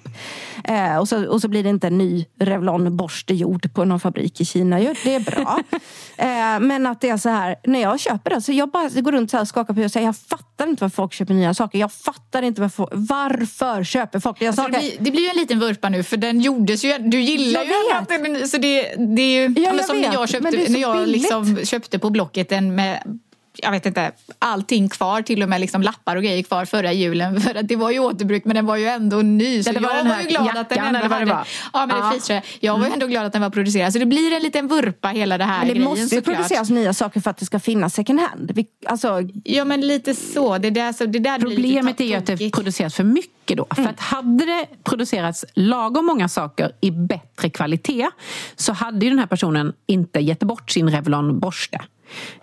Eh, 0.63 0.97
och, 0.97 1.07
så, 1.07 1.27
och 1.27 1.41
så 1.41 1.47
blir 1.47 1.63
det 1.63 1.69
inte 1.69 1.87
en 1.87 1.97
ny 1.97 2.25
Revlon-borste 2.39 3.33
gjord 3.33 3.73
på 3.73 3.85
någon 3.85 3.99
fabrik 3.99 4.41
i 4.41 4.45
Kina. 4.45 4.79
ju. 4.79 4.95
Det 5.03 5.15
är 5.15 5.19
bra. 5.19 5.59
eh, 6.17 6.59
men 6.59 6.87
att 6.87 7.01
det 7.01 7.09
är 7.09 7.17
så 7.17 7.29
här, 7.29 7.55
när 7.63 7.81
jag 7.81 7.99
köper 7.99 8.29
det, 8.29 8.41
så 8.41 8.51
jag 8.51 8.69
bara 8.71 8.89
går 9.01 9.11
runt 9.11 9.31
så 9.31 9.37
här 9.37 9.41
och 9.41 9.47
skakar 9.47 9.67
på 9.67 9.73
huvudet 9.73 9.89
och 9.89 9.93
säger 9.93 10.05
jag 10.07 10.15
fattar 10.17 10.67
inte 10.67 10.83
varför 10.83 10.95
folk 10.95 11.13
köper 11.13 11.33
nya 11.33 11.53
saker. 11.53 11.79
Jag 11.79 11.91
fattar 11.91 12.41
inte 12.41 12.61
varför, 12.61 12.87
varför 12.91 13.83
köper 13.83 14.19
folk 14.19 14.39
nya 14.39 14.49
Alltså, 14.49 14.61
saker. 14.63 14.73
det, 14.73 14.79
blir, 14.79 14.95
det 14.99 15.11
blir 15.11 15.21
ju 15.23 15.29
en 15.29 15.35
liten 15.37 15.59
vurpa 15.59 15.89
nu 15.89 16.03
för 16.03 16.17
den 16.17 16.41
gjordes 16.41 16.83
ju, 16.83 16.97
du 16.97 17.21
gillar 17.21 17.59
Jag 17.63 17.67
ju 18.09 18.23
vet. 18.23 18.39
den, 18.39 18.47
så 18.47 18.57
det, 18.57 18.81
det 19.15 19.21
är 19.21 19.47
ju 19.49 19.53
Ja, 19.63 19.73
jag 19.75 19.85
som 19.85 19.95
vet, 19.97 20.07
när 20.07 20.13
jag 20.13 20.29
köpte, 20.29 20.51
det 20.51 20.69
när 20.69 20.79
jag 20.79 20.86
billigt. 20.93 21.21
liksom 21.21 21.65
köpte 21.65 21.99
på 21.99 22.09
Blocket 22.09 22.51
en 22.51 22.75
med 22.75 23.19
jag 23.57 23.71
vet 23.71 23.85
inte, 23.85 24.11
allting 24.39 24.89
kvar, 24.89 25.21
till 25.21 25.43
och 25.43 25.49
med 25.49 25.61
liksom 25.61 25.81
lappar 25.81 26.15
och 26.15 26.23
grejer 26.23 26.43
kvar 26.43 26.65
förra 26.65 26.93
julen. 26.93 27.41
För 27.47 27.55
att 27.55 27.67
det 27.67 27.75
var 27.75 27.91
ju 27.91 27.99
återbruk 27.99 28.45
men 28.45 28.55
den 28.55 28.65
var 28.65 28.75
ju 28.75 28.85
ändå 28.85 29.17
ny. 29.17 29.63
Så 29.63 29.73
var 29.73 29.81
jag 29.81 29.83
den 29.83 30.07
var 30.07 30.15
här 30.15 30.21
ju 30.21 30.27
glad 30.27 30.57
att 30.57 30.69
den 30.69 30.95
ändå 30.95 31.15
hade... 31.15 31.25
var. 31.25 31.47
Ja, 31.73 31.85
men 31.85 31.97
Ja. 31.97 32.07
Mm. 32.07 32.19
det. 32.27 32.41
Jag 32.59 32.77
var 32.77 32.87
ju 32.87 32.93
ändå 32.93 33.07
glad 33.07 33.25
att 33.25 33.33
den 33.33 33.41
var 33.41 33.49
producerad. 33.49 33.93
Så 33.93 33.99
det 33.99 34.05
blir 34.05 34.33
en 34.33 34.41
liten 34.41 34.67
vurpa 34.67 35.07
hela 35.07 35.37
det 35.37 35.43
här 35.43 35.59
men 35.59 35.67
det 35.67 35.73
grejen 35.73 35.89
måste 35.89 36.01
ju 36.01 36.07
såklart. 36.07 36.35
produceras 36.35 36.69
nya 36.69 36.93
saker 36.93 37.19
för 37.21 37.29
att 37.29 37.37
det 37.37 37.45
ska 37.45 37.59
finnas 37.59 37.93
second 37.93 38.19
hand. 38.19 38.51
Vi, 38.55 38.67
alltså, 38.85 39.21
Ja 39.43 39.65
men 39.65 39.81
lite 39.81 40.15
så. 40.15 40.57
Det 40.57 40.69
där, 40.69 40.93
så 40.93 41.05
det 41.05 41.19
där 41.19 41.39
Problemet 41.39 42.01
är 42.01 42.05
ju 42.05 42.13
att 42.13 42.25
det 42.25 42.51
produceras 42.51 42.95
för 42.95 43.03
mycket 43.03 43.57
då. 43.57 43.67
För 43.75 43.83
att 43.83 43.99
hade 43.99 44.45
det 44.45 44.65
producerats 44.83 45.45
lagom 45.53 46.05
många 46.05 46.29
saker 46.29 46.71
i 46.81 46.91
bättre 46.91 47.49
kvalitet 47.49 48.09
så 48.55 48.73
hade 48.73 49.05
ju 49.05 49.09
den 49.09 49.19
här 49.19 49.27
personen 49.27 49.73
inte 49.85 50.19
gett 50.19 50.39
bort 50.39 50.71
sin 50.71 50.89
Revlon-borste. 50.89 51.81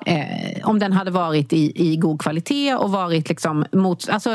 Eh, 0.07 0.68
om 0.68 0.79
den 0.79 0.92
hade 0.92 1.11
varit 1.11 1.53
i, 1.53 1.72
i 1.92 1.96
god 1.96 2.20
kvalitet 2.22 2.74
och 2.74 2.90
varit 2.90 3.29
liksom 3.29 3.64
mot... 3.72 4.09
Alltså, 4.09 4.31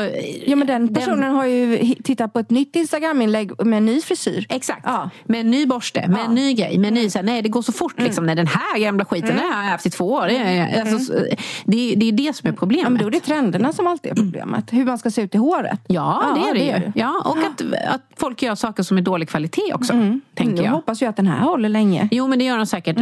Ja, 0.46 0.56
men 0.56 0.66
den 0.66 0.94
personen 0.94 1.34
har 1.34 1.44
ju 1.46 1.94
tittat 2.04 2.32
på 2.32 2.38
ett 2.38 2.50
nytt 2.50 2.76
Instagram-inlägg 2.76 3.66
med 3.66 3.76
en 3.76 3.86
ny 3.86 4.00
frisyr. 4.00 4.46
Exakt. 4.48 4.82
Ja. 4.84 5.10
Med 5.24 5.40
en 5.40 5.50
ny 5.50 5.66
borste, 5.66 6.08
med 6.08 6.24
en 6.24 6.34
ny 6.34 6.54
grej. 6.54 6.78
Med 6.78 6.88
en 6.88 6.94
ny, 6.94 7.10
så 7.10 7.18
här, 7.18 7.24
nej, 7.24 7.42
det 7.42 7.48
går 7.48 7.62
så 7.62 7.72
fort. 7.72 8.00
Liksom, 8.00 8.26
nej, 8.26 8.34
den 8.36 8.46
här 8.46 8.78
gamla 8.78 9.04
skiten 9.04 9.28
den 9.36 9.38
har 9.38 9.62
jag 9.62 9.70
haft 9.70 9.86
i 9.86 9.90
två 9.90 10.12
år. 10.12 10.26
Det 10.26 10.36
är, 10.36 10.80
alltså, 10.80 10.98
så- 10.98 11.12
det, 11.64 11.94
det 11.96 12.08
är 12.08 12.12
det 12.12 12.36
som 12.36 12.48
är 12.48 12.52
problemet. 12.52 12.84
Ja, 12.84 12.90
men 12.90 13.00
då 13.02 13.06
är 13.06 13.10
det 13.10 13.20
trenderna 13.20 13.72
som 13.72 13.86
alltid 13.86 14.12
är 14.12 14.16
problemet. 14.16 14.72
Hur 14.72 14.84
man 14.84 14.98
ska 14.98 15.10
se 15.10 15.22
ut 15.22 15.34
i 15.34 15.38
håret. 15.38 15.80
Ja, 15.86 16.36
det 16.42 16.50
är 16.50 16.54
det, 16.54 16.60
ju. 16.78 16.86
ju. 16.86 16.92
Ja, 16.94 17.22
och 17.24 17.38
att, 17.38 17.62
att 17.94 18.09
folk 18.20 18.42
gör 18.42 18.54
saker 18.54 18.82
som 18.82 18.98
är 18.98 19.02
dålig 19.02 19.28
kvalitet 19.28 19.74
också. 19.74 19.92
Tänker 20.34 20.56
Jag 20.56 20.64
jag. 20.64 20.70
hoppas 20.70 21.02
ju 21.02 21.06
att 21.06 21.16
den 21.16 21.26
här 21.26 21.40
håller 21.40 21.68
länge. 21.68 22.08
Jo, 22.10 22.28
men 22.28 22.38
det 22.38 22.44
gör 22.44 22.56
de 22.56 22.66
säkert. 22.66 22.96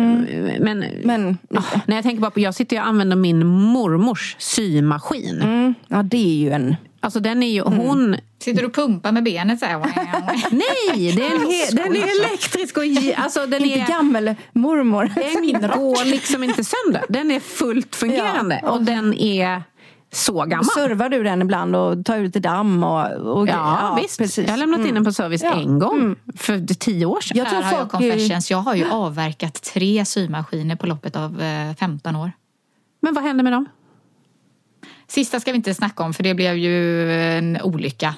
Men, 0.60 0.84
Men- 1.04 1.38
ah, 1.54 1.62
när 1.86 1.96
jag 1.96 2.02
tänker 2.02 2.20
bara 2.20 2.30
på, 2.30 2.40
jag 2.40 2.54
sitter 2.54 2.80
och 2.80 2.86
använder 2.86 3.16
min 3.16 3.46
mormors 3.46 4.36
symaskin. 4.38 5.42
Mm. 5.42 5.74
Ja, 5.88 6.02
det 6.02 6.16
är 6.16 6.34
ju 6.38 6.50
en... 6.50 6.76
Alltså 7.00 7.20
den 7.20 7.42
är 7.42 7.48
ju, 7.50 7.60
hon... 7.62 8.16
Sitter 8.38 8.60
du 8.60 8.66
och 8.66 8.74
pumpar 8.74 9.12
med 9.12 9.22
benet 9.22 9.58
så 9.60 9.66
här? 9.66 9.78
Nej, 10.50 11.12
den 11.12 11.24
är, 11.24 11.76
den 11.76 11.96
är 11.96 12.26
elektrisk 12.28 12.76
och 12.76 12.82
alltså 13.16 13.46
den 13.46 13.64
Inte 13.64 13.80
är... 13.80 13.86
gammel 13.86 14.34
mormor. 14.52 15.10
Den 15.14 15.70
går 15.78 16.04
liksom 16.04 16.44
inte 16.44 16.62
sönder. 16.64 17.04
Den 17.08 17.30
är 17.30 17.40
fullt 17.40 17.96
fungerande 17.96 18.60
Ja. 18.62 18.70
och 18.70 18.82
den 18.82 19.14
är 19.14 19.62
så 20.12 20.44
gammal. 20.44 20.64
Servar 20.64 21.08
du 21.08 21.22
den 21.22 21.42
ibland 21.42 21.76
och 21.76 22.04
tar 22.04 22.18
ut 22.18 22.32
damm? 22.32 22.84
Och, 22.84 23.12
och 23.12 23.48
Ja, 23.48 23.98
visst. 24.02 24.18
Precis. 24.18 24.44
Jag 24.46 24.52
har 24.52 24.58
lämnat 24.58 24.80
in 24.86 24.94
den 24.94 25.04
på 25.04 25.12
service 25.12 25.42
Ja. 25.42 25.52
en 25.54 25.78
gång 25.78 26.16
för 26.36 26.74
tio 26.74 27.06
år 27.06 27.20
sedan. 27.20 27.36
Jag 27.38 27.48
tror 27.48 27.60
Här 27.62 27.70
har 27.72 27.78
jag 27.78 27.84
eh, 27.86 27.88
confessions. 27.88 28.50
Jag 28.50 28.58
har 28.58 28.74
ju 28.74 28.90
avverkat 28.90 29.62
tre 29.62 30.04
symaskiner 30.04 30.76
på 30.76 30.86
loppet 30.86 31.16
av 31.16 31.42
eh, 31.42 31.74
15 31.76 32.16
år. 32.16 32.32
Men 33.00 33.14
vad 33.14 33.24
hände 33.24 33.42
med 33.42 33.52
dem? 33.52 33.66
Sista 35.06 35.40
ska 35.40 35.52
vi 35.52 35.56
inte 35.56 35.74
snacka 35.74 36.02
om 36.02 36.14
för 36.14 36.22
det 36.22 36.34
blev 36.34 36.56
ju 36.56 37.12
en 37.12 37.58
olycka. 37.62 38.14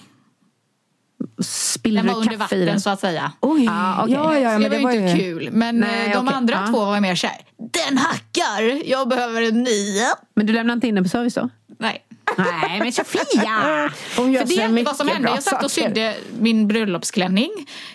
Spiller 1.40 2.03
Den 2.03 2.07
var 2.12 2.14
under 2.20 2.29
i 2.29 2.37
den? 2.37 2.38
vatten 2.38 2.81
så 2.81 2.90
att 2.90 3.00
säga. 3.00 3.33
Oj, 3.40 3.68
Ah, 3.70 4.03
okej. 4.03 4.14
ja, 4.14 4.38
ja, 4.38 4.53
ja, 4.53 4.59
det 4.59 4.68
det 4.68 4.76
var 4.76 4.83
var 4.85 4.92
ju 4.92 4.98
inte 5.09 5.22
ju... 5.24 5.38
kul. 5.38 5.48
Men 5.53 5.81
Nej, 5.81 6.07
eh, 6.07 6.12
de 6.12 6.18
okej. 6.26 6.35
andra 6.37 6.55
Ja. 6.66 6.72
två 6.72 6.85
var 6.85 7.00
mer 7.00 7.14
såhär, 7.14 7.37
den 7.72 7.98
hackar, 7.98 8.88
jag 8.90 9.09
behöver 9.09 9.42
en 9.42 9.62
nya. 9.62 10.07
Men 10.37 10.46
du 10.46 10.53
lämnade 10.53 10.74
inte 10.74 10.87
in 10.88 10.94
den 10.94 11.05
på 11.05 11.11
service 11.11 11.35
då? 11.35 11.48
Nej. 11.79 12.05
Nej, 12.38 12.79
men 12.81 12.92
Sofia! 12.92 13.90
Hon 14.16 14.33
gör 14.33 14.46
För 14.46 14.57
det 14.57 14.68
mycket 14.68 14.87
vad 14.87 14.96
som 14.96 15.09
hände, 15.09 15.29
jag 15.29 15.42
satt 15.42 15.64
och 15.64 15.70
sydde 15.70 16.14
min 16.40 16.68
bröllopsklänning 16.68 17.50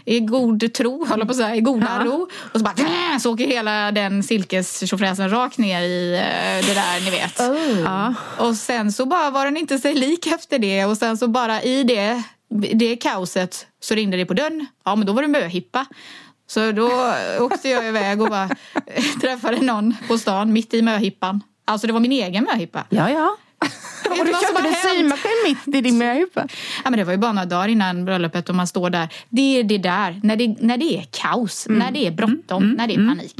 i 0.05 0.19
god 0.19 0.73
tro, 0.73 1.05
håller 1.05 1.25
på 1.25 1.31
att 1.31 1.38
säga, 1.38 1.55
i 1.55 1.62
goda 1.62 1.88
Ja. 1.99 2.05
ro. 2.05 2.27
Och 2.53 2.60
så 2.60 2.63
bara 2.63 2.73
"Äh", 3.13 3.17
så 3.19 3.34
åker 3.34 3.47
hela 3.47 3.91
den 3.91 4.23
silkestjofräsen 4.23 5.29
rakt 5.29 5.58
ner 5.58 5.81
i 5.81 6.13
eh, 6.15 6.67
det 6.67 6.73
där 6.73 7.01
ni 7.05 7.10
vet. 7.12 7.39
Ja. 7.86 8.13
Och 8.38 8.55
sen 8.55 8.91
så 8.91 9.05
bara 9.05 9.29
var 9.29 9.45
den 9.45 9.58
inte 9.58 9.77
sig 9.79 9.93
lik 9.95 10.27
efter 10.27 10.60
det 10.60 10.86
och 10.86 10.97
sen 10.97 11.17
så 11.17 11.27
bara 11.27 11.62
i 11.62 11.84
det, 11.84 12.23
det 12.73 12.95
kaoset 12.95 13.67
så 13.79 13.95
ringde 13.95 14.17
det 14.17 14.25
på 14.25 14.34
dörren. 14.34 14.65
Ja 14.86 14.95
men 14.95 15.08
då 15.08 15.13
var 15.13 15.21
det 15.21 15.27
möhippa. 15.27 15.86
Så 16.47 16.71
då 16.71 16.91
åkte 17.39 17.69
jag 17.69 17.88
iväg 17.88 18.21
och 18.21 18.29
bara 18.29 18.49
träffade 19.21 19.62
någon 19.62 19.95
på 20.08 20.17
stan 20.17 20.53
mitt 20.53 20.73
i 20.73 20.81
möhippan. 20.81 21.41
Alltså 21.65 21.88
det 21.88 21.93
var 21.93 21.99
min 21.99 22.12
egen 22.12 22.43
möhippa. 22.43 22.86
Ja, 22.89 23.10
ja. 23.10 23.38
Och 24.19 24.25
du 24.25 24.31
köpte 24.31 24.67
en 24.67 24.75
symaskin 24.75 25.31
mitt 25.45 25.75
i 25.75 25.81
din 25.81 25.97
möhippa. 25.97 26.47
Ja, 26.84 26.89
men 26.89 26.99
det 26.99 27.03
var 27.03 27.12
ju 27.12 27.17
bara 27.17 27.34
några 27.34 27.45
dagar 27.45 27.67
innan 27.67 28.05
bröllopet 28.05 28.49
och 28.49 28.55
man 28.55 28.67
står 28.67 28.89
där. 28.89 29.10
Det 29.29 29.60
är 29.60 29.63
det 29.63 29.77
där, 29.77 30.19
när 30.23 30.36
det, 30.36 30.55
när 30.60 30.77
det 30.77 30.97
är 30.97 31.05
kaos, 31.12 31.65
när 31.69 31.91
det 31.91 32.08
är 32.08 32.12
bråttom, 32.12 32.71
när 32.71 32.88
det 32.88 32.93
är 32.93 33.08
panik. 33.08 33.36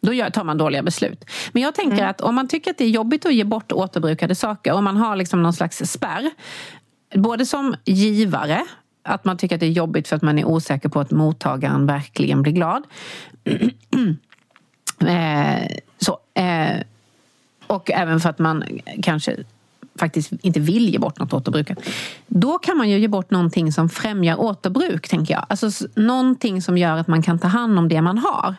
Då 0.00 0.12
gör, 0.12 0.30
tar 0.30 0.44
man 0.44 0.58
dåliga 0.58 0.82
beslut. 0.82 1.24
Men 1.52 1.62
jag 1.62 1.74
tänker 1.74 2.04
att 2.04 2.20
om 2.20 2.34
man 2.34 2.48
tycker 2.48 2.70
att 2.70 2.78
det 2.78 2.84
är 2.84 2.88
jobbigt 2.88 3.26
att 3.26 3.34
ge 3.34 3.44
bort 3.44 3.72
återbrukade 3.72 4.34
saker, 4.34 4.72
om 4.72 4.84
man 4.84 4.96
har 4.96 5.16
liksom 5.16 5.42
någon 5.42 5.52
slags 5.52 5.92
spärr, 5.92 6.30
både 7.14 7.46
som 7.46 7.74
givare, 7.84 8.64
att 9.02 9.24
man 9.24 9.36
tycker 9.36 9.56
att 9.56 9.60
det 9.60 9.66
är 9.66 9.70
jobbigt 9.70 10.08
för 10.08 10.16
att 10.16 10.22
man 10.22 10.38
är 10.38 10.44
osäker 10.44 10.88
på 10.88 11.00
att 11.00 11.10
mottagaren 11.10 11.86
verkligen 11.86 12.42
blir 12.42 12.52
glad. 12.52 12.82
eh, 15.06 15.76
så, 15.98 16.18
eh, 16.34 16.76
och 17.66 17.90
även 17.90 18.20
för 18.20 18.28
att 18.30 18.38
man 18.38 18.64
kanske 19.02 19.36
faktiskt 19.98 20.32
inte 20.42 20.60
vill 20.60 20.88
ge 20.88 20.98
bort 20.98 21.18
något 21.18 21.32
återbrukat. 21.32 21.78
Då 22.26 22.58
kan 22.58 22.76
man 22.76 22.90
ju 22.90 22.98
ge 22.98 23.08
bort 23.08 23.30
någonting 23.30 23.72
som 23.72 23.88
främjar 23.88 24.40
återbruk, 24.40 25.08
tänker 25.08 25.34
jag. 25.34 25.46
Alltså 25.48 25.88
någonting 25.94 26.62
som 26.62 26.78
gör 26.78 26.96
att 26.96 27.08
man 27.08 27.22
kan 27.22 27.38
ta 27.38 27.48
hand 27.48 27.78
om 27.78 27.88
det 27.88 28.02
man 28.02 28.18
har. 28.18 28.54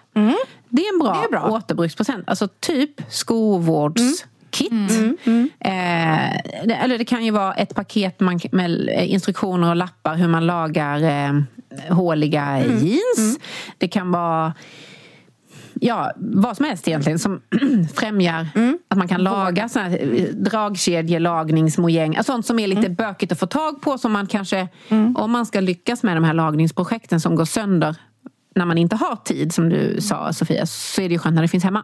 Det 0.69 0.81
är 0.81 0.93
en 0.93 0.99
bra, 0.99 1.13
Det 1.13 1.27
är 1.27 1.39
bra. 1.41 1.49
återbruksprocent. 1.49 2.29
Alltså 2.29 2.47
typ 2.59 3.01
skovårdskit. 4.49 4.71
Eh, 5.59 6.65
det, 6.65 6.73
eller 6.73 6.97
det 6.97 7.05
kan 7.05 7.25
ju 7.25 7.31
vara 7.31 7.53
ett 7.53 7.75
paket 7.75 8.19
man, 8.19 8.39
med 8.51 8.89
eh, 8.89 9.13
instruktioner 9.13 9.69
och 9.69 9.75
lappar 9.75 10.15
hur 10.15 10.27
man 10.27 10.45
lagar 10.45 11.03
eh, 11.03 11.41
håliga 11.89 12.59
jeans. 12.59 13.39
Det 13.77 13.88
kan 13.88 14.12
vara 14.12 14.53
Ja, 15.81 16.12
vad 16.17 16.57
som 16.57 16.65
helst 16.65 16.88
egentligen 16.88 17.19
som 17.19 17.41
främjar 17.95 18.47
att 18.88 18.97
man 18.97 19.07
kan 19.07 19.23
laga 19.23 19.69
såna 19.69 19.85
här 19.85 19.99
eh, 20.13 20.23
dragkedjelagningsmojäng. 20.23 22.15
Alltså 22.15 22.31
sånt 22.31 22.45
som 22.45 22.59
är 22.59 22.67
lite 22.67 22.89
bökigt 22.89 23.31
att 23.31 23.39
få 23.39 23.47
tag 23.47 23.81
på 23.81 23.97
som 23.97 24.12
man 24.12 24.27
kanske, 24.27 24.67
om 25.15 25.31
man 25.31 25.45
ska 25.45 25.59
lyckas 25.59 26.03
med 26.03 26.17
de 26.17 26.23
här 26.23 26.33
lagningsprojekten 26.33 27.19
som 27.19 27.35
går 27.35 27.45
sönder 27.45 27.95
när 28.60 28.65
man 28.65 28.78
inte 28.78 28.95
har 28.95 29.15
tid, 29.15 29.54
som 29.54 29.69
du 29.69 30.02
sa 30.02 30.34
Sofia, 30.34 30.65
så 30.65 31.02
är 31.02 31.10
det 31.10 31.13
ju 31.13 31.19
skönt 31.19 31.36
när 31.36 31.41
det 31.41 31.48
finns 31.48 31.63
hemma. 31.63 31.84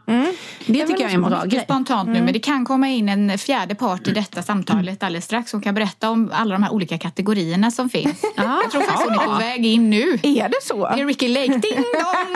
Det 0.66 0.86
tycker 0.86 1.02
jag 1.02 1.12
är 1.12 1.16
en 1.16 1.22
bra 1.22 1.30
Mycket 1.30 1.52
grej. 1.52 1.64
spontant 1.64 2.10
nu, 2.10 2.22
men 2.22 2.34
det 2.34 2.40
kan 2.40 2.66
komma 2.66 2.88
in 2.88 3.10
en 3.10 3.38
fjärde 3.38 3.76
part 3.76 4.08
i 4.08 4.12
detta 4.12 4.42
samtalet 4.44 5.04
alldeles 5.04 5.26
strax 5.26 5.52
som 5.52 5.62
kan 5.62 5.76
berätta 5.76 6.10
om 6.10 6.32
alla 6.34 6.56
de 6.56 6.64
här 6.64 6.74
olika 6.74 6.98
kategorierna 6.98 7.72
som 7.72 7.90
finns. 7.90 8.24
Jag 8.36 8.72
tror 8.72 8.82
faktiskt 8.82 9.04
hon 9.10 9.14
är 9.14 9.26
på 9.26 9.32
väg 9.40 9.66
in 9.66 9.90
nu. 9.90 10.20
Är 10.24 10.50
det 10.50 10.62
så? 10.62 10.90
Det 10.96 11.02
är 11.02 11.06
Ricky 11.06 11.28
Lake. 11.28 11.48
Ding 11.48 11.76
dong! 11.76 12.36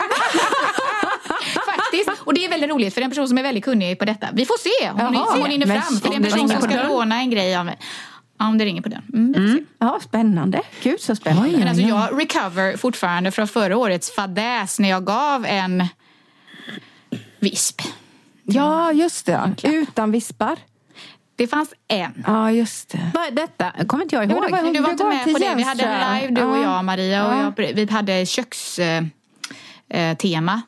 Faktiskt. 1.66 2.10
Och 2.24 2.34
det 2.34 2.44
är 2.44 2.48
väldigt 2.50 2.70
roligt 2.70 2.94
för 2.94 3.00
det 3.00 3.02
är 3.02 3.06
en 3.06 3.10
person 3.10 3.28
som 3.28 3.38
är 3.38 3.42
väldigt 3.42 3.64
kunnig 3.64 3.98
på 3.98 4.04
detta. 4.04 4.26
Vi 4.32 4.46
får 4.46 4.58
se 4.58 4.90
om 4.90 4.98
hon, 5.00 5.14
Jaha. 5.14 5.38
hon 5.40 5.50
hinner 5.50 5.66
fram. 5.66 6.00
För 6.00 6.08
det 6.08 6.14
är 6.14 6.16
en 6.16 6.22
det 6.22 6.30
person 6.30 6.48
som 6.48 6.62
ska 6.62 6.82
låna 6.88 7.16
en 7.20 7.30
grej 7.30 7.56
av 7.56 7.64
mig. 7.66 7.78
Ja, 8.40 8.48
om 8.48 8.58
det 8.58 8.64
ringer 8.64 8.82
på 8.82 8.88
den. 8.88 9.02
Mm, 9.14 9.56
se. 9.56 9.64
Ja, 9.78 9.98
spännande. 10.02 10.62
Gud 10.82 11.00
så 11.00 11.16
spännande. 11.16 11.58
Men 11.58 11.68
alltså 11.68 11.82
jag 11.84 12.20
recover 12.20 12.76
fortfarande 12.76 13.30
från 13.30 13.48
förra 13.48 13.76
årets 13.76 14.14
fadäs 14.14 14.78
när 14.78 14.88
jag 14.90 15.04
gav 15.04 15.46
en 15.46 15.84
visp. 17.40 17.80
Ja, 18.42 18.92
just 18.92 19.26
det. 19.26 19.54
Utan 19.62 20.10
vispar. 20.10 20.56
Det 21.36 21.46
fanns 21.46 21.74
en. 21.88 22.24
Ja, 22.26 22.50
just 22.52 22.88
det. 22.88 23.10
Vad 23.14 23.26
är 23.26 23.30
detta? 23.30 23.72
kommer 23.86 24.02
inte 24.04 24.16
jag 24.16 24.24
Ja, 24.24 24.30
ihåg. 24.30 24.42
det 24.42 24.50
var- 24.50 24.72
Du 24.72 24.80
var 24.80 24.90
inte 24.90 25.04
med 25.04 25.24
på 25.32 25.38
det. 25.38 25.54
Vi 25.56 25.62
hade 25.62 25.82
en 25.84 26.20
live, 26.20 26.34
du 26.34 26.42
och 26.46 26.56
Ja. 26.58 26.62
jag 26.62 26.84
Maria. 26.84 27.26
Och 27.26 27.34
Ja. 27.34 27.52
jag, 27.58 27.74
vi 27.74 27.86
hade 27.90 28.26
kökstema. 28.26 29.08
Eh, 29.88 30.16
tema. 30.16 30.62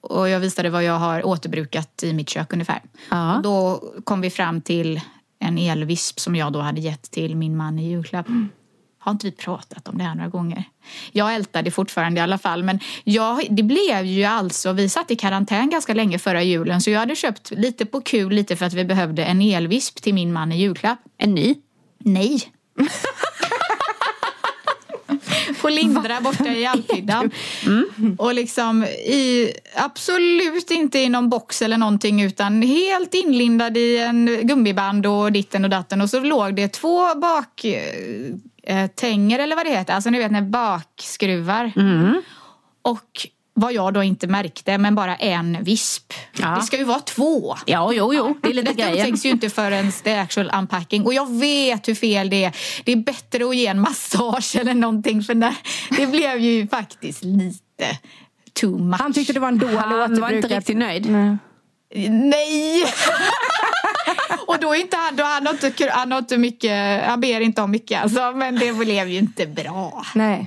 och 0.00 0.28
jag 0.28 0.40
visade 0.40 0.70
vad 0.70 0.84
jag 0.84 0.98
har 0.98 1.26
återbrukat 1.26 2.02
i 2.02 2.12
mitt 2.12 2.28
kök 2.28 2.52
ungefär. 2.52 2.80
Ja. 3.10 3.36
Och 3.36 3.42
då 3.42 3.82
kom 4.04 4.20
vi 4.20 4.30
fram 4.30 4.60
till 4.60 5.00
en 5.42 5.58
elvisp 5.58 6.20
som 6.20 6.36
jag 6.36 6.52
då 6.52 6.60
hade 6.60 6.80
gett 6.80 7.10
till 7.10 7.36
min 7.36 7.56
man 7.56 7.78
i 7.78 7.90
julklapp. 7.90 8.26
Har 8.98 9.12
inte 9.12 9.26
vi 9.26 9.32
pratat 9.32 9.88
om 9.88 9.98
det 9.98 10.04
här 10.04 10.14
några 10.14 10.28
gånger? 10.28 10.64
Jag 11.12 11.34
ältar 11.34 11.62
det 11.62 11.70
fortfarande 11.70 12.20
i 12.20 12.22
alla 12.22 12.38
fall. 12.38 12.62
Men 12.62 12.80
jag, 13.04 13.46
det 13.50 13.62
blev 13.62 14.04
ju 14.04 14.24
alltså, 14.24 14.72
vi 14.72 14.88
satt 14.88 15.10
i 15.10 15.16
karantän 15.16 15.70
ganska 15.70 15.94
länge 15.94 16.18
förra 16.18 16.42
julen 16.42 16.80
så 16.80 16.90
jag 16.90 17.00
hade 17.00 17.16
köpt 17.16 17.50
lite 17.50 17.86
på 17.86 18.00
kul, 18.00 18.32
lite 18.32 18.56
för 18.56 18.66
att 18.66 18.74
vi 18.74 18.84
behövde 18.84 19.24
en 19.24 19.42
elvisp 19.42 20.02
till 20.02 20.14
min 20.14 20.32
man 20.32 20.52
i 20.52 20.56
julklapp. 20.56 20.98
En 21.18 21.34
ny? 21.34 21.54
Nej. 21.98 22.40
På 25.62 25.68
Lindra 25.68 26.20
borta 26.20 26.52
i 26.52 26.66
Alphyddan. 26.72 27.30
Och 28.18 28.34
liksom 28.34 28.84
i, 28.84 29.52
absolut 29.74 30.70
inte 30.70 30.98
i 30.98 31.08
någon 31.08 31.28
box 31.28 31.62
eller 31.62 31.78
någonting 31.78 32.22
utan 32.22 32.62
helt 32.62 33.14
inlindad 33.14 33.76
i 33.76 33.98
en 33.98 34.40
gummiband 34.42 35.06
och 35.06 35.32
ditten 35.32 35.64
och 35.64 35.70
datten. 35.70 36.00
Och 36.00 36.10
så 36.10 36.20
låg 36.20 36.54
det 36.54 36.68
två 36.68 37.14
bak 37.14 37.64
eh, 38.62 38.86
tänger 38.86 39.38
eller 39.38 39.56
vad 39.56 39.66
det 39.66 39.70
heter, 39.70 39.94
alltså 39.94 40.10
ni 40.10 40.18
vet 40.18 40.32
när 40.32 40.42
bakskruvar. 40.42 41.72
Och 42.82 43.26
vad 43.54 43.72
jag 43.72 43.94
då 43.94 44.02
inte 44.02 44.26
märkte, 44.26 44.78
men 44.78 44.94
bara 44.94 45.16
en 45.16 45.64
visp. 45.64 46.12
Ja. 46.38 46.48
Det 46.48 46.62
ska 46.62 46.76
ju 46.76 46.84
vara 46.84 47.00
två. 47.00 47.56
Ja, 47.66 47.92
jo, 47.92 48.14
jo. 48.14 48.38
Det 48.42 48.48
är 48.48 48.54
lite 48.54 48.72
Detta 48.72 48.90
grejen. 48.90 49.06
upptäcks 49.06 49.24
ju 49.26 49.30
inte 49.30 49.50
förrän 49.50 49.92
det 50.04 50.10
är 50.10 50.22
actual 50.22 50.50
unpacking. 50.58 51.06
Och 51.06 51.14
jag 51.14 51.30
vet 51.38 51.88
hur 51.88 51.94
fel 51.94 52.30
det 52.30 52.44
är. 52.44 52.56
Det 52.84 52.92
är 52.92 52.96
bättre 52.96 53.48
att 53.48 53.56
ge 53.56 53.66
en 53.66 53.80
massage 53.80 54.56
eller 54.60 54.74
någonting. 54.74 55.22
För 55.22 55.34
när, 55.34 55.54
det 55.90 56.06
blev 56.06 56.38
ju 56.38 56.68
faktiskt 56.68 57.24
lite 57.24 57.98
too 58.60 58.78
much. 58.78 59.00
Han 59.00 59.12
tyckte 59.12 59.32
det 59.32 59.40
var 59.40 59.48
en 59.48 59.58
dålig 59.58 59.76
Han 59.76 60.20
var 60.20 60.30
inte 60.30 60.48
riktigt 60.48 60.76
nöjd. 60.76 61.10
Nej. 61.10 61.36
Nej! 62.10 62.84
och 64.46 64.58
då 64.60 64.74
är 64.74 64.80
inte 64.80 64.96
han, 64.96 65.16
då 65.16 65.24
han, 65.24 65.46
har 65.46 65.52
inte, 65.52 65.90
han 65.92 66.12
har 66.12 66.18
inte 66.18 66.38
mycket, 66.38 67.04
han 67.04 67.20
ber 67.20 67.40
inte 67.40 67.62
om 67.62 67.70
mycket 67.70 68.02
alltså, 68.02 68.32
men 68.32 68.58
det 68.58 68.72
blev 68.72 69.08
ju 69.08 69.18
inte 69.18 69.46
bra. 69.46 70.06
Nej. 70.14 70.46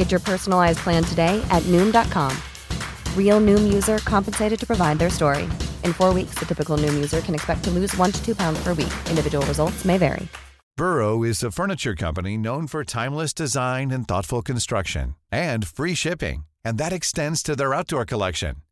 Get 0.00 0.10
your 0.10 0.20
personalized 0.20 0.78
plan 0.78 1.04
today 1.04 1.44
at 1.50 1.62
Noom.com. 1.64 2.34
Real 3.14 3.38
Noom 3.38 3.70
user 3.70 3.98
compensated 3.98 4.58
to 4.60 4.66
provide 4.66 4.98
their 4.98 5.10
story. 5.10 5.42
In 5.84 5.92
four 5.92 6.14
weeks, 6.14 6.38
the 6.38 6.46
typical 6.46 6.78
Noom 6.78 6.94
user 6.94 7.20
can 7.20 7.34
expect 7.34 7.64
to 7.64 7.70
lose 7.70 7.94
one 7.98 8.10
to 8.10 8.24
two 8.24 8.34
pounds 8.34 8.62
per 8.64 8.72
week. 8.72 8.94
Individual 9.10 9.44
results 9.44 9.84
may 9.84 9.98
vary. 9.98 10.26
Burrow 10.74 11.22
is 11.22 11.42
a 11.42 11.50
furniture 11.50 11.94
company 11.94 12.38
known 12.38 12.66
for 12.66 12.82
timeless 12.82 13.34
design 13.34 13.90
and 13.90 14.08
thoughtful 14.08 14.40
construction 14.40 15.16
and 15.30 15.66
free 15.66 15.94
shipping, 15.94 16.46
and 16.64 16.78
that 16.78 16.94
extends 16.94 17.42
to 17.42 17.54
their 17.54 17.74
outdoor 17.74 18.06
collection. 18.06 18.62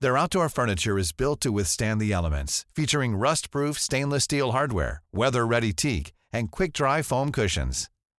Their 0.00 0.18
outdoor 0.18 0.50
furniture 0.50 0.98
is 0.98 1.12
built 1.12 1.40
to 1.40 1.52
withstand 1.52 2.02
the 2.02 2.12
elements, 2.12 2.66
featuring 2.76 3.16
rust-proof 3.16 3.78
stainless 3.78 4.24
steel 4.24 4.52
hardware, 4.52 5.00
weather-ready 5.10 5.72
teak, 5.72 6.12
and 6.34 6.50
quick-dry 6.50 7.00
foam 7.00 7.32
cushions. 7.32 7.88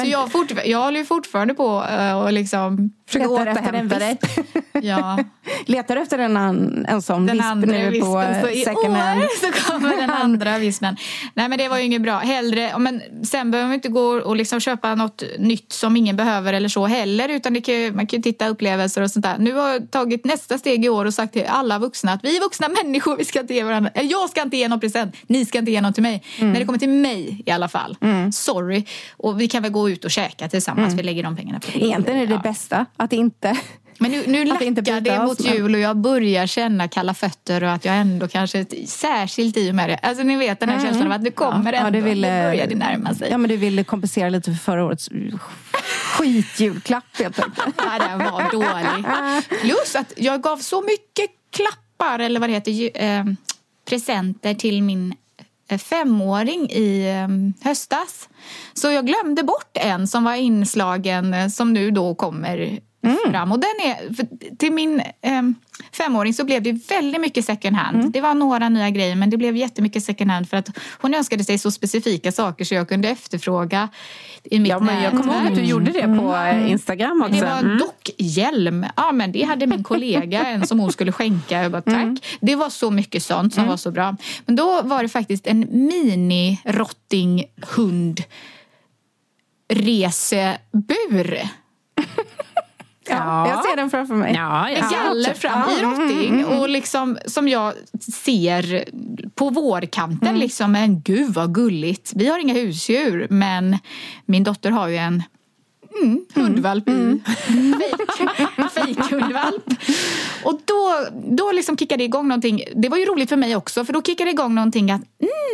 Så 0.00 0.06
jag, 0.06 0.32
fort, 0.32 0.52
jag 0.64 0.78
håller 0.82 0.98
ju 0.98 1.04
fortfarande 1.04 1.54
på 1.54 1.84
uh, 1.98 2.12
och 2.22 2.32
liksom 2.32 2.90
efter 3.06 3.30
återhämta 3.30 3.78
en 3.78 3.88
dig. 3.88 4.18
ja. 4.82 5.18
Letar 5.66 5.96
efter 5.96 6.18
en, 6.18 6.36
an- 6.36 6.86
en 6.88 7.02
sån 7.02 7.26
Den 7.26 7.36
visp 7.36 7.46
andra 7.46 7.72
nu 7.72 7.90
vispen. 7.90 8.06
på 8.06 8.12
Så 8.42 8.46
eh, 8.46 8.52
i 8.60 8.64
second 8.64 8.94
hand? 8.96 9.20
år 9.20 9.28
så 9.40 9.70
kommer 9.72 9.96
den 9.96 10.10
andra 10.10 10.58
vispen. 10.58 10.96
Nej 11.34 11.48
men 11.48 11.58
det 11.58 11.68
var 11.68 11.78
ju 11.78 11.84
inget 11.84 12.02
bra. 12.02 12.18
Hellre, 12.18 12.78
men 12.78 13.02
sen 13.24 13.50
behöver 13.50 13.68
man 13.68 13.74
inte 13.74 13.88
gå 13.88 14.02
och 14.02 14.36
liksom 14.36 14.60
köpa 14.60 14.94
något 14.94 15.22
nytt 15.38 15.72
som 15.72 15.96
ingen 15.96 16.16
behöver 16.16 16.52
eller 16.52 16.68
så 16.68 16.86
heller. 16.86 17.28
Utan 17.28 17.62
kan, 17.62 17.96
man 17.96 18.06
kan 18.06 18.16
ju 18.18 18.22
titta 18.22 18.48
upplevelser 18.48 19.02
och 19.02 19.10
sånt 19.10 19.22
där. 19.24 19.36
Nu 19.38 19.52
har 19.52 19.68
jag 19.68 19.90
tagit 19.90 20.24
nästa 20.24 20.58
steg 20.58 20.84
i 20.84 20.88
år 20.88 21.04
och 21.04 21.14
sagt 21.14 21.32
till 21.32 21.44
alla 21.48 21.78
vuxna 21.78 22.12
att 22.12 22.20
vi 22.24 22.36
är 22.36 22.40
vuxna 22.40 22.68
människor. 22.68 23.16
Vi 23.16 23.24
ska 23.24 23.40
inte 23.40 23.54
ge 23.54 23.64
varandra, 23.64 23.90
eller 23.94 24.10
jag 24.10 24.30
ska 24.30 24.42
inte 24.42 24.56
ge 24.56 24.68
någon 24.68 24.80
present. 24.80 25.16
Ni 25.26 25.44
ska 25.46 25.58
inte 25.58 25.70
ge 25.70 25.80
någon 25.80 25.92
till 25.92 26.02
mig. 26.02 26.22
Mm. 26.38 26.52
När 26.52 26.60
det 26.60 26.66
kommer 26.66 26.78
till 26.78 26.88
mig 26.88 27.42
i 27.46 27.50
alla 27.50 27.68
fall. 27.68 27.96
Sorry. 28.32 28.84
Och 29.16 29.40
vi 29.40 29.48
kan 29.48 29.62
väl 29.62 29.69
gå 29.70 29.90
ut 29.90 30.04
och 30.04 30.10
käka 30.10 30.48
tillsammans. 30.48 30.94
Vi 30.94 31.02
lägger 31.02 31.22
de 31.22 31.36
pengarna 31.36 31.60
på 31.60 31.66
det. 31.66 31.76
Mm. 31.78 31.86
Egentligen 31.88 32.20
är 32.20 32.26
det 32.26 32.32
Ja. 32.34 32.40
bästa 32.40 32.86
att 32.96 33.12
inte... 33.12 33.56
Men 34.02 34.10
nu, 34.10 34.22
nu 34.26 34.40
inte 34.40 34.52
lackar 34.52 34.70
byta 34.70 35.00
det 35.00 35.24
mot 35.26 35.40
jul 35.40 35.74
och 35.74 35.80
jag 35.80 35.96
börjar 35.96 36.46
känna 36.46 36.88
kalla 36.88 37.14
fötter 37.14 37.62
och 37.64 37.70
att 37.72 37.84
jag 37.84 37.96
ändå 37.96 38.28
kanske, 38.28 38.66
särskilt 38.86 39.56
i 39.56 39.70
och 39.70 39.74
med 39.74 39.88
det, 39.90 39.96
alltså 39.96 40.24
ni 40.24 40.36
vet 40.36 40.60
den 40.60 40.68
här 40.68 40.80
känslan 40.80 41.06
av 41.06 41.12
att 41.12 41.24
det 41.24 41.30
kommer 41.30 41.72
ändå, 41.72 41.90
det 41.90 42.00
ville, 42.00 42.42
nu 42.42 42.48
börjar 42.50 42.66
det 42.66 42.74
närma 42.74 43.14
sig. 43.14 43.28
Ja, 43.30 43.38
men 43.38 43.50
du 43.50 43.56
ville 43.56 43.84
kompensera 43.84 44.28
lite 44.28 44.50
för 44.50 44.58
förra 44.58 44.84
årets 44.84 45.08
skitjulklapp 46.14 47.04
helt 47.18 47.38
enkelt. 47.38 47.74
Ja, 47.76 48.08
den 48.08 48.18
var 48.18 48.50
dålig. 48.52 49.04
Plus 49.60 49.96
att 49.96 50.12
jag 50.16 50.42
gav 50.42 50.56
så 50.56 50.80
mycket 50.82 51.30
klappar, 51.56 52.18
eller 52.18 52.40
vad 52.40 52.48
det 52.48 52.52
heter, 52.54 52.72
ju- 52.72 52.88
eh, 52.94 53.24
presenter 53.88 54.54
till 54.54 54.82
min 54.82 55.14
Eh, 55.70 55.78
femåring 55.78 56.70
i 56.70 57.08
ehm, 57.08 57.54
höstas. 57.62 58.28
Så 58.74 58.90
jag 58.90 59.06
glömde 59.06 59.42
bort 59.42 59.70
en 59.74 60.06
som 60.06 60.24
var 60.24 60.34
inslagen 60.34 61.34
eh, 61.34 61.48
som 61.48 61.72
nu 61.72 61.90
då 61.90 62.14
kommer 62.14 62.80
fram. 63.30 63.52
Och 63.52 63.58
den 63.60 63.70
är, 63.84 63.96
till 64.56 64.72
min 64.72 65.00
eh, 65.00 65.42
femåring 65.92 66.34
så 66.34 66.44
blev 66.44 66.62
det 66.62 66.72
väldigt 66.72 67.20
mycket 67.20 67.44
second 67.44 67.76
hand. 67.76 68.12
Det 68.12 68.20
var 68.20 68.34
några 68.34 68.68
nya 68.68 68.90
grejer 68.90 69.16
men 69.16 69.30
det 69.30 69.36
blev 69.36 69.56
jättemycket 69.56 70.04
second 70.04 70.30
hand 70.30 70.48
för 70.50 70.56
att 70.56 70.68
hon 71.00 71.14
önskade 71.14 71.44
sig 71.44 71.58
så 71.58 71.70
specifika 71.70 72.32
saker 72.32 72.64
så 72.64 72.74
jag 72.74 72.88
kunde 72.88 73.08
efterfråga 73.08 73.88
i 74.44 74.58
mitt 74.58 74.68
Ja, 74.70 74.78
men 74.80 75.02
jag 75.02 75.12
kommer 75.12 75.34
ihåg 75.34 75.46
att 75.46 75.54
du 75.54 75.62
gjorde 75.64 75.90
det 75.90 76.02
på 76.02 76.36
eh, 76.36 76.70
Instagram 76.70 77.22
också. 77.22 77.34
Det 77.34 77.40
var 77.46 77.58
Mm. 77.60 77.78
dockhjälm. 77.78 78.86
Ja, 78.96 79.12
men 79.12 79.32
det 79.32 79.42
hade 79.42 79.66
min 79.66 79.84
kollega 79.84 80.44
en 80.46 80.66
som 80.66 80.80
hon 80.80 80.92
skulle 80.92 81.12
skänka. 81.12 81.62
Jag 81.62 81.72
bara, 81.72 81.82
tack. 81.82 82.38
Det 82.40 82.56
var 82.56 82.70
så 82.70 82.90
mycket 82.90 83.22
sånt 83.22 83.54
som 83.54 83.66
var 83.66 83.76
så 83.76 83.90
bra. 83.90 84.16
Men 84.46 84.56
då 84.56 84.82
var 84.82 85.02
det 85.02 85.08
faktiskt 85.08 85.46
en 85.46 85.64
mini-rottinghund 85.68 88.22
resebur. 89.68 91.38
Ja, 93.10 93.48
jag 93.48 93.64
ser 93.64 93.76
den 93.76 93.90
framför 93.90 94.14
mig. 94.14 94.34
Ja, 94.34 94.62
Med 94.62 94.78
ja. 94.92 94.98
galler 95.04 95.34
fram 95.34 95.70
i 95.70 95.82
rotting 95.82 96.44
och 96.44 96.68
liksom 96.68 97.18
som 97.26 97.48
jag 97.48 97.72
ser 98.14 98.84
på 99.34 99.50
vårkanten 99.50 100.38
liksom, 100.38 100.72
men 100.72 101.00
gud 101.02 101.34
vad 101.34 101.54
gulligt. 101.54 102.12
Vi 102.16 102.28
har 102.28 102.38
inga 102.38 102.54
husdjur 102.54 103.26
men 103.30 103.78
min 104.26 104.44
dotter 104.44 104.70
har 104.70 104.88
ju 104.88 104.96
en 104.96 105.22
mm, 106.02 106.24
hundvalp 106.34 106.88
i. 106.88 106.92
Fake- 106.92 108.68
Fejkhundvalp. 108.68 109.64
Och 110.44 110.60
då, 110.64 111.06
då 111.36 111.52
liksom 111.52 111.76
kickade 111.76 111.98
det 112.00 112.04
igång 112.04 112.28
någonting. 112.28 112.62
Det 112.74 112.88
var 112.88 112.96
ju 112.98 113.04
roligt 113.04 113.28
för 113.28 113.36
mig 113.36 113.56
också 113.56 113.84
för 113.84 113.92
då 113.92 114.02
kickade 114.02 114.30
det 114.30 114.32
igång 114.32 114.54
någonting 114.54 114.90
att 114.90 115.02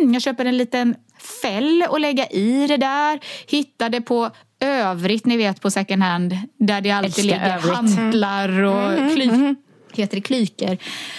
mm, 0.01 0.13
jag 0.15 0.23
köper 0.23 0.45
en 0.45 0.57
liten 0.57 0.95
fäll 1.43 1.85
och 1.91 2.01
lägga 2.01 2.27
i 2.27 2.67
det 2.67 2.77
där. 2.77 3.21
Hittade 3.47 4.01
på 4.01 4.31
övrigt, 4.61 5.27
ni 5.27 5.37
vet 5.37 5.61
på 5.61 5.71
second 5.71 6.03
hand 6.03 6.39
där 6.59 6.81
det 6.81 6.91
alltid 6.91 7.09
Älskar 7.09 7.23
ligger 7.23 7.55
övrigt. 7.57 7.75
hantlar 7.77 8.63
och 8.63 9.13
kly, 9.15 9.55
heter 9.93 10.17
det 10.17 10.21
klykor? 10.21 10.77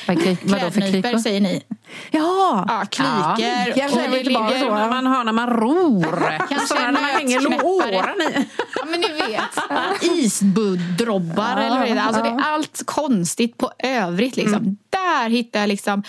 Vad 0.07 0.17
är 0.17 0.21
kly- 0.21 0.38
vadå 0.43 0.71
för 0.71 0.81
Klädnypor 0.81 1.17
säger 1.17 1.41
ni. 1.41 1.63
Ja, 2.11 2.65
Ja, 2.67 2.85
klykor. 2.91 3.77
Jag 3.77 3.91
säger 3.91 4.09
och 4.09 4.15
det 4.15 4.23
ligger- 4.23 4.59
så. 4.59 4.69
Man 4.71 5.05
har 5.05 5.23
när 5.23 5.31
man 5.31 5.49
ror. 5.49 6.38
Kanske 6.49 6.67
Sådana 6.67 6.88
en 6.88 6.93
när 6.93 7.01
man 7.01 7.09
hänger 7.09 7.39
låren 7.41 8.21
i. 8.21 8.45
Ja 8.75 8.85
men 8.91 8.99
ni 8.99 9.07
vet, 9.07 10.13
isbuddrobbar 10.17 11.57
eller 11.57 11.69
vad 11.79 11.81
det 11.88 11.89
är. 11.93 11.97
Alltså 11.99 12.23
det 12.23 12.29
är 12.29 12.41
allt 12.53 12.81
konstigt 12.85 13.57
på 13.57 13.71
övrigt 13.83 14.35
liksom. 14.38 14.77
Där 15.08 15.30
hittar 15.30 15.60
jag 15.60 15.68
liksom 15.68 16.03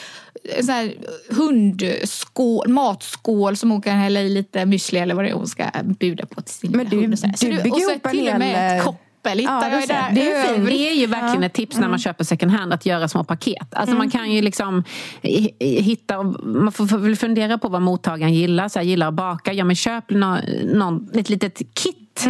en 0.59 0.65
sån 0.65 0.75
här 0.75 0.93
hundskål, 1.31 2.69
matskål 2.69 3.57
som 3.57 3.71
hon 3.71 3.83
kan 3.83 3.97
hälla 3.99 4.21
i 4.21 4.29
lite 4.29 4.59
müsli 4.65 4.99
eller 5.03 5.15
vad 5.15 5.25
det 5.25 5.29
är 5.31 5.35
hon 5.35 5.47
ska 5.47 5.65
buda 6.01 6.27
på 6.27 6.41
till 6.43 6.55
sin 6.55 6.71
Men 6.71 6.89
du- 6.89 6.97
hund. 7.01 7.13
och 7.13 7.19
så 7.19 7.27
här. 7.27 7.35
Så 7.35 7.47
du 7.47 7.53
det- 7.53 7.63
bygger 7.63 7.77
och 7.77 8.01
så 8.03 8.09
till 8.11 8.29
och 8.29 8.39
med 8.39 8.49
hel, 8.49 8.77
ett 8.79 8.81
eh, 8.81 8.85
koppel 8.85 9.39
hittar 9.39 9.71
Ja, 9.71 9.81
du. 9.81 9.87
Det 10.21 10.33
är 10.33 10.43
fint. 10.47 10.59
övrigt. 10.59 10.79
Det 10.79 10.91
är 10.91 10.95
ju 10.95 11.07
verkligen 11.07 11.43
ett 11.43 11.53
tips 11.53 11.77
när 11.77 11.89
man 11.89 11.99
köper 11.99 12.25
second 12.25 12.53
hand 12.53 12.73
att 12.73 12.87
göra 12.87 13.09
små 13.09 13.25
paket. 13.25 13.67
Alltså 13.75 13.97
man 13.97 14.11
kan 14.11 14.33
ju 14.33 14.43
liksom 14.43 14.85
hi- 15.23 15.81
hitta, 15.83 16.23
man 16.43 16.73
får 16.73 17.15
fundera 17.15 17.59
på 17.59 17.69
vad 17.69 17.83
mottagaren 17.83 18.35
gillar. 18.35 18.69
Så 18.69 18.79
här, 18.79 18.87
gillar 18.87 19.09
att 19.09 19.15
baka, 19.15 19.53
ja 19.53 19.65
men 19.65 19.77
köp 19.77 20.11
nå, 20.11 20.39
någon, 20.75 21.09
ett 21.15 21.29
litet 21.31 21.59
kit. 21.75 22.27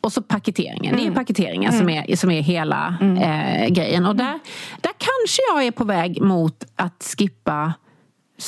Och 0.00 0.12
så 0.12 0.22
paketeringen. 0.22 0.96
Det 0.96 1.06
är 1.06 1.10
paketeringen 1.10 1.72
som, 1.72 1.88
är, 1.88 2.16
som 2.16 2.30
är 2.30 2.40
hela 2.40 2.94
eh, 3.00 3.68
grejen. 3.68 4.06
Och 4.06 4.16
där, 4.16 4.38
där 4.80 4.92
kanske 4.98 5.42
jag 5.52 5.66
är 5.66 5.70
på 5.70 5.84
väg 5.84 6.22
mot 6.22 6.64
att 6.76 7.14
skippa 7.18 7.74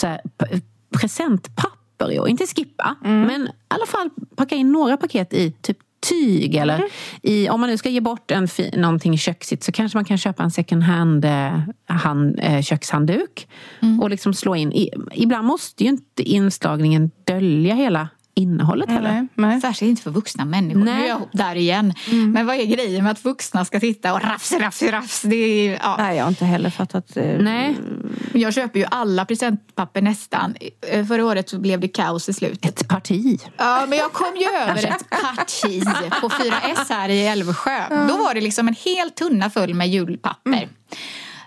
här, 0.03 0.21
presentpapper 1.01 2.13
i 2.13 2.19
år. 2.19 2.29
Inte 2.29 2.47
skippa, 2.47 2.97
men 3.03 3.43
i 3.43 3.51
alla 3.69 3.87
fall 3.87 4.11
packa 4.37 4.55
in 4.55 4.73
några 4.73 4.97
paket 4.97 5.35
i 5.35 5.51
typ 5.51 5.79
tyg. 6.09 6.55
Eller 6.55 6.85
i, 7.23 7.49
om 7.49 7.61
man 7.61 7.71
nu 7.71 7.77
ska 7.77 7.89
ge 7.89 8.01
bort 8.01 8.31
en 8.31 8.49
fi, 8.49 8.71
någonting 8.77 9.19
köksigt 9.19 9.63
så 9.63 9.73
kanske 9.73 9.99
man 9.99 10.05
kan 10.05 10.19
köpa 10.19 10.43
en 10.43 10.51
second 10.51 10.83
hand, 10.83 11.25
eh, 11.25 11.59
hand 11.87 12.39
eh, 12.43 12.63
kökshandduk. 12.63 13.49
Och 14.01 14.11
liksom 14.11 14.35
slå 14.35 14.57
in. 14.57 14.73
I, 14.73 14.91
ibland 15.13 15.47
måste 15.47 15.85
ju 15.85 15.91
inte 15.91 16.23
inslagningen 16.23 17.11
dölja 17.25 17.75
hela 17.75 18.09
innehållet 18.35 18.89
heller. 18.91 19.13
Nej, 19.13 19.27
nej. 19.35 19.61
Särskilt 19.61 19.89
inte 19.91 20.03
för 20.03 20.11
vuxna 20.11 20.45
människor. 20.45 20.81
Nej. 20.85 20.95
Nu 20.97 21.05
är 21.05 21.09
jag 21.09 21.29
där 21.33 21.55
igen. 21.57 21.95
Men 22.33 22.47
vad 22.47 22.57
är 22.57 22.65
grejen 22.67 23.05
med 23.05 23.11
att 23.13 23.25
vuxna 23.25 23.65
ska 23.65 23.81
sitta 23.81 24.15
och 24.15 24.23
rafs, 24.23 24.53
rafs, 24.53 24.83
rafs? 24.83 25.23
Det 25.23 25.37
är, 25.37 25.79
ja. 25.83 25.97
Nej, 25.99 26.17
jag 26.17 26.25
har 26.25 26.29
inte 26.29 26.45
heller 26.45 26.71
fattat. 26.71 27.17
eh, 27.17 27.25
Nej, 27.39 27.77
Jag 28.35 28.55
köper 28.55 28.81
ju 28.81 28.87
alla 28.91 29.25
presentpapper 29.25 30.03
nästan. 30.03 30.55
Eh, 30.93 31.07
Förra 31.07 31.25
året 31.27 31.49
så 31.49 31.59
blev 31.59 31.81
det 31.81 31.89
kaos 31.89 32.29
i 32.29 32.33
slutet. 32.33 32.81
ett 32.83 32.89
parti. 32.89 33.41
Ja, 33.57 33.85
men 33.89 33.99
jag 33.99 34.13
kom 34.13 34.37
ju 34.37 34.47
över 34.47 34.87
ett 34.87 35.11
parti 35.11 35.83
på 36.21 36.29
4S 36.29 36.87
här 36.89 37.09
i 37.09 37.27
Älvsjö. 37.27 38.07
Då 38.09 38.17
var 38.17 38.35
det 38.35 38.41
liksom 38.41 38.69
en 38.69 38.75
hel 38.75 39.11
tunna 39.11 39.51
full 39.51 39.75
med 39.75 39.89
julpapper. 39.89 40.69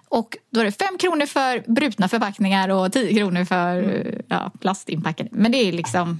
Och 0.09 0.37
då 0.53 0.59
är 0.59 0.65
det 0.65 0.71
fem 0.71 0.97
kronor 0.97 1.25
för 1.25 1.71
brutna 1.71 2.07
förpackningar 2.09 2.69
och 2.69 2.91
10 2.93 3.13
kronor 3.17 3.45
för 3.45 3.83
eh, 3.83 4.19
ja, 4.27 4.51
plastinpackade. 4.61 5.29
Men 5.31 5.51
det 5.51 5.57
är 5.57 5.71
liksom 5.71 6.19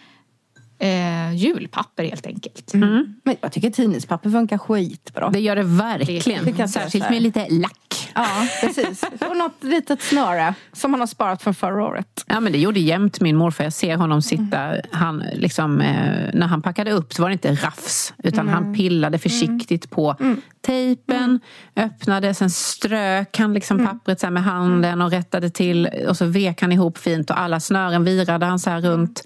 eh, 0.81 1.33
julpapper 1.33 2.03
helt 2.03 2.27
enkelt. 2.27 2.73
Men 2.73 3.35
jag 3.41 3.51
tycker 3.51 3.69
tidningspapper 3.69 4.29
funkar 4.29 4.57
skitbra. 4.57 5.29
Det 5.29 5.39
gör 5.39 5.55
det 5.55 5.63
verkligen. 5.63 6.45
Det 6.45 6.67
Särskilt 6.67 7.09
med 7.09 7.21
lite 7.21 7.47
lack. 7.49 8.11
Ja, 8.15 8.47
precis. 8.61 9.03
Och 9.29 9.37
något 9.37 9.63
litet 9.63 10.01
snöre 10.01 10.53
som 10.73 10.91
man 10.91 10.99
har 10.99 11.07
sparat 11.07 11.43
från 11.43 11.53
förra 11.53 11.83
året. 11.83 12.25
Ja 12.27 12.39
men 12.39 12.51
det 12.51 12.57
gjorde 12.57 12.79
jämt 12.79 13.21
min 13.21 13.35
morfar. 13.35 13.63
Jag 13.63 13.73
ser 13.73 13.95
honom 13.95 14.21
sitta, 14.21 14.75
han, 14.91 15.23
liksom, 15.33 15.81
eh, 15.81 16.29
när 16.33 16.47
han 16.47 16.61
packade 16.61 16.91
upp 16.91 17.13
så 17.13 17.21
var 17.21 17.29
det 17.29 17.33
inte 17.33 17.55
rafs. 17.55 18.13
Utan 18.23 18.47
han 18.47 18.73
pillade 18.73 19.19
försiktigt 19.19 19.89
på 19.89 20.15
tejpen, 20.61 21.39
öppnade, 21.75 22.33
sen 22.33 22.49
strök 22.49 23.37
han 23.37 23.53
liksom 23.53 23.85
pappret 23.85 24.19
så 24.19 24.25
här 24.25 24.31
med 24.31 24.43
handen 24.43 25.01
och 25.01 25.11
rättade 25.11 25.49
till. 25.49 25.89
Och 26.07 26.17
så 26.17 26.25
vek 26.25 26.61
han 26.61 26.71
ihop 26.71 26.97
fint 26.97 27.29
och 27.29 27.39
alla 27.39 27.59
snören 27.59 28.03
virade 28.03 28.45
han 28.45 28.59
så 28.59 28.69
här 28.69 28.81
runt 28.81 29.23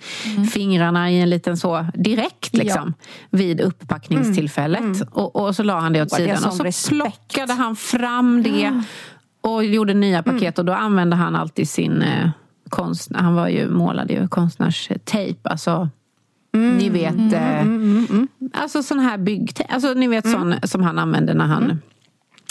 fingrarna 0.54 1.12
i 1.12 1.22
en 1.22 1.30
liten 1.30 1.45
så 1.58 1.86
direkt 1.94 2.54
liksom. 2.54 2.94
Vid 3.30 3.62
upppackningstillfället. 3.62 5.02
Och, 5.12 5.36
och 5.36 5.56
så 5.56 5.64
la 5.64 5.80
han 5.80 5.94
det 5.94 6.02
åt 6.02 6.10
det 6.10 6.16
sidan. 6.16 6.38
sån 6.38 6.48
Och 6.50 6.56
så 6.56 6.64
respekt? 6.64 6.90
plockade 7.28 7.54
han 7.54 7.76
fram 7.76 8.44
det 8.44 8.84
och 9.42 9.66
gjorde 9.66 9.94
nya 9.94 10.24
paket. 10.24 10.60
Och 10.60 10.66
då 10.66 10.74
använde 10.74 11.16
han 11.16 11.36
alltid 11.36 11.70
sin 11.70 12.02
eh, 12.02 12.30
konst, 12.70 13.12
han 13.16 13.36
var 13.36 13.48
ju, 13.48 13.70
målade 13.70 14.14
ju 14.14 14.28
konstnärstejp, 14.28 15.50
alltså 15.50 15.90
ni 16.54 16.90
vet, 16.90 17.34
eh, 17.34 17.66
alltså 18.54 18.84
sån 18.84 19.00
här 19.00 19.18
byggtejp, 19.18 19.74
alltså 19.74 19.94
ni 19.94 20.08
vet 20.08 20.32
sån 20.32 20.56
som 20.64 20.84
han 20.84 21.00
använde 21.00 21.34
när 21.34 21.46
han, 21.46 21.82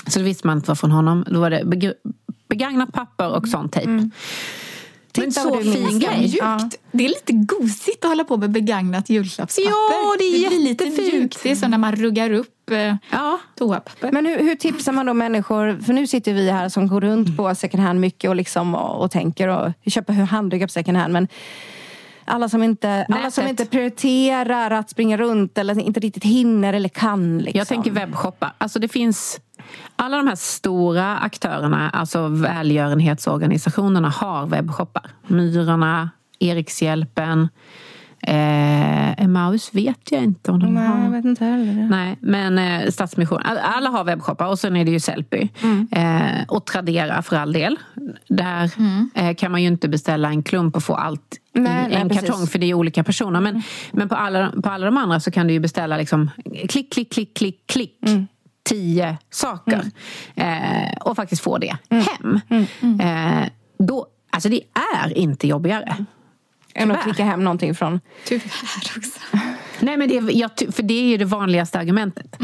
så 0.07 0.19
då 0.19 0.25
visste 0.25 0.47
man 0.47 0.57
inte 0.59 0.71
var 0.71 0.75
från 0.75 0.91
honom, 0.91 1.25
då 1.31 1.41
var 1.41 1.51
det 1.51 1.63
beg- 1.65 1.95
begagnat 2.49 2.93
papper 2.93 3.37
och 3.37 3.49
sån 3.49 3.69
tejp. 3.69 4.11
Det 5.15 5.21
Titta 5.21 5.41
så 5.41 5.51
vad 5.51 5.65
du 5.65 5.73
fin 5.73 5.99
grej. 5.99 6.19
Mjukt. 6.21 6.77
Det 6.93 7.05
är 7.05 7.09
lite 7.09 7.33
gosigt 7.33 8.05
att 8.05 8.11
hålla 8.11 8.25
på 8.25 8.37
med 8.37 8.51
begagnat 8.51 9.11
julklappspapper. 9.11 9.71
Ja, 9.71 10.17
det 10.19 10.25
är 10.25 10.49
blir 10.49 10.59
lite 10.59 10.85
mjukt. 10.87 11.43
Det 11.43 11.51
är 11.51 11.57
som 11.57 11.71
när 11.71 11.79
man 11.79 11.97
ruggar 11.97 12.31
upp 12.33 12.71
eh, 12.71 12.95
Ja. 13.11 13.39
toapapper. 13.59 14.13
Men 14.13 14.27
hur, 14.27 14.39
hur 14.39 14.55
tipsar 14.55 14.93
man 14.93 15.07
då 15.07 15.15
människor, 15.15 15.81
för 15.87 15.93
nu 15.93 16.07
sitter 16.07 16.33
vi 16.35 16.51
här 16.51 16.69
som 16.69 16.89
går 16.89 17.01
runt 17.01 17.37
på 17.37 17.55
second 17.55 17.83
hand 17.83 18.01
mycket 18.01 18.29
och, 18.31 18.37
liksom, 18.37 18.75
och, 18.75 19.05
och 19.05 19.11
tänker 19.11 19.49
och 19.49 19.73
köper 19.87 20.13
handdukar 20.13 20.67
på 20.67 20.71
second 20.73 20.99
hand. 20.99 21.13
Men 21.13 21.29
alla 22.25 22.49
som, 22.49 22.63
inte, 22.63 23.07
alla 23.09 23.31
som 23.31 23.47
inte 23.49 23.67
prioriterar 23.67 24.71
att 24.71 24.91
springa 24.91 25.17
runt 25.17 25.59
eller 25.59 25.81
inte 25.81 26.01
riktigt 26.01 26.25
hinner 26.25 26.73
eller 26.73 26.89
kan. 26.89 27.39
Liksom. 27.39 27.59
Jag 27.59 27.69
tänker 27.69 27.91
webbshoppa. 27.91 28.53
Alltså 28.59 28.79
det 28.79 28.89
finns 28.89 29.41
alla 29.97 30.17
de 30.17 30.27
här 30.27 30.35
stora 30.35 31.17
aktörerna, 31.19 31.91
alltså 31.91 32.29
välgörenhetsorganisationerna 32.29 34.09
har 34.09 34.47
webbshoppar. 34.47 35.11
Myrorna, 35.27 36.11
Erikshjälpen, 36.39 37.49
eh, 38.27 39.23
Emmaus 39.23 39.75
vet 39.75 40.11
jag 40.13 40.23
inte 40.25 40.51
om 40.53 40.61
de 40.61 40.75
Nej, 40.75 40.85
jag 40.85 40.91
har. 40.91 41.11
vet 41.11 41.25
inte 41.25 41.45
heller. 41.45 41.89
Nej, 41.91 42.17
men 42.21 42.59
eh, 42.59 42.91
Stadsmission. 42.91 43.41
All- 43.45 43.59
Alla 43.59 43.91
har 43.91 44.05
webbshoppar 44.05 44.47
och 44.47 44.59
sen 44.59 44.77
är 44.77 44.85
det 44.85 44.91
ju 44.91 45.01
Sellpy. 45.01 45.49
Eh, 45.91 46.45
och 46.49 46.67
Tradera 46.67 47.23
för 47.23 47.37
all 47.37 47.53
del. 47.53 47.79
Där 48.29 48.71
eh, 49.15 49.35
kan 49.35 49.53
man 49.53 49.63
ju 49.63 49.69
inte 49.69 49.89
beställa 49.89 50.29
en 50.29 50.43
klump 50.43 50.77
och 50.77 50.83
få 50.83 50.95
allt 50.95 51.37
Nej, 51.53 51.63
i 51.87 51.89
nej, 51.89 51.95
en 52.01 52.09
precis. 52.09 52.29
kartong 52.29 52.47
för 52.47 52.59
det 52.59 52.67
är 52.71 52.75
olika 52.75 53.05
personer. 53.05 53.41
Men, 53.41 53.63
men 53.93 54.09
på, 54.09 54.15
alla, 54.15 54.53
på 54.63 54.69
alla 54.71 54.87
de 54.87 54.97
andra 54.97 55.21
så 55.21 55.31
kan 55.31 55.47
du 55.47 55.53
ju 55.53 55.61
beställa 55.61 55.97
liksom 55.97 56.31
klick, 56.69 56.93
klick, 56.93 57.13
klick, 57.13 57.37
klick, 57.37 57.67
klick. 57.67 58.01
Tio 58.69 59.17
saker. 59.31 59.85
Eh, 60.35 60.97
och 61.01 61.17
faktiskt 61.17 61.43
få 61.43 61.59
det 61.59 61.77
hem. 61.91 62.41
Eh, 63.01 63.49
då, 63.79 64.07
alltså 64.31 64.49
det 64.49 64.61
är 65.03 65.19
inte 65.19 65.47
jobbigare. 65.49 66.05
Än 66.75 66.91
att 66.91 67.03
klicka 67.03 67.25
hem 67.25 67.45
någonting 67.45 67.75
från... 67.75 68.01
Tyvärr 68.27 68.45
också. 68.97 69.21
Nej, 69.81 69.97
men 69.97 70.09
det, 70.09 70.17
är- 70.17 70.39
jag, 70.41 70.51
för 70.73 70.83
det 70.83 70.95
är 70.95 71.03
ju 71.09 71.17
det 71.17 71.25
vanligaste 71.25 71.79
argumentet. 71.79 72.37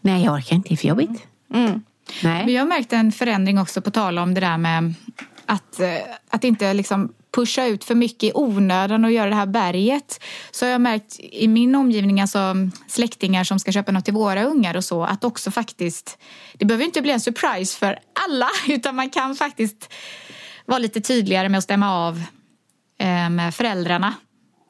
Nej, 0.00 0.24
jag 0.24 0.34
orkar 0.34 0.56
inte, 0.56 0.68
det 0.68 0.74
är 0.74 0.76
för 0.76 0.88
jobbigt. 0.88 1.26
Men 1.48 1.84
Nej. 2.22 2.52
jag 2.54 2.62
har 2.62 2.68
märkt 2.68 2.92
en 2.92 3.12
förändring 3.12 3.58
också 3.58 3.80
på 3.82 3.90
tal 3.90 4.18
om 4.18 4.34
det 4.34 4.40
där 4.40 4.58
med 4.58 4.94
att, 5.46 5.80
eh, 5.80 5.88
att 6.30 6.44
inte 6.44 6.74
liksom 6.74 7.12
pusha 7.36 7.66
ut 7.66 7.84
för 7.84 7.94
mycket 7.94 8.22
i 8.22 8.32
onödan 8.34 9.04
och 9.04 9.12
göra 9.12 9.30
det 9.30 9.36
här 9.36 9.46
berget. 9.46 10.20
Så 10.50 10.64
har 10.64 10.70
jag 10.70 10.80
märkt 10.80 11.20
i 11.20 11.48
min 11.48 11.74
omgivning, 11.74 12.20
alltså 12.20 12.54
släktingar 12.86 13.44
som 13.44 13.58
ska 13.58 13.72
köpa 13.72 13.92
något 13.92 14.04
till 14.04 14.14
våra 14.14 14.44
ungar 14.44 14.76
och 14.76 14.84
så, 14.84 15.04
att 15.04 15.24
också 15.24 15.50
faktiskt, 15.50 16.18
det 16.52 16.64
behöver 16.64 16.84
inte 16.84 17.02
bli 17.02 17.12
en 17.12 17.20
surprise 17.20 17.78
för 17.78 17.98
alla, 18.26 18.48
utan 18.74 18.94
man 18.94 19.10
kan 19.10 19.34
faktiskt 19.34 19.92
vara 20.66 20.78
lite 20.78 21.00
tydligare 21.00 21.48
med 21.48 21.58
att 21.58 21.64
stämma 21.64 21.94
av 21.94 22.22
eh, 22.98 23.30
med 23.30 23.54
föräldrarna. 23.54 24.14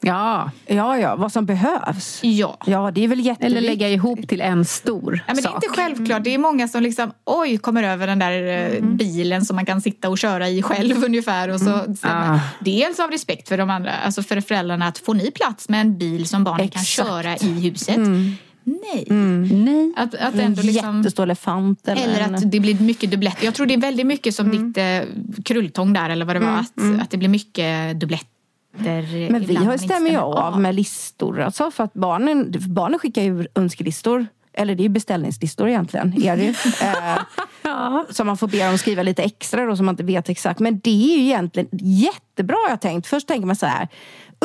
Ja, 0.01 0.51
Ja, 0.67 0.97
ja, 0.97 1.15
vad 1.15 1.31
som 1.31 1.45
behövs. 1.45 2.19
Ja. 2.23 2.57
Ja, 2.65 2.91
det 2.91 3.03
är 3.03 3.07
väl 3.07 3.19
eller 3.19 3.29
jätteviktigt. 3.29 3.63
lägga 3.63 3.89
ihop 3.89 4.27
till 4.27 4.41
en 4.41 4.65
stor 4.65 5.15
Ja, 5.27 5.33
men 5.33 5.35
det 5.35 5.41
är 5.41 5.43
sak. 5.51 5.63
inte 5.63 5.81
självklart. 5.81 6.23
Det 6.23 6.33
är 6.33 6.37
många 6.37 6.67
som 6.67 6.83
liksom, 6.83 7.11
oj, 7.25 7.57
kommer 7.57 7.83
över 7.83 8.07
den 8.07 8.19
där 8.19 8.47
eh, 8.75 8.81
bilen 8.83 9.45
som 9.45 9.55
man 9.55 9.65
kan 9.65 9.81
sitta 9.81 10.09
och 10.09 10.17
köra 10.17 10.49
i 10.49 10.61
själv 10.61 11.03
ungefär. 11.05 11.49
Och 11.49 11.59
så, 11.59 11.65
så, 12.01 12.07
Ah. 12.07 12.39
Dels 12.59 12.99
av 12.99 13.11
respekt 13.11 13.49
för 13.49 13.57
de 13.57 13.69
andra, 13.69 13.91
alltså 13.91 14.23
för 14.23 14.41
föräldrarna, 14.41 14.87
att 14.87 14.97
få 14.97 15.13
ni 15.13 15.31
plats 15.31 15.69
med 15.69 15.81
en 15.81 15.97
bil 15.97 16.27
som 16.27 16.43
barnen 16.43 16.67
kan 16.69 16.81
Exakt. 16.81 17.07
köra 17.09 17.35
i 17.37 17.69
huset. 17.69 17.97
Nej. 18.63 19.05
Nej. 19.51 19.93
Att, 19.97 20.15
att 20.15 20.35
ändå 20.35 20.61
liksom... 20.61 20.97
jättestor 20.97 21.23
elefant. 21.23 21.87
Eller, 21.87 22.03
Eller 22.03 22.35
att 22.35 22.51
det 22.51 22.59
blir 22.59 22.79
mycket 22.79 23.11
dubbletter. 23.11 23.45
Jag 23.45 23.53
tror 23.53 23.65
det 23.65 23.73
är 23.73 23.77
väldigt 23.81 24.05
mycket 24.07 24.35
som 24.35 24.51
ditt 24.51 24.77
eh, 24.77 25.13
krulltång 25.43 25.93
där 25.93 26.09
eller 26.09 26.25
vad 26.25 26.35
det 26.35 26.39
var. 26.39 26.47
Att, 26.47 27.01
att 27.01 27.11
det 27.11 27.17
blir 27.17 27.29
mycket 27.29 27.99
dubbletter. 27.99 28.27
Men 29.31 29.45
vi 29.45 29.55
har 29.55 29.77
stämmer 29.77 30.09
ju 30.09 30.17
av 30.17 30.59
med 30.59 30.75
listor. 30.75 31.41
Alltså 31.41 31.71
för 31.71 31.83
att 31.83 31.93
barnen, 31.93 32.53
barnen 32.67 32.99
skickar 32.99 33.21
ju 33.21 33.47
önskelistor. 33.55 34.27
Eller 34.53 34.75
det 34.75 34.81
är 34.81 34.83
ju 34.83 34.89
beställningslistor 34.89 35.67
egentligen. 35.69 36.23
Är 36.23 36.37
det 36.37 36.47
eh, 37.65 38.01
Som 38.09 38.27
man 38.27 38.37
får 38.37 38.47
be 38.47 38.67
dem 38.67 38.77
skriva 38.77 39.03
lite 39.03 39.23
extra 39.23 39.65
då, 39.65 39.75
som 39.75 39.85
man 39.85 39.93
inte 39.93 40.03
vet 40.03 40.29
exakt. 40.29 40.59
Men 40.59 40.79
det 40.79 41.13
är 41.13 41.17
ju 41.17 41.23
egentligen 41.23 41.69
jättebra 41.71 42.57
jag 42.69 42.81
tänkt. 42.81 43.07
Först 43.07 43.27
tänker 43.27 43.47
man 43.47 43.55
så 43.55 43.65
här, 43.65 43.87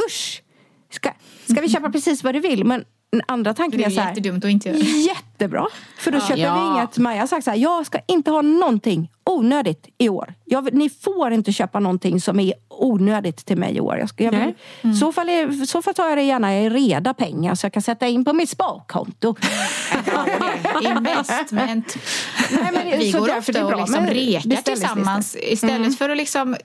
usch! 0.07 0.43
Ska, 0.91 1.11
ska 1.51 1.61
vi 1.61 1.69
köpa 1.69 1.91
precis 1.91 2.25
vad 2.25 2.35
du 2.35 2.41
vill? 2.41 2.65
Men 2.65 2.85
andra 3.27 3.55
tanken 3.55 3.79
Det 3.81 3.85
är 3.85 3.91
är 3.91 3.95
så 3.95 4.01
här, 4.01 4.09
jättedumt 4.09 4.45
att 4.45 4.51
inte 4.51 4.69
göra. 4.69 4.79
Jättebra! 4.79 5.67
För 5.99 6.11
då 6.11 6.21
köper 6.21 6.37
Ja. 6.43 6.55
vi 6.73 6.79
inget. 6.79 6.99
Maja 6.99 7.21
har 7.21 7.27
sagt 7.27 7.45
så 7.45 7.51
här, 7.51 7.59
jag 7.59 7.87
ska 7.87 7.99
inte 8.09 8.31
ha 8.31 8.43
någonting 8.43 9.11
onödigt 9.25 9.87
i 9.99 10.09
år. 10.09 10.35
Jag, 10.45 10.73
ni 10.75 10.91
får 10.91 11.33
inte 11.33 11.53
köpa 11.53 11.81
någonting 11.81 12.21
som 12.21 12.41
är 12.41 12.55
onödigt 12.69 13.47
till 13.47 13.57
mig 13.57 13.77
i 13.77 13.81
år. 13.81 13.97
Jag 13.99 14.09
ska, 14.09 14.25
jag 14.25 14.31
vill, 14.31 14.41
Nej. 14.41 14.55
Mm. 14.83 14.97
så, 14.97 15.13
fall 15.13 15.29
är, 15.29 15.67
så 15.67 15.83
fall 15.83 15.95
tar 15.95 16.09
jag 16.09 16.19
det 16.19 16.23
gärna 16.23 16.59
i 16.61 16.71
reda 16.71 17.15
pengar 17.15 17.55
så 17.55 17.65
jag 17.67 17.73
kan 17.73 17.83
sätta 17.83 18.07
in 18.09 18.25
på 18.25 18.33
mitt 18.33 18.51
sparkonto. 18.51 19.35
Investment. 20.83 21.97
Nej, 22.51 22.71
men 22.73 22.99
Vi 22.99 23.13
så 23.13 23.19
går 23.19 23.27
det 23.27 23.33
är 23.33 23.39
ofta 23.39 23.65
och 23.65 23.71
bra 23.71 23.81
liksom 23.81 24.07
rekar 24.07 24.63
tillsammans 24.63 25.37
istället 25.41 25.77
Mm. 25.77 25.93
för 25.93 26.11
att 26.11 26.17
liksom... 26.17 26.57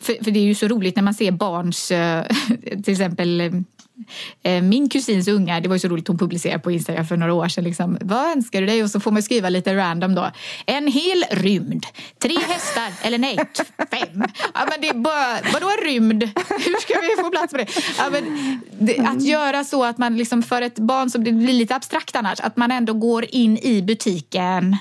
För, 0.00 0.24
för 0.24 0.30
det 0.30 0.38
är 0.40 0.44
ju 0.44 0.54
så 0.54 0.68
roligt 0.68 0.96
när 0.96 1.02
man 1.02 1.14
ser 1.14 1.30
barns, 1.30 1.90
eh, 1.90 2.24
till 2.84 2.92
exempel 2.92 3.52
min 4.62 4.88
kusins 4.88 5.28
ungar, 5.28 5.60
det 5.60 5.68
var 5.68 5.76
ju 5.76 5.80
så 5.80 5.88
roligt 5.88 6.08
hon 6.08 6.18
publicerade 6.18 6.58
på 6.58 6.70
Instagram 6.70 7.06
för 7.06 7.16
några 7.16 7.34
år 7.34 7.48
sedan. 7.48 7.64
Liksom, 7.64 7.98
Vad 8.00 8.36
önskar 8.36 8.60
du 8.60 8.66
dig? 8.66 8.82
Och 8.82 8.90
så 8.90 9.00
får 9.00 9.10
man 9.10 9.22
skriva 9.22 9.48
lite 9.48 9.76
random 9.76 10.14
då. 10.14 10.30
En 10.66 10.86
hel 10.86 11.24
rymd, 11.30 11.86
tre 12.22 12.38
hästar, 12.48 12.92
eller 13.06 13.18
nej, 13.18 13.38
fem. 13.90 14.24
Ja, 14.54 14.66
men 14.70 14.80
det 14.80 14.88
är 14.88 14.94
bara, 14.94 15.38
vadå 15.52 15.70
rymd? 15.84 16.22
Hur 16.48 16.80
ska 16.80 16.94
vi 17.00 17.22
få 17.22 17.30
plats 17.30 17.52
med 17.52 17.66
det? 17.66 17.72
Ja, 17.98 18.04
men 18.10 18.60
det 18.78 18.98
att 18.98 19.22
göra 19.22 19.64
så 19.64 19.84
att 19.84 19.98
man 19.98 20.16
liksom 20.16 20.42
för 20.42 20.62
ett 20.62 20.78
barn 20.78 21.10
som 21.10 21.24
det 21.24 21.32
blir 21.32 21.54
lite 21.54 21.76
abstrakt 21.76 22.16
annars, 22.16 22.40
att 22.40 22.56
man 22.56 22.70
ändå 22.70 22.92
går 22.92 23.24
in 23.28 23.58
i 23.58 23.82
butiken 23.82 24.76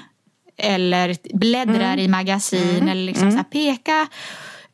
eller 0.58 1.38
bläddrar 1.38 1.98
i 1.98 2.08
magasin 2.08 2.90
eller 2.90 3.04
liksom 3.04 3.32
så 3.32 3.38
här 3.38 3.44
peka. 3.44 4.08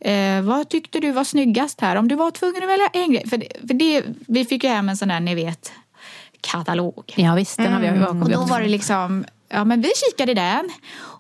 Eh, 0.02 0.42
vad 0.42 0.70
tyckte 0.70 1.00
du 1.00 1.12
var 1.12 1.24
snyggast 1.24 1.82
här? 1.82 1.96
Om 1.96 2.08
du 2.08 2.16
var 2.16 2.32
tvungen 2.32 2.64
att 2.64 2.70
välja 2.70 2.88
en 2.94 3.12
grej. 3.12 3.28
För 3.30 3.38
det, 3.38 3.48
för 3.68 3.74
det, 3.74 4.04
vi 4.28 4.46
fick 4.46 4.64
ju 4.64 4.70
hem 4.70 4.90
en 4.90 4.98
sån 4.98 5.08
där, 5.08 5.20
ni 5.20 5.36
vet, 5.36 5.72
katalog. 6.42 7.14
Ja 7.16 7.36
visst, 7.36 7.58
den 7.58 7.74
har 7.74 7.80
vi 7.82 7.88
Mm. 7.88 8.00
bakom 8.02 8.22
Och 8.22 8.30
då 8.30 8.42
var 8.46 8.62
det 8.62 8.68
liksom, 8.68 9.26
ja 9.50 9.64
men 9.64 9.82
vi 9.82 9.92
kikade 10.10 10.32
i 10.32 10.36
den. 10.36 10.70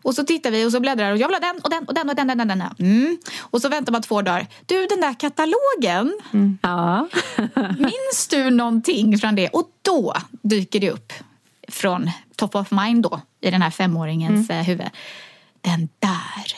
Och 0.04 0.16
så 0.16 0.24
tittar 0.24 0.52
vi 0.52 0.66
och 0.66 0.72
så 0.72 0.80
bläddrar 0.80 1.12
och 1.12 1.18
jag 1.18 1.28
vill 1.28 1.36
ha 1.36 1.40
den 1.40 1.60
och 1.64 1.70
den 1.70 1.84
och 1.88 1.94
den 1.94 2.10
och 2.10 2.16
den. 2.16 2.30
och 2.30 2.38
den, 2.38 2.48
den, 2.48 2.60
den. 2.60 2.88
Mm. 2.92 3.18
Och 3.40 3.62
så 3.62 3.70
väntar 3.70 3.92
man 3.92 4.02
två 4.02 4.22
dagar. 4.22 4.48
Du 4.66 4.86
den 4.88 5.02
där 5.02 5.14
katalogen, 5.20 6.20
Ja. 6.62 7.08
minns 7.78 8.28
du 8.30 8.50
någonting 8.50 9.18
från 9.18 9.36
det? 9.36 9.48
Och 9.50 9.70
då 9.82 10.14
dyker 10.42 10.80
det 10.80 10.92
upp 10.92 11.14
från 11.68 12.10
top 12.36 12.56
of 12.56 12.72
mind 12.72 13.04
då 13.04 13.22
i 13.42 13.52
den 13.52 13.62
här 13.62 13.70
femåringens 13.72 14.50
Mm. 14.50 14.60
eh, 14.62 14.66
huvud. 14.68 14.90
Den 15.62 15.90
där. 16.00 16.56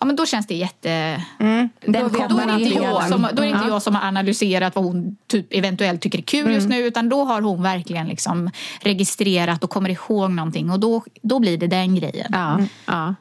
Ja 0.00 0.06
men 0.06 0.16
då 0.16 0.26
känns 0.26 0.46
det 0.46 0.54
jätte... 0.54 1.22
Den 1.38 1.70
Då, 1.86 1.98
är 2.38 2.46
det 2.46 2.62
inte 2.62 2.74
jag 2.74 3.08
som, 3.08 3.22
då 3.22 3.42
är 3.42 3.46
det 3.46 3.46
inte 3.46 3.64
Ja. 3.64 3.68
jag 3.68 3.82
som 3.82 3.94
har 3.94 4.08
analyserat 4.08 4.74
vad 4.74 4.84
hon 4.84 5.16
typ 5.26 5.46
eventuellt 5.50 6.00
tycker 6.00 6.18
är 6.18 6.22
kul 6.22 6.52
just 6.52 6.68
nu 6.68 6.78
utan 6.78 7.08
då 7.08 7.24
har 7.24 7.42
hon 7.42 7.62
verkligen 7.62 8.06
liksom 8.08 8.50
registrerat 8.80 9.64
och 9.64 9.70
kommer 9.70 9.90
ihåg 9.90 10.30
någonting 10.30 10.70
och 10.70 10.80
då, 10.80 11.02
då 11.22 11.38
blir 11.38 11.58
det 11.58 11.66
den 11.66 11.94
grejen. 11.94 12.28
Ja. 12.32 12.60
ja. 12.86 13.14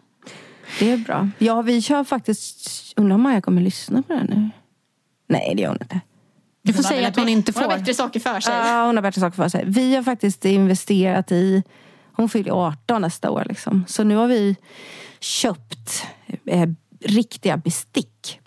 Det 0.79 0.91
är 0.91 0.97
bra. 0.97 1.29
Ja, 1.37 1.61
vi 1.61 1.81
kör 1.81 2.03
faktiskt... 2.03 2.69
Undrar 2.95 3.15
om 3.15 3.21
Maja 3.21 3.41
kommer 3.41 3.61
lyssna 3.61 4.01
på 4.01 4.13
det 4.13 4.23
nu? 4.23 4.49
Nej, 5.27 5.53
det 5.55 5.61
gör 5.61 5.69
hon 5.69 5.77
inte. 5.81 5.99
Du 6.61 6.73
får 6.73 6.83
Hon 6.83 6.89
säga 6.89 7.07
att 7.07 7.15
hon 7.15 7.29
inte 7.29 7.51
Hon 7.55 7.63
har 7.63 7.71
får. 7.71 7.77
bättre 7.77 7.93
saker 7.93 8.19
för 8.19 8.39
sig. 8.39 8.53
Ja, 8.53 8.85
hon 8.85 8.95
har 8.95 9.01
bättre 9.03 9.21
saker 9.21 9.35
för 9.35 9.49
sig. 9.49 9.63
Vi 9.67 9.95
har 9.95 10.03
faktiskt 10.03 10.45
investerat 10.45 11.31
i... 11.31 11.63
Hon 12.13 12.29
fyller 12.29 12.51
18 12.51 13.01
nästa 13.01 13.31
år. 13.31 13.45
Liksom. 13.49 13.85
Så 13.87 14.03
nu 14.03 14.15
har 14.15 14.27
vi 14.27 14.55
köpt 15.19 16.03
eh, 16.45 16.69
riktiga 17.03 17.57
bestick. 17.57 18.39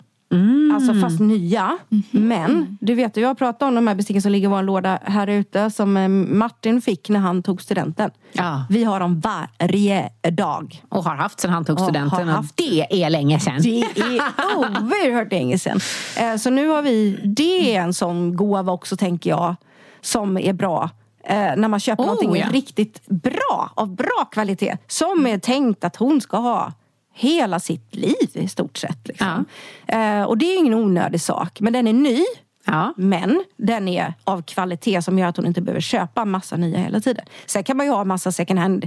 Alltså 0.75 0.93
fast 1.01 1.19
nya. 1.19 1.77
Men 2.11 2.77
du 2.81 2.95
vet, 2.95 3.17
jag 3.17 3.27
har 3.27 3.35
pratat 3.35 3.61
om 3.67 3.75
de 3.75 3.87
här 3.87 3.95
besticken 3.95 4.21
som 4.21 4.31
ligger 4.31 4.47
i 4.47 4.51
vår 4.51 4.63
låda 4.63 4.99
här 5.03 5.27
ute 5.27 5.69
som 5.71 5.97
eh, 5.97 6.07
Martin 6.09 6.81
fick 6.81 7.09
när 7.09 7.19
han 7.19 7.43
tog 7.43 7.61
studenten. 7.61 8.11
Ja. 8.31 8.65
Vi 8.69 8.83
har 8.83 8.99
dem 8.99 9.19
varje 9.19 10.09
dag. 10.31 10.83
Och 10.89 11.03
har 11.03 11.15
haft 11.15 11.39
sen 11.39 11.51
han 11.51 11.65
tog 11.65 11.77
Och 11.77 11.83
studenten. 11.83 12.09
har 12.19 12.21
och 12.25 12.31
haft. 12.31 12.57
Det 12.57 13.03
är 13.03 13.09
länge 13.09 13.39
sedan. 13.39 13.59
Det 13.61 13.81
är 13.81 14.21
oerhört 14.57 15.31
länge 15.31 15.59
sedan. 15.59 15.79
Eh, 16.17 16.35
Så 16.35 16.49
nu 16.49 16.67
har 16.67 16.81
vi, 16.81 17.19
det 17.23 17.75
är 17.75 17.81
en 17.81 17.93
sån 17.93 18.35
gåva 18.35 18.71
också 18.71 18.97
tänker 18.97 19.29
jag, 19.29 19.55
som 20.01 20.37
är 20.37 20.53
bra. 20.53 20.89
Eh, 21.23 21.35
när 21.35 21.67
man 21.67 21.79
köper 21.79 22.03
Oh, 22.03 22.07
någonting 22.07 22.35
ja. 22.35 22.47
riktigt 22.51 23.01
bra, 23.07 23.71
av 23.75 23.95
bra 23.95 24.25
kvalitet. 24.31 24.77
Som 24.87 25.27
är 25.27 25.37
tänkt 25.37 25.83
att 25.83 25.95
hon 25.95 26.21
ska 26.21 26.37
ha 26.37 26.71
hela 27.13 27.59
sitt 27.59 27.95
liv 27.95 28.29
i 28.33 28.47
stort 28.47 28.77
sett. 28.77 29.07
Liksom. 29.07 29.45
Eh, 29.87 30.23
och 30.23 30.37
det 30.37 30.45
är 30.45 30.57
ingen 30.59 30.73
onödig 30.73 31.21
sak. 31.21 31.59
Men 31.59 31.73
den 31.73 31.87
är 31.87 31.93
ny. 31.93 32.23
Ja. 32.65 32.93
Men 32.97 33.43
den 33.57 33.87
är 33.87 34.13
av 34.23 34.41
kvalitet 34.41 35.01
som 35.01 35.19
gör 35.19 35.27
att 35.27 35.37
hon 35.37 35.45
inte 35.45 35.61
behöver 35.61 35.81
köpa 35.81 36.25
massa 36.25 36.55
nya 36.57 36.77
hela 36.77 36.99
tiden. 36.99 37.25
Sen 37.45 37.63
kan 37.63 37.77
man 37.77 37.85
ju 37.85 37.91
ha 37.91 38.03
massa 38.03 38.31
second 38.31 38.59
hand 38.59 38.85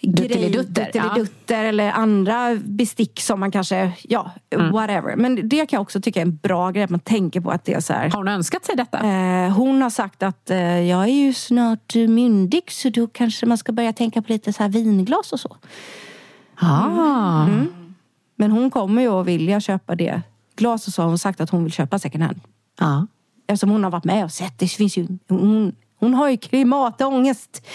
Duttelidutter, 0.00 0.84
duttelidutter 0.92 1.64
eller 1.64 1.90
andra 1.90 2.56
bestick 2.64 3.20
som 3.20 3.40
man 3.40 3.50
kanske, 3.50 3.92
ja, 4.02 4.30
Mm. 4.50 4.72
whatever. 4.72 5.16
Men 5.16 5.48
det 5.48 5.56
kan 5.66 5.76
jag 5.76 5.82
också 5.82 6.00
tycka 6.00 6.20
är 6.20 6.22
en 6.22 6.36
bra 6.36 6.70
grej 6.70 6.82
att 6.84 6.90
man 6.90 7.00
tänker 7.00 7.40
på 7.40 7.50
att 7.50 7.64
det 7.64 7.74
är 7.74 7.80
så 7.80 7.92
här. 7.92 8.10
Har 8.10 8.18
hon 8.18 8.28
önskat 8.28 8.64
sig 8.64 8.76
detta? 8.76 8.98
Eh, 8.98 9.50
hon 9.52 9.82
har 9.82 9.90
sagt 9.90 10.22
att 10.22 10.50
eh, 10.50 10.80
jag 10.80 11.02
är 11.02 11.12
ju 11.26 11.32
snart 11.34 11.94
myndig 11.94 12.62
så 12.72 12.88
då 12.88 13.06
kanske 13.06 13.46
man 13.46 13.58
ska 13.58 13.72
börja 13.72 13.92
tänka 13.92 14.22
på 14.22 14.32
lite 14.32 14.52
så 14.52 14.62
här 14.62 14.70
vinglas 14.70 15.32
och 15.32 15.40
så. 15.40 15.56
Ah. 16.56 17.46
Mm. 17.46 17.68
Men 18.36 18.50
hon 18.50 18.70
kommer 18.70 19.02
ju 19.02 19.08
att 19.08 19.26
vilja 19.26 19.60
köpa 19.60 19.94
det 19.94 20.22
glaset 20.56 20.94
så 20.94 21.02
har 21.02 21.08
hon 21.08 21.18
sagt 21.18 21.40
att 21.40 21.50
hon 21.50 21.64
vill 21.64 21.72
köpa 21.72 21.98
second 21.98 22.24
hand. 22.24 22.40
Ja. 22.80 23.06
Eftersom 23.46 23.70
hon 23.70 23.84
har 23.84 23.90
varit 23.90 24.04
med 24.04 24.24
och 24.24 24.32
sett. 24.32 24.58
Det 24.58 24.68
finns 24.68 24.96
ju, 24.96 25.06
hon, 25.28 25.74
hon 25.98 26.14
har 26.14 26.28
ju 26.28 26.36
klimatångest. 26.36 27.66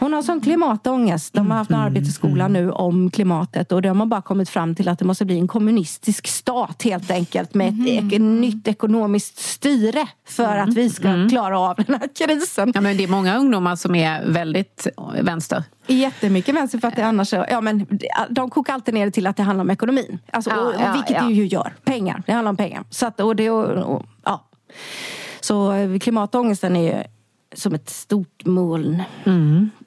Hon 0.00 0.12
har 0.12 0.22
sån 0.22 0.40
klimatångest. 0.40 1.34
De 1.34 1.50
har 1.50 1.58
haft 1.58 1.70
en 1.70 1.76
arbete 1.76 2.06
i 2.08 2.12
skolan 2.12 2.52
nu 2.52 2.70
om 2.70 3.10
klimatet 3.10 3.72
och 3.72 3.82
de 3.82 4.00
har 4.00 4.06
bara 4.06 4.22
kommit 4.22 4.48
fram 4.48 4.74
till 4.74 4.88
att 4.88 4.98
det 4.98 5.04
måste 5.04 5.24
bli 5.24 5.38
en 5.38 5.48
kommunistisk 5.48 6.26
stat 6.26 6.82
helt 6.82 7.10
enkelt 7.10 7.54
med 7.54 7.68
ett 7.68 7.86
ek- 8.12 8.18
nytt 8.20 8.68
ekonomiskt 8.68 9.38
styre 9.38 10.08
för 10.28 10.56
att 10.56 10.74
vi 10.74 10.90
ska 10.90 11.28
klara 11.30 11.58
av 11.58 11.76
den 11.76 11.94
här 12.00 12.08
krisen. 12.18 12.72
Ja, 12.74 12.80
men 12.80 12.96
det 12.96 13.04
är 13.04 13.08
många 13.08 13.36
ungdomar 13.38 13.76
som 13.76 13.94
är 13.94 14.24
väldigt 14.26 14.86
vänster. 15.22 15.64
Jättemycket 15.86 16.54
vänster 16.54 16.78
för 16.78 16.88
att 16.88 16.96
det 16.96 17.06
annars 17.06 17.32
ja, 17.32 17.60
men 17.60 17.86
De 18.30 18.50
kokar 18.50 18.74
alltid 18.74 18.94
ner 18.94 19.06
det 19.06 19.12
till 19.12 19.26
att 19.26 19.36
det 19.36 19.42
handlar 19.42 19.64
om 19.64 19.70
ekonomin. 19.70 20.18
Alltså, 20.32 20.50
Ja, 20.50 20.60
och, 20.60 20.66
och 20.74 20.80
ja, 20.80 20.92
vilket 20.92 21.16
ja. 21.16 21.22
det 21.24 21.32
ju 21.32 21.46
gör. 21.46 21.74
Pengar. 21.84 22.22
Det 22.26 22.32
handlar 22.32 22.50
om 22.50 22.56
pengar. 22.56 22.84
Så, 22.90 23.06
att, 23.06 23.20
och 23.20 23.36
det, 23.36 23.50
och, 23.50 23.94
och, 23.94 24.02
ja. 24.24 24.44
Så 25.40 25.72
eh, 25.72 25.98
klimatångesten 25.98 26.76
är 26.76 26.82
ju 26.96 27.02
som 27.54 27.74
ett 27.74 27.90
stort 27.90 28.44
moln 28.44 29.02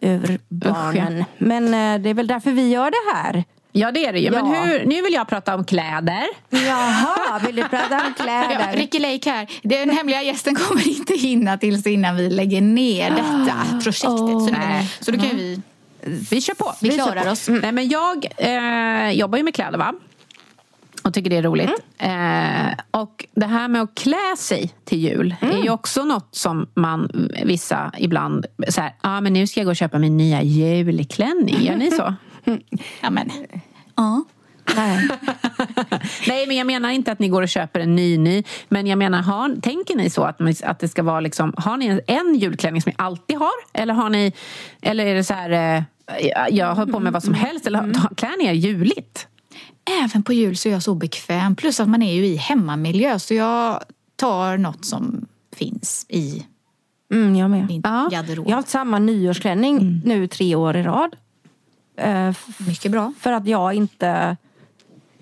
över 0.01 0.39
barnen. 0.49 1.25
Men 1.37 1.65
eh, 1.65 2.01
det 2.03 2.09
är 2.09 2.13
väl 2.13 2.27
därför 2.27 2.51
vi 2.51 2.69
gör 2.69 2.91
det 2.91 3.13
här. 3.15 3.43
Ja, 3.75 3.91
det 3.91 4.05
är 4.05 4.13
det 4.13 4.19
ju. 4.19 4.31
Men 4.31 4.45
Ja. 4.51 4.61
hur, 4.61 4.85
nu 4.85 5.01
vill 5.01 5.13
jag 5.13 5.27
prata 5.27 5.55
om 5.55 5.63
kläder. 5.65 6.23
Jaha, 6.49 7.39
vill 7.45 7.55
du 7.55 7.63
prata 7.63 7.95
om 7.95 8.13
Ja, 8.17 8.23
kläder? 8.23 8.73
Ricky 8.77 8.99
Lake 8.99 9.29
här. 9.31 9.47
Den 9.63 9.89
hemliga 9.89 10.21
gästen 10.21 10.55
kommer 10.55 10.87
inte 10.87 11.13
hinna 11.13 11.57
tills 11.57 11.87
innan 11.87 12.15
vi 12.15 12.29
lägger 12.29 12.61
ner 12.61 13.09
detta 13.09 13.55
projektet. 13.83 13.99
så, 13.99 14.45
nu, 14.45 14.51
Nej. 14.51 14.89
så 14.99 15.11
då 15.11 15.17
kan 15.17 15.29
vi... 15.37 15.61
Vi 16.29 16.41
kör 16.41 16.53
på. 16.53 16.73
Vi 16.81 16.89
kör 16.89 16.95
klarar 16.97 17.23
på. 17.23 17.29
oss. 17.29 17.49
Nej, 17.49 17.71
men 17.71 17.89
jag 17.89 18.25
eh, 18.37 19.11
jobbar 19.11 19.37
ju 19.37 19.43
med 19.43 19.53
kläder, 19.55 19.77
va? 19.77 19.93
Och 21.03 21.13
tycker 21.13 21.29
det 21.29 21.37
är 21.37 21.41
roligt. 21.43 21.69
Eh, 21.97 22.99
och 23.01 23.25
det 23.35 23.45
här 23.45 23.67
med 23.67 23.81
att 23.81 23.95
klä 23.95 24.35
sig 24.37 24.73
till 24.85 24.99
jul 24.99 25.35
är 25.41 25.63
ju 25.63 25.69
också 25.69 26.03
något 26.03 26.35
som 26.35 26.67
man, 26.73 27.29
vissa 27.45 27.91
ibland, 27.97 28.45
så 28.69 28.81
här, 28.81 28.95
ah, 29.01 29.21
men 29.21 29.33
nu 29.33 29.47
ska 29.47 29.59
jag 29.59 29.65
gå 29.65 29.69
och 29.71 29.75
köpa 29.75 29.99
min 29.99 30.17
nya 30.17 30.41
julklänning. 30.43 31.61
Gör 31.63 31.75
ni 31.75 31.91
så? 31.91 32.13
Ja, 33.01 33.09
men. 33.09 33.29
Ja. 33.95 34.23
Nej. 34.75 35.09
Nej, 36.27 36.47
men 36.47 36.55
jag 36.57 36.67
menar 36.67 36.89
inte 36.89 37.11
att 37.11 37.19
ni 37.19 37.27
går 37.29 37.41
och 37.41 37.49
köper 37.49 37.79
en 37.79 37.95
ny 37.95 38.17
ny. 38.17 38.43
Men 38.69 38.87
jag 38.87 38.97
menar, 38.97 39.21
har, 39.21 39.61
tänker 39.61 39.95
ni 39.95 40.09
så 40.09 40.23
att, 40.23 40.63
att 40.63 40.79
det 40.79 40.87
ska 40.87 41.03
vara 41.03 41.19
liksom, 41.19 41.53
har 41.57 41.77
ni 41.77 41.85
en, 41.87 42.01
en 42.07 42.35
julklänning 42.35 42.81
som 42.81 42.89
ni 42.89 42.95
alltid 42.97 43.37
har? 43.37 43.51
Eller 43.73 43.93
har 43.93 44.09
ni, 44.09 44.33
eller 44.81 45.05
är 45.05 45.15
det 45.15 45.23
så 45.23 45.33
här, 45.33 45.49
eh, 45.77 45.83
jag- 46.27 46.51
jag 46.51 46.75
har 46.75 46.85
på 46.85 46.99
mig 46.99 47.11
vad 47.11 47.23
som 47.23 47.33
helst. 47.33 47.67
Eller 47.67 47.79
har- 47.79 48.15
klär 48.15 48.37
ni 48.37 48.45
er 48.45 48.53
juligt? 48.53 49.27
Även 50.03 50.23
på 50.23 50.33
jul 50.33 50.57
så 50.57 50.69
är 50.69 50.73
jag 50.73 50.83
så 50.83 50.95
bekväm. 50.95 51.55
Plus 51.55 51.79
att 51.79 51.89
man 51.89 52.01
är 52.01 52.13
ju 52.13 52.25
i 52.25 52.35
hemmamiljö 52.35 53.19
så 53.19 53.33
jag 53.33 53.83
tar 54.15 54.57
något 54.57 54.85
som 54.85 55.25
finns 55.55 56.05
i 56.09 56.45
Mm, 57.13 57.35
jag 57.35 57.49
med. 57.51 57.67
Min 57.67 57.81
Ja. 57.85 58.09
garderob. 58.11 58.45
Jag 58.47 58.51
har 58.51 58.55
haft 58.55 58.69
samma 58.69 58.99
nyårsklänning 58.99 60.01
nu 60.05 60.27
tre 60.27 60.55
år 60.55 60.75
i 60.77 60.83
rad. 60.83 61.15
Eh, 61.97 62.31
Mycket 62.67 62.91
bra. 62.91 63.13
för 63.19 63.31
att 63.31 63.47
jag 63.47 63.73
inte... 63.73 64.37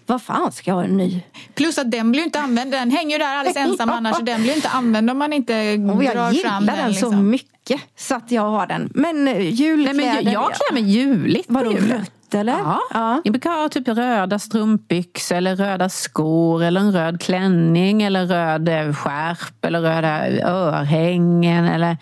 Vad 0.05 0.21
fan 0.21 0.51
ska 0.51 0.71
jag 0.71 0.75
ha 0.75 0.83
en 0.83 0.97
ny? 0.97 1.21
Plus 1.53 1.77
att 1.77 1.91
den 1.91 2.11
blir 2.11 2.23
inte 2.23 2.39
använd. 2.39 2.71
Den 2.71 2.91
hänger 2.91 3.11
ju 3.11 3.17
där 3.17 3.35
alldeles 3.35 3.57
ensam 3.69 3.89
Ja. 3.89 3.95
annars. 3.95 4.19
Den 4.21 4.41
blir 4.43 4.55
inte 4.55 4.69
använd 4.69 5.09
om 5.09 5.17
man 5.17 5.33
inte 5.33 5.53
Och 5.93 6.03
jag 6.03 6.15
drar 6.15 6.31
gillar 6.31 6.49
fram 6.49 6.65
den, 6.65 6.75
den. 6.75 6.93
så 6.93 7.05
liksom. 7.09 7.29
mycket 7.29 7.81
så 7.97 8.15
att 8.15 8.31
jag 8.31 8.41
har 8.51 8.67
den. 8.67 8.91
Men 8.95 9.27
eh, 9.27 9.33
Nej, 9.33 9.49
julkläder... 9.49 9.93
men 9.97 10.05
jag, 10.05 10.23
jag 10.33 10.51
klär 10.53 10.73
mig 10.73 10.83
juligt 10.91 11.47
på 11.47 11.65
julen. 11.71 12.05
Rött 12.31 12.41
eller? 12.41 12.57
Ja. 12.93 13.21
Jag 13.23 13.33
brukar 13.33 13.49
ha 13.51 13.69
typ 13.69 13.87
röda 13.87 14.39
strumpbyxor 14.39 15.35
eller 15.35 15.55
röda 15.55 15.89
skor 15.89 16.63
eller 16.63 16.81
en 16.81 16.91
röd 16.91 17.21
klänning 17.21 18.01
eller 18.01 18.25
röd 18.25 18.69
eh, 18.69 18.93
skärp 18.93 19.65
eller 19.65 19.81
röda 19.81 20.27
örhängen 20.49 21.65
eller 21.65 21.97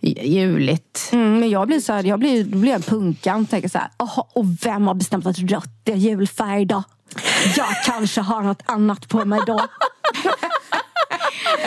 juligt. 0.00 1.10
Mm, 1.12 1.40
men 1.40 1.50
jag 1.50 1.66
blir 1.66 1.80
så 1.80 1.92
här, 1.92 2.04
jag 2.04 2.18
blir, 2.18 2.44
då 2.44 2.58
blir 2.58 2.72
jag 2.72 2.86
punkan. 2.86 3.46
Tänker 3.46 3.68
så 3.68 3.78
här, 3.78 3.88
"Jaha, 3.98 4.24
och 4.32 4.44
vem 4.64 4.86
har 4.86 4.94
bestämt 4.94 5.26
att 5.26 5.38
rött 5.38 5.88
är 5.88 5.96
julfärg 5.96 6.64
då? 6.64 6.82
Jag 7.56 7.68
kanske 7.86 8.20
har 8.20 8.42
något 8.42 8.62
annat 8.66 9.08
på 9.08 9.24
mig 9.24 9.40
då. 9.46 9.60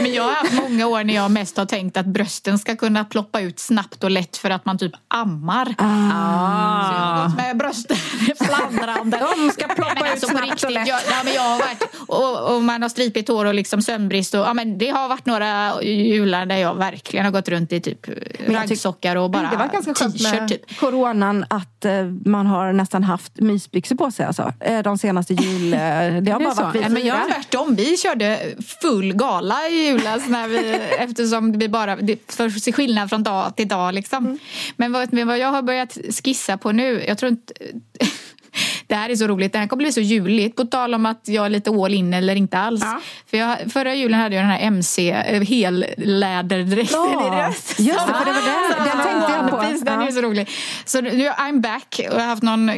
Men 0.01 0.13
jag 0.13 0.23
har 0.23 0.33
haft 0.33 0.53
många 0.53 0.87
år 0.87 1.03
när 1.03 1.13
jag 1.13 1.31
mest 1.31 1.57
har 1.57 1.65
tänkt 1.65 1.97
att 1.97 2.05
brösten 2.05 2.59
ska 2.59 2.75
kunna 2.75 3.05
ploppa 3.05 3.41
ut 3.41 3.59
snabbt 3.59 4.03
och 4.03 4.11
lätt 4.11 4.37
för 4.37 4.49
att 4.49 4.65
man 4.65 4.77
typ 4.77 4.91
ammar. 5.07 5.75
Ah. 5.77 6.87
Så 6.87 6.93
jag 6.93 6.99
har 7.01 7.27
gått 7.27 7.37
med 7.37 7.57
brösten 7.57 7.97
fladdrande. 8.45 9.17
De 9.37 9.51
ska 9.51 9.67
ploppa 9.67 9.93
men 9.93 10.05
ut 10.05 10.11
alltså, 10.11 10.27
snabbt 10.27 10.43
och 10.43 10.49
riktigt, 10.49 10.71
lätt. 10.71 10.87
Jag, 10.87 10.99
ja, 11.09 11.15
men 11.23 11.33
jag 11.33 11.41
har 11.41 11.57
varit, 11.59 11.83
och, 12.07 12.55
och 12.55 12.61
man 12.63 12.81
har 12.81 12.89
stripigt 12.89 13.29
hår 13.29 13.45
och 13.45 13.53
liksom 13.53 13.81
sömnbrist. 13.81 14.33
Och, 14.33 14.39
ja, 14.39 14.53
men 14.53 14.77
det 14.77 14.87
har 14.89 15.07
varit 15.07 15.25
några 15.25 15.83
jular 15.83 16.45
där 16.45 16.55
jag 16.57 16.75
verkligen 16.75 17.25
har 17.25 17.31
gått 17.31 17.49
runt 17.49 17.73
i 17.73 17.81
typ 17.81 18.07
raggsockar 18.47 19.15
och 19.15 19.31
bara 19.31 19.49
det 19.49 19.57
var 19.57 19.67
ganska 19.67 19.93
skönt 19.93 20.21
med 20.21 20.47
Typ. 20.47 20.79
coronan 20.79 21.45
att 21.49 21.85
eh, 21.85 21.91
man 22.25 22.47
har 22.47 22.73
nästan 22.73 23.03
haft 23.03 23.39
mysbyxor 23.39 23.95
på 23.95 24.11
sig. 24.11 24.25
Alltså. 24.25 24.53
Eh, 24.59 24.79
De 24.79 24.97
senaste 24.97 25.33
jul... 25.33 25.73
eh, 25.73 25.79
Det 25.79 26.31
har 26.31 26.39
bara 26.45 26.53
varit 26.53 26.75
vi 26.75 26.81
Ja, 26.81 26.89
men 26.89 27.05
jag 27.05 27.17
fyra. 27.17 27.33
Tvärtom, 27.35 27.75
vi 27.75 27.97
körde 27.97 28.39
full 28.81 29.13
gala 29.13 29.67
i 29.67 29.84
julas 29.85 30.27
när 30.27 30.47
vi, 30.47 30.57
eftersom 30.99 31.51
vi 31.59 31.69
bara, 31.69 31.95
det 31.95 32.31
för 32.33 32.49
sig 32.49 32.73
skillnad 32.73 33.09
från 33.09 33.23
dag 33.23 33.55
till 33.55 33.67
dag. 33.67 33.93
Liksom. 33.93 34.25
Mm. 34.25 34.39
Men 34.75 34.91
vad, 34.91 35.13
men 35.13 35.27
vad 35.27 35.37
jag 35.37 35.47
har 35.51 35.61
börjat 35.61 35.97
skissa 36.23 36.57
på 36.57 36.71
nu, 36.71 37.03
jag 37.07 37.17
tror 37.17 37.31
inte... 37.31 37.53
Det 38.87 38.95
här 38.95 39.09
är 39.09 39.15
så 39.15 39.27
roligt, 39.27 39.53
det 39.53 39.59
här 39.59 39.67
kommer 39.67 39.83
bli 39.83 39.91
så 39.91 40.01
juligt. 40.01 40.55
På 40.55 40.65
tal 40.65 40.93
om 40.93 41.05
att 41.05 41.21
jag 41.27 41.45
är 41.45 41.49
lite 41.49 41.69
all 41.71 41.93
in 41.93 42.13
eller 42.13 42.35
inte 42.35 42.57
alls. 42.57 42.83
För 43.29 43.37
jag, 43.37 43.57
förra 43.71 43.95
julen 43.95 44.19
hade 44.19 44.35
jag 44.35 44.43
den 44.43 44.51
här 44.51 44.59
MC 44.59 45.11
eh, 45.11 45.41
helläderdräkten 45.41 46.99
Ja, 46.99 47.45
i 47.45 47.49
röst. 47.49 47.79
just 47.79 48.07
det, 48.07 48.13
för 48.13 48.25
det 48.25 48.31
var 48.31 48.41
den- 48.41 48.85
den 48.85 49.05
tänkte 49.05 49.33
jag 49.33 49.49
på. 49.51 49.57
Precis, 49.57 49.81
den 49.81 50.01
Ja. 50.01 50.07
är 50.07 50.11
så 50.11 50.21
rolig. 50.21 50.49
Så 50.85 51.01
nu 51.01 51.25
är 51.27 51.33
I'm 51.33 51.61
back 51.61 51.99
och 51.99 52.15
jag 52.15 52.19
har 52.19 52.27
haft 52.27 52.43
någon 52.43 52.71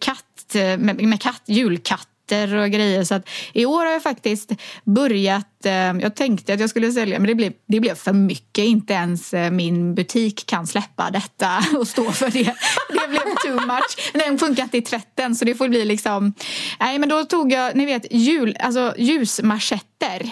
katt 0.00 0.54
eh, 0.54 0.60
med, 0.78 1.02
med 1.02 1.20
katt, 1.20 1.42
julkatt 1.46 2.08
och 2.32 2.70
grejer. 2.70 3.04
Så 3.04 3.14
att 3.14 3.28
i 3.52 3.66
år 3.66 3.84
har 3.84 3.92
jag 3.92 4.02
faktiskt 4.02 4.52
börjat, 4.84 5.66
eh, 5.66 5.72
jag 5.72 6.14
tänkte 6.16 6.54
att 6.54 6.60
jag 6.60 6.70
skulle 6.70 6.92
sälja 6.92 7.18
men 7.18 7.26
det 7.26 7.34
blev, 7.34 7.52
det 7.66 7.80
blev 7.80 7.94
för 7.94 8.12
mycket. 8.12 8.64
Inte 8.64 8.92
ens 8.92 9.34
eh, 9.34 9.50
min 9.50 9.94
butik 9.94 10.46
kan 10.46 10.66
släppa 10.66 11.10
detta 11.10 11.64
och 11.78 11.88
stå 11.88 12.12
för 12.12 12.30
det. 12.30 12.54
Det 12.88 13.08
blev 13.08 13.20
too 13.20 13.66
much. 13.66 14.12
Den 14.12 14.38
funkar 14.38 14.62
inte 14.62 14.76
i 14.76 14.82
tvätten 14.82 15.36
så 15.36 15.44
det 15.44 15.54
får 15.54 15.68
bli 15.68 15.84
liksom, 15.84 16.32
nej 16.80 16.98
men 16.98 17.08
då 17.08 17.24
tog 17.24 17.52
jag, 17.52 17.76
ni 17.76 17.86
vet 17.86 18.06
jul, 18.10 18.56
alltså 18.60 18.94
ljusmarschetter. 18.98 20.30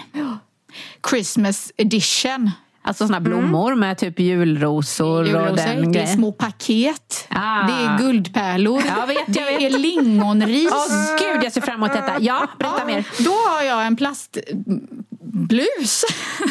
Christmas 1.11 1.73
edition. 1.77 2.51
Alltså 2.85 3.07
såna 3.07 3.21
blommor 3.21 3.75
med 3.75 3.99
typ 3.99 4.21
julrosor, 4.21 5.21
och 5.21 5.27
Julrosor, 5.27 5.57
den 5.57 5.93
det 5.93 6.01
är 6.01 6.07
små 6.07 6.33
paket, 6.33 7.27
Ah. 7.31 7.67
det 7.67 7.73
är 7.73 7.99
guldpärlor, 7.99 8.83
Jag 8.97 9.07
vet, 9.07 9.19
det 9.27 9.45
vet. 9.45 9.63
är 9.63 9.71
lingonris. 9.79 10.71
Åh 10.73 11.17
gud, 11.19 11.45
jag 11.45 11.53
ser 11.53 11.61
fram 11.61 11.75
emot 11.77 11.93
detta. 11.93 12.13
Ja, 12.21 12.47
berätta 12.59 12.85
mer. 12.85 13.05
Då 13.19 13.31
har 13.31 13.63
jag 13.63 13.87
en 13.87 13.97
plastblus. 13.97 16.05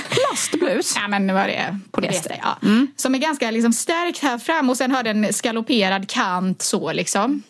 Plastblus? 0.10 0.94
ja 0.96 1.08
men 1.08 1.34
vad 1.34 1.46
det 1.46 1.56
är, 1.56 1.80
polyester. 1.92 2.40
Ja. 2.44 2.58
Som 2.96 3.16
är 3.16 3.20
ganska 3.20 3.52
liksom 3.52 3.74
stärkt 3.74 4.20
här 4.24 4.38
fram 4.38 4.70
och 4.70 4.78
sen 4.78 4.92
har 4.92 5.04
den 5.04 5.34
skaloperad 5.34 6.10
kant 6.10 6.62
så 6.62 6.94
liksom. 6.94 7.44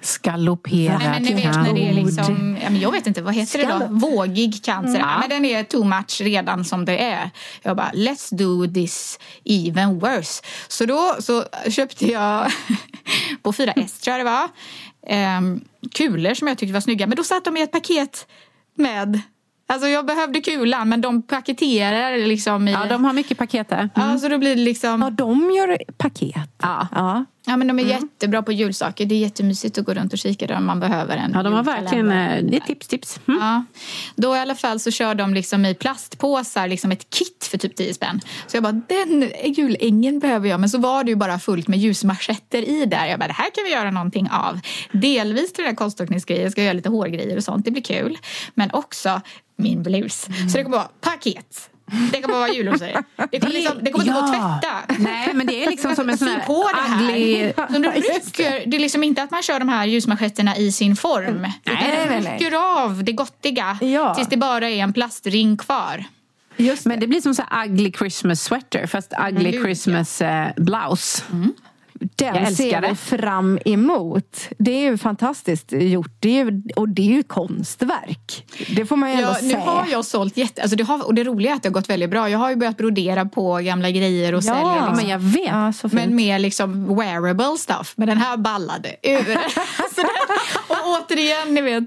Skaloperad 0.00 0.98
Nej, 0.98 1.08
men 1.08 1.22
ni 1.22 1.34
vet 1.34 1.54
när 1.54 1.74
det 1.74 1.88
är 1.88 1.92
liksom, 1.92 2.58
ja, 2.62 2.70
men 2.70 2.80
jag 2.80 2.92
vet 2.92 3.06
inte, 3.06 3.22
vad 3.22 3.34
heter 3.34 3.58
det 3.58 3.86
då? 3.86 3.86
Vågig 3.90 4.64
kant. 4.64 4.86
Mm. 4.86 5.00
Ja, 5.00 5.18
men 5.20 5.28
den 5.28 5.44
är 5.44 5.64
too 5.64 5.84
much 5.84 6.20
redan 6.20 6.64
som 6.64 6.84
det 6.84 6.98
är. 6.98 7.30
Jag 7.62 7.76
bara, 7.76 7.90
let's 7.90 8.34
do 8.34 8.72
this 8.74 9.18
even 9.44 9.98
worse. 9.98 10.42
Så 10.68 10.86
då 10.86 11.16
så 11.18 11.44
köpte 11.70 12.06
jag 12.06 12.52
på 13.42 13.52
4S 13.52 14.02
tror 14.02 14.16
jag 14.16 14.20
det 14.26 14.30
var, 14.30 14.48
ehm, 15.06 15.60
kulor 15.94 16.34
som 16.34 16.48
jag 16.48 16.58
tyckte 16.58 16.72
var 16.72 16.80
snygga. 16.80 17.06
Men 17.06 17.16
då 17.16 17.24
satt 17.24 17.44
de 17.44 17.56
i 17.56 17.62
ett 17.62 17.72
paket 17.72 18.26
med 18.74 19.20
Alltså 19.66 19.88
jag 19.88 20.06
behövde 20.06 20.40
kulan 20.40 20.88
men 20.88 21.00
de 21.00 21.22
paketerar 21.22 22.18
liksom 22.26 22.68
i... 22.68 22.72
Ja, 22.72 22.86
de 22.88 23.04
har 23.04 23.12
mycket 23.12 23.38
paket 23.38 23.68
där. 23.68 23.90
Ja, 23.94 24.18
så 24.18 24.28
då 24.28 24.38
blir 24.38 24.56
det 24.56 24.62
liksom... 24.62 25.02
Ja, 25.02 25.10
de 25.10 25.50
gör 25.50 25.78
paket. 25.98 26.50
Ja. 26.62 26.88
Ja. 26.92 27.24
Ja, 27.46 27.56
men 27.56 27.68
de 27.68 27.78
är 27.78 27.82
jättebra 27.84 28.42
på 28.42 28.52
julsaker. 28.52 29.06
Det 29.06 29.14
är 29.14 29.18
jättemysigt 29.18 29.78
att 29.78 29.84
gå 29.84 29.94
runt 29.94 30.12
och 30.12 30.18
kika 30.18 30.46
där 30.46 30.56
om 30.56 30.64
man 30.64 30.80
behöver 30.80 31.16
en 31.16 31.32
Ja, 31.34 31.42
de 31.42 31.52
har 31.52 31.62
verkligen... 31.62 32.10
eh, 32.10 32.42
Det 32.44 32.56
är 32.56 32.60
tips, 32.60 32.88
tips. 32.88 33.20
Mm. 33.28 33.40
Ja. 33.40 33.64
Då 34.16 34.36
i 34.36 34.38
alla 34.38 34.54
fall 34.54 34.80
så 34.80 34.90
kör 34.90 35.14
de 35.14 35.34
liksom 35.34 35.64
i 35.66 35.74
plastpåsar 35.74 36.68
liksom 36.68 36.92
ett 36.92 37.10
kit 37.10 37.48
för 37.50 37.58
typ 37.58 37.76
10 37.76 37.94
spänn. 37.94 38.20
Så 38.46 38.56
jag 38.56 38.62
bara, 38.62 38.72
den 38.88 39.30
julängen 39.54 40.18
behöver 40.18 40.48
jag. 40.48 40.60
Men 40.60 40.70
så 40.70 40.78
var 40.78 41.04
det 41.04 41.10
ju 41.10 41.16
bara 41.16 41.38
fullt 41.38 41.68
med 41.68 41.78
ljusmarschetter 41.78 42.62
i 42.68 42.86
där. 42.86 43.06
Jag 43.06 43.18
bara, 43.18 43.26
det 43.28 43.32
här 43.32 43.50
kan 43.54 43.64
vi 43.64 43.70
göra 43.72 43.90
någonting 43.90 44.28
av. 44.30 44.60
Delvis 44.92 45.52
till 45.52 45.62
den 45.64 45.70
här 45.70 45.76
konståkningsgrejen, 45.76 46.42
jag 46.42 46.52
ska 46.52 46.62
göra 46.62 46.72
lite 46.72 46.88
hårgrejer 46.88 47.36
och 47.36 47.44
sånt. 47.44 47.64
Det 47.64 47.70
blir 47.70 47.82
kul. 47.82 48.18
Men 48.54 48.70
också 48.72 49.20
min 49.56 49.82
blus. 49.82 50.26
Så 50.52 50.56
det 50.58 50.64
kommer 50.64 50.76
vara 50.76 50.88
paket. 51.00 51.68
Det 52.12 52.22
kommer 52.22 52.38
vara 52.38 52.48
julrosor. 52.48 52.88
Det 53.30 53.40
kommer, 53.40 53.54
liksom, 53.54 53.78
det 53.82 53.90
kommer 53.92 54.06
inte 54.06 54.20
gå 54.20 54.26
att 54.26 54.34
Ja. 54.36 54.60
tvätta. 54.62 55.02
Nej, 55.02 55.30
men 55.34 55.46
det 55.46 55.64
är 55.64 55.70
liksom 55.70 55.94
som 55.94 56.08
en 56.10 56.18
sån 56.18 56.28
här 56.28 56.40
på 56.46 56.68
det 56.74 56.80
här. 56.80 57.02
ugly... 57.10 57.52
Så 57.56 57.78
du 57.78 57.88
rycker, 57.90 58.70
det 58.70 58.76
är 58.76 58.80
liksom 58.80 59.02
inte 59.02 59.22
att 59.22 59.30
man 59.30 59.42
kör 59.42 59.58
de 59.58 59.68
här 59.68 59.86
ljusmanschetterna 59.86 60.56
i 60.56 60.72
sin 60.72 60.96
form. 60.96 61.40
Nej, 61.42 61.52
nej, 61.64 62.06
du 62.08 62.10
nej. 62.28 62.38
rycker 62.38 62.84
av 62.84 63.04
det 63.04 63.12
gottiga 63.12 63.78
Ja. 63.80 64.14
tills 64.14 64.28
det 64.28 64.36
bara 64.36 64.70
är 64.70 64.76
en 64.82 64.92
plastring 64.92 65.56
kvar. 65.56 66.04
Just 66.56 66.86
Men 66.86 67.00
det 67.00 67.06
blir 67.06 67.20
som 67.20 67.34
så 67.34 67.42
här 67.50 67.66
ugly 67.66 67.92
Christmas 67.92 68.42
sweater 68.42 68.86
fast 68.86 69.12
ugly 69.28 69.48
Mm. 69.50 69.62
Christmas 69.64 70.22
eh, 70.22 70.48
blouse. 70.56 71.22
Jag 71.30 71.38
Den 72.16 72.54
ser 72.56 72.80
vi 72.88 72.94
fram 72.94 73.58
emot. 73.64 74.48
Det 74.58 74.70
är 74.72 74.90
ju 74.90 74.98
fantastiskt 74.98 75.72
gjort. 75.72 76.10
Det 76.20 76.40
är 76.40 76.44
ju, 76.44 76.62
och 76.76 76.88
det 76.88 77.02
är 77.02 77.06
ju 77.16 77.22
konstverk. 77.22 78.44
Det 78.76 78.86
får 78.86 78.96
man 78.96 79.10
ju 79.10 79.16
ändå 79.16 79.28
Ja, 79.28 79.36
nu 79.42 79.50
säga. 79.50 79.60
har 79.60 79.86
jag 79.90 80.04
sålt 80.04 80.36
jätte... 80.36 80.62
Alltså 80.62 80.76
det 80.76 80.84
har, 80.84 81.06
och 81.06 81.14
det 81.14 81.24
roliga 81.24 81.52
är 81.52 81.56
att 81.56 81.62
det 81.62 81.68
har 81.68 81.74
gått 81.74 81.90
väldigt 81.90 82.10
bra. 82.10 82.30
Jag 82.30 82.38
har 82.38 82.50
ju 82.50 82.56
börjat 82.56 82.76
brodera 82.76 83.24
på 83.24 83.54
gamla 83.56 83.90
grejer 83.90 84.32
och 84.34 84.38
Ja, 84.38 84.42
sälja. 84.42 84.60
Ja, 84.62 84.74
Liksom. 84.74 84.96
men 84.96 85.08
jag 85.08 85.18
vet. 85.18 85.82
Ja. 85.82 85.88
Men 85.92 86.14
mer 86.16 86.38
liksom 86.38 86.96
wearable 86.96 87.58
stuff. 87.58 87.92
Men 87.96 88.08
den 88.08 88.18
här 88.18 88.36
ballade 88.36 88.96
ur. 89.02 89.38
Och 90.68 90.76
återigen, 91.10 91.54
ni 91.54 91.60
vet 91.60 91.82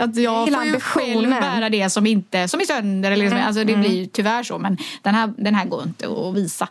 att 0.00 0.16
jag 0.16 0.44
Gillar 0.46 0.58
får 0.58 0.66
ju 0.66 0.80
själv 0.80 1.30
bära 1.30 1.68
det 1.68 1.90
som, 1.90 2.06
inte, 2.06 2.48
som 2.48 2.60
är 2.60 2.64
sönder. 2.64 3.10
Eller 3.10 3.24
liksom, 3.24 3.40
alltså 3.46 3.64
det 3.64 3.76
blir 3.76 3.90
ju 4.00 4.06
tyvärr 4.06 4.42
så. 4.42 4.58
Men 4.58 4.76
den 5.02 5.14
här, 5.14 5.32
den 5.38 5.54
här 5.54 5.64
går 5.66 5.82
inte 5.82 6.06
att 6.06 6.34
visa. 6.34 6.68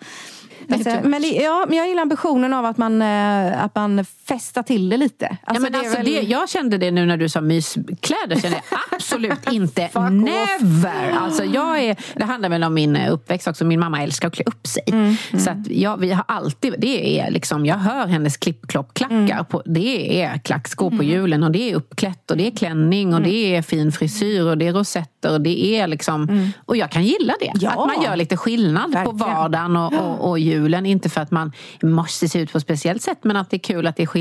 Alltså, 0.72 0.90
men, 1.04 1.24
ja, 1.34 1.66
men 1.68 1.78
jag 1.78 1.88
gillar 1.88 2.02
ambitionen 2.02 2.54
av 2.54 2.66
att 2.66 2.78
man, 2.78 3.02
eh, 3.02 3.64
att 3.64 3.76
man 3.76 4.06
festar 4.30 4.64
till 4.64 4.90
det 4.90 4.98
lite. 4.98 5.28
Ja, 5.32 5.38
Alltså, 5.44 5.64
men 5.64 5.72
det 5.72 5.78
alltså 5.80 5.98
väl- 5.98 6.06
det, 6.06 6.22
jag 6.22 6.50
kände 6.50 6.78
det 6.78 6.92
nu 6.92 7.06
när 7.06 7.18
du 7.18 7.30
sa 7.30 7.42
myskläder. 7.42 8.36
Kände 8.42 8.62
jag 8.72 8.80
absolut 8.92 9.52
inte. 9.52 9.90
Never! 10.10 11.12
Alltså 11.12 11.44
jag 11.44 11.80
är, 11.84 11.96
det 12.16 12.24
handlar 12.24 12.50
väl 12.50 12.64
om 12.64 12.74
min 12.74 12.98
uppväxt 12.98 13.48
också. 13.48 13.66
Min 13.66 13.80
mamma 13.80 14.04
älskar 14.04 14.28
att 14.28 14.34
klä 14.36 14.44
upp 14.48 14.68
sig. 14.68 14.84
Mm, 14.88 15.16
Så 15.40 15.50
att 15.50 15.68
jag, 15.68 15.98
vi 15.98 16.12
har 16.12 16.24
alltid, 16.28 16.76
det 16.78 17.20
är 17.20 17.32
liksom, 17.32 17.66
jag 17.66 17.76
hör 17.76 18.08
hennes 18.08 18.38
klipp-klopp-klackar. 18.38 19.16
Mm. 19.34 19.46
På, 19.46 19.62
det 19.66 20.22
är 20.22 20.38
klackskor 20.38 20.98
på 20.98 21.04
julen 21.04 21.44
och 21.44 21.52
det 21.52 21.72
är 21.72 21.76
uppklätt 21.76 22.32
och 22.32 22.38
det 22.38 22.48
är 22.48 22.52
klänning 22.52 23.00
Mm. 23.10 23.14
och 23.16 23.22
det 23.22 23.56
är 23.56 23.62
fin 23.62 23.92
frisyr 23.92 24.44
och 24.44 24.58
det 24.58 24.68
är 24.68 24.74
rosetter. 24.74 25.32
Och, 25.34 25.42
det 25.42 25.66
är 25.80 25.88
liksom, 25.88 26.52
och 26.66 26.78
jag 26.78 26.92
kan 26.92 27.04
gilla 27.04 27.34
det. 27.40 27.46
Mm. 27.48 27.60
Ja. 27.62 27.70
Att 27.70 27.96
man 27.96 28.04
gör 28.06 28.16
lite 28.16 28.38
skillnad 28.38 28.84
på 28.86 28.90
Verkligen. 29.12 29.18
vardagen 29.18 29.76
och, 29.78 29.94
och, 29.94 30.30
och 30.30 30.40
julen. 30.40 30.86
Inte 30.86 31.10
för 31.10 31.22
att 31.22 31.32
man 31.32 31.52
måste 31.84 32.30
se 32.30 32.40
ut 32.40 32.52
på 32.52 32.58
ett 32.58 32.64
speciellt 32.64 33.02
sätt 33.02 33.20
men 33.24 33.36
att 33.36 33.50
det 33.50 33.56
är 33.58 33.60
kul 33.60 33.88
att 33.88 33.96
det 33.96 34.04
är 34.04 34.08
skillnad. 34.08 34.19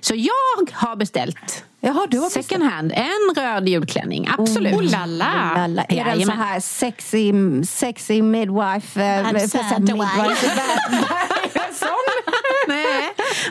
Så 0.00 0.14
jag 0.16 0.72
har 0.72 0.96
beställt 0.96 1.64
Jaha, 1.84 2.06
du 2.10 2.18
har 2.18 2.30
second 2.30 2.62
hand, 2.62 2.92
en 2.96 3.34
röd 3.44 3.68
julklänning. 3.68 4.28
Absolut. 4.38 4.74
Oh 4.74 4.82
la 4.82 5.06
la. 5.06 5.52
Lalla. 5.56 5.82
Är 5.84 6.04
den 6.04 6.22
så 6.26 6.32
här 6.32 6.60
sexy, 6.60 7.32
sexy 7.66 8.22
midwife? 8.22 9.00
eh, 9.02 9.24
I'm 9.24 9.32
midwife. 9.32 10.50
Nej. 12.68 12.86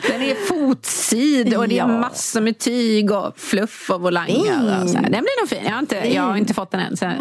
Den 0.08 0.22
är 0.22 0.34
fotsid 0.48 1.54
och 1.56 1.68
det 1.68 1.74
är 1.74 1.78
Ja. 1.78 1.86
massor 1.86 2.40
med 2.40 2.58
tyg 2.58 3.10
och 3.10 3.38
fluff 3.38 3.90
och 3.90 4.00
volanger. 4.00 4.82
Och 4.82 4.90
så 4.90 4.96
här. 4.96 5.02
Den 5.02 5.10
blir 5.10 5.40
nog 5.40 5.48
fin. 5.48 5.58
Jag 5.64 5.72
har 5.72 5.78
inte, 5.78 5.96
jag 6.14 6.22
har 6.22 6.36
inte 6.36 6.54
fått 6.54 6.70
den 6.70 6.80
än. 6.80 6.96
Så 6.96 7.12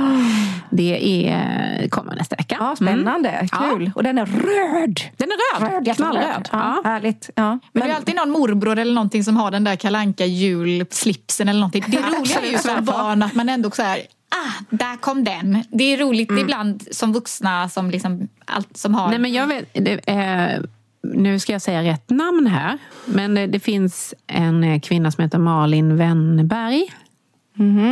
det 0.70 1.28
är, 1.30 1.88
kommer 1.90 2.16
nästa 2.16 2.36
vecka. 2.36 2.58
Ja, 2.60 2.76
spännande. 2.76 3.30
Mm. 3.30 3.48
Kul. 3.48 3.84
Ja. 3.86 3.92
Och 3.96 4.04
den 4.04 4.18
är 4.18 4.26
röd. 4.26 5.00
Den 5.18 5.30
är 5.32 5.60
röd. 5.62 5.88
jätteröd. 5.88 5.96
Knallröd. 5.98 6.50
Ja, 6.52 6.82
Ja. 6.84 6.90
Härligt. 6.90 7.30
Ja. 7.36 7.60
Men 7.74 7.84
det 7.88 7.92
är 7.92 7.96
alltid 7.96 8.16
någon 8.16 8.30
morbror 8.30 8.80
eller 8.80 8.94
någonting 8.94 9.24
som 9.24 9.38
har 9.38 9.52
den 9.52 9.64
där 9.64 9.76
kalanka 9.76 10.26
julslipsen 11.06 11.50
eller 11.50 11.60
någonting. 11.60 11.84
Det 11.88 11.98
roliga 12.18 12.42
är 12.42 12.52
ju 12.52 12.58
som 12.58 12.86
barn 12.86 13.24
att 13.24 13.36
man 13.36 13.50
ändå 13.50 13.72
så 13.72 13.82
här, 13.82 14.00
ah, 14.30 14.64
där 14.70 14.98
kom 14.98 15.24
den. 15.24 15.64
Det 15.70 15.84
är 15.84 15.98
roligt 15.98 16.32
ibland 16.32 16.88
som 16.92 17.14
vuxna 17.14 17.70
som 17.70 17.92
liksom, 17.92 18.28
allt 18.46 18.78
som 18.78 18.96
har... 18.96 19.10
Nej, 19.10 19.20
men 19.20 19.34
jag 19.34 19.48
vet, 19.48 19.74
det, 19.74 20.10
eh, 20.10 20.62
nu 21.04 21.40
ska 21.40 21.52
jag 21.52 21.62
säga 21.62 21.84
rätt 21.84 22.10
namn 22.10 22.48
här. 22.48 22.78
Men 23.06 23.36
det, 23.36 23.48
det 23.48 23.60
finns 23.60 24.14
en 24.28 24.64
eh, 24.64 24.80
kvinna 24.80 25.12
som 25.12 25.24
heter 25.24 25.40
Malin 25.40 25.98
Wennberg. 25.98 26.94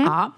Ja. 0.06 0.34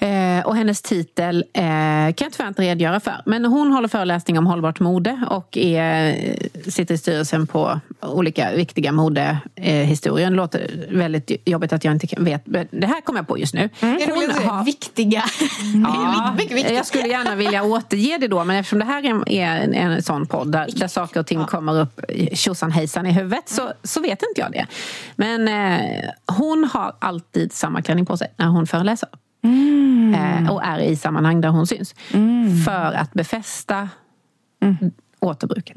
Eh, 0.00 0.46
och 0.46 0.56
hennes 0.56 0.82
titel 0.82 1.44
eh, 1.52 1.62
kan 1.62 2.14
jag 2.18 2.32
tyvärr 2.32 2.48
inte 2.48 2.62
redogöra 2.62 3.00
för. 3.00 3.22
Men 3.26 3.44
hon 3.44 3.72
håller 3.72 3.88
föreläsning 3.88 4.38
om 4.38 4.46
hållbart 4.46 4.80
mode 4.80 5.20
och 5.30 5.56
är, 5.58 6.08
eh, 6.08 6.70
sitter 6.70 6.94
i 6.94 6.98
styrelsen 6.98 7.46
på 7.46 7.80
olika 8.02 8.52
viktiga 8.52 8.92
modehistorier. 8.92 10.30
Det 10.30 10.36
låter 10.36 10.86
väldigt 10.90 11.30
jobbigt 11.44 11.72
att 11.72 11.84
jag 11.84 11.94
inte 11.94 12.06
kan- 12.06 12.24
vet. 12.24 12.42
Det 12.70 12.86
här 12.86 13.00
kommer 13.00 13.18
jag 13.20 13.28
på 13.28 13.38
just 13.38 13.54
nu. 13.54 13.68
det 13.80 13.86
är 13.86 14.14
roligt 14.16 14.30
att 14.30 14.36
säga 14.36 14.48
har- 14.50 14.64
viktiga. 14.64 15.22
Ja, 15.84 16.36
jag 16.70 16.86
skulle 16.86 17.08
gärna 17.08 17.34
vilja 17.34 17.62
återge 17.64 18.18
det 18.18 18.28
då, 18.28 18.44
men 18.44 18.56
eftersom 18.56 18.78
det 18.78 18.84
här 18.84 19.04
är 19.28 19.60
en, 19.60 19.74
en 19.74 20.02
sån 20.02 20.26
podd 20.26 20.52
där, 20.52 20.68
där 20.76 20.88
saker 20.88 21.20
och 21.20 21.26
ting 21.26 21.44
kommer 21.44 21.80
upp 21.80 22.00
tjosan 22.32 22.72
hejsan 22.72 23.06
i 23.06 23.12
huvudet 23.12 23.48
så, 23.48 23.72
så 23.82 24.00
vet 24.00 24.22
inte 24.22 24.40
jag 24.40 24.52
det. 24.52 24.66
Men 25.16 25.48
eh, 25.48 26.10
hon 26.26 26.64
har 26.72 26.96
alltid 26.98 27.52
samma 27.52 27.82
klänning 27.82 28.06
på 28.06 28.16
sig 28.16 28.28
när 28.36 28.46
hon 28.46 28.66
föreläser. 28.66 29.08
Eh, 30.14 30.52
och 30.52 30.64
är 30.64 30.78
i 30.78 30.96
sammanhang 30.96 31.40
där 31.40 31.48
hon 31.48 31.66
syns. 31.66 31.94
För 32.66 32.92
att 32.92 33.12
befästa 33.12 33.88
återbruket. 35.20 35.76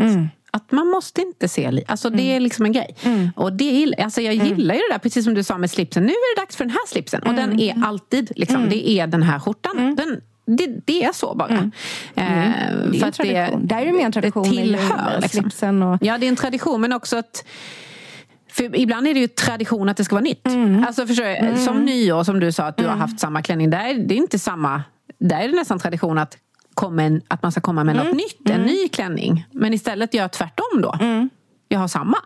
Att 0.54 0.72
man 0.72 0.88
måste 0.88 1.22
inte 1.22 1.48
se... 1.48 1.72
Li- 1.72 1.84
alltså 1.88 2.10
det 2.10 2.22
är 2.36 2.40
liksom 2.40 2.66
en 2.66 2.72
grej. 2.72 2.96
Och 3.36 3.54
det, 3.54 3.64
gill- 3.72 4.04
alltså 4.04 4.22
jag 4.22 4.34
gillar 4.34 4.76
ju 4.76 4.82
det 4.82 4.94
där, 4.94 5.00
precis 5.00 5.26
som 5.26 5.34
du 5.34 5.44
sa 5.44 5.58
med 5.58 5.72
slipsen. 5.72 6.04
Nu 6.04 6.10
är 6.12 6.36
det 6.36 6.42
dags 6.42 6.56
för 6.56 6.64
den 6.66 6.72
här 6.72 6.88
slipsen. 6.88 7.24
Och 7.24 7.34
den 7.34 7.60
är 7.60 7.84
alltid, 7.86 8.32
liksom, 8.36 8.70
det 8.70 8.90
är 8.90 9.08
den 9.08 9.24
här 9.24 9.40
skjortan. 9.40 9.96
Den, 9.96 10.22
det, 10.58 10.68
det 10.86 11.04
är 11.04 11.14
så 11.14 11.36
bara. 11.36 11.50
Eh, 11.54 11.72
Det 12.16 12.22
är 12.24 12.92
för 12.92 12.98
en 12.98 13.08
att 13.08 13.18
det. 13.18 13.58
Där 13.64 13.82
är 13.82 13.86
det 13.86 13.94
mer 13.94 14.06
en 14.06 14.12
tradition 14.12 14.44
det 14.44 14.50
tillhör. 14.50 15.20
Liksom. 15.22 15.42
slipsen 15.42 15.84
och... 15.84 15.98
Ja, 16.02 16.18
det 16.18 16.26
är 16.26 16.30
en 16.30 16.36
tradition, 16.36 16.82
men 16.82 16.94
också 16.94 17.18
att 17.18 17.46
för 18.52 18.76
ibland 18.76 19.08
är 19.08 19.14
det 19.14 19.20
ju 19.20 19.28
tradition 19.28 19.90
att 19.90 19.98
det 19.98 20.04
ska 20.04 20.16
vara 20.16 20.24
nytt. 20.24 20.48
Alltså 20.88 21.08
förstår 21.08 21.52
du, 21.52 21.58
Som 21.58 21.86
nyår, 21.86 22.24
som 22.24 22.40
du 22.40 22.52
sa, 22.52 22.64
att 22.64 22.78
du 22.78 22.88
har 22.88 22.96
haft 22.96 23.20
samma 23.20 23.42
klänning. 23.42 23.70
Där, 23.70 23.94
det 23.94 24.14
är 24.14 24.18
inte 24.18 24.40
samma, 24.40 24.84
där 25.20 25.40
är 25.40 25.48
det 25.48 25.56
nästan 25.56 25.80
tradition 25.80 26.18
att, 26.18 26.38
komma 26.74 27.04
en, 27.04 27.22
att 27.28 27.44
man 27.44 27.52
ska 27.52 27.62
komma 27.62 27.84
med 27.84 27.96
något 27.96 28.16
nytt, 28.16 28.50
en 28.50 28.62
ny 28.62 28.88
klänning. 28.88 29.46
Men 29.52 29.74
istället 29.74 30.14
gör 30.14 30.22
jag 30.22 30.32
tvärtom 30.32 30.82
då. 30.82 30.96
Jag 31.68 31.80
har 31.80 31.88
samma. 31.88 32.18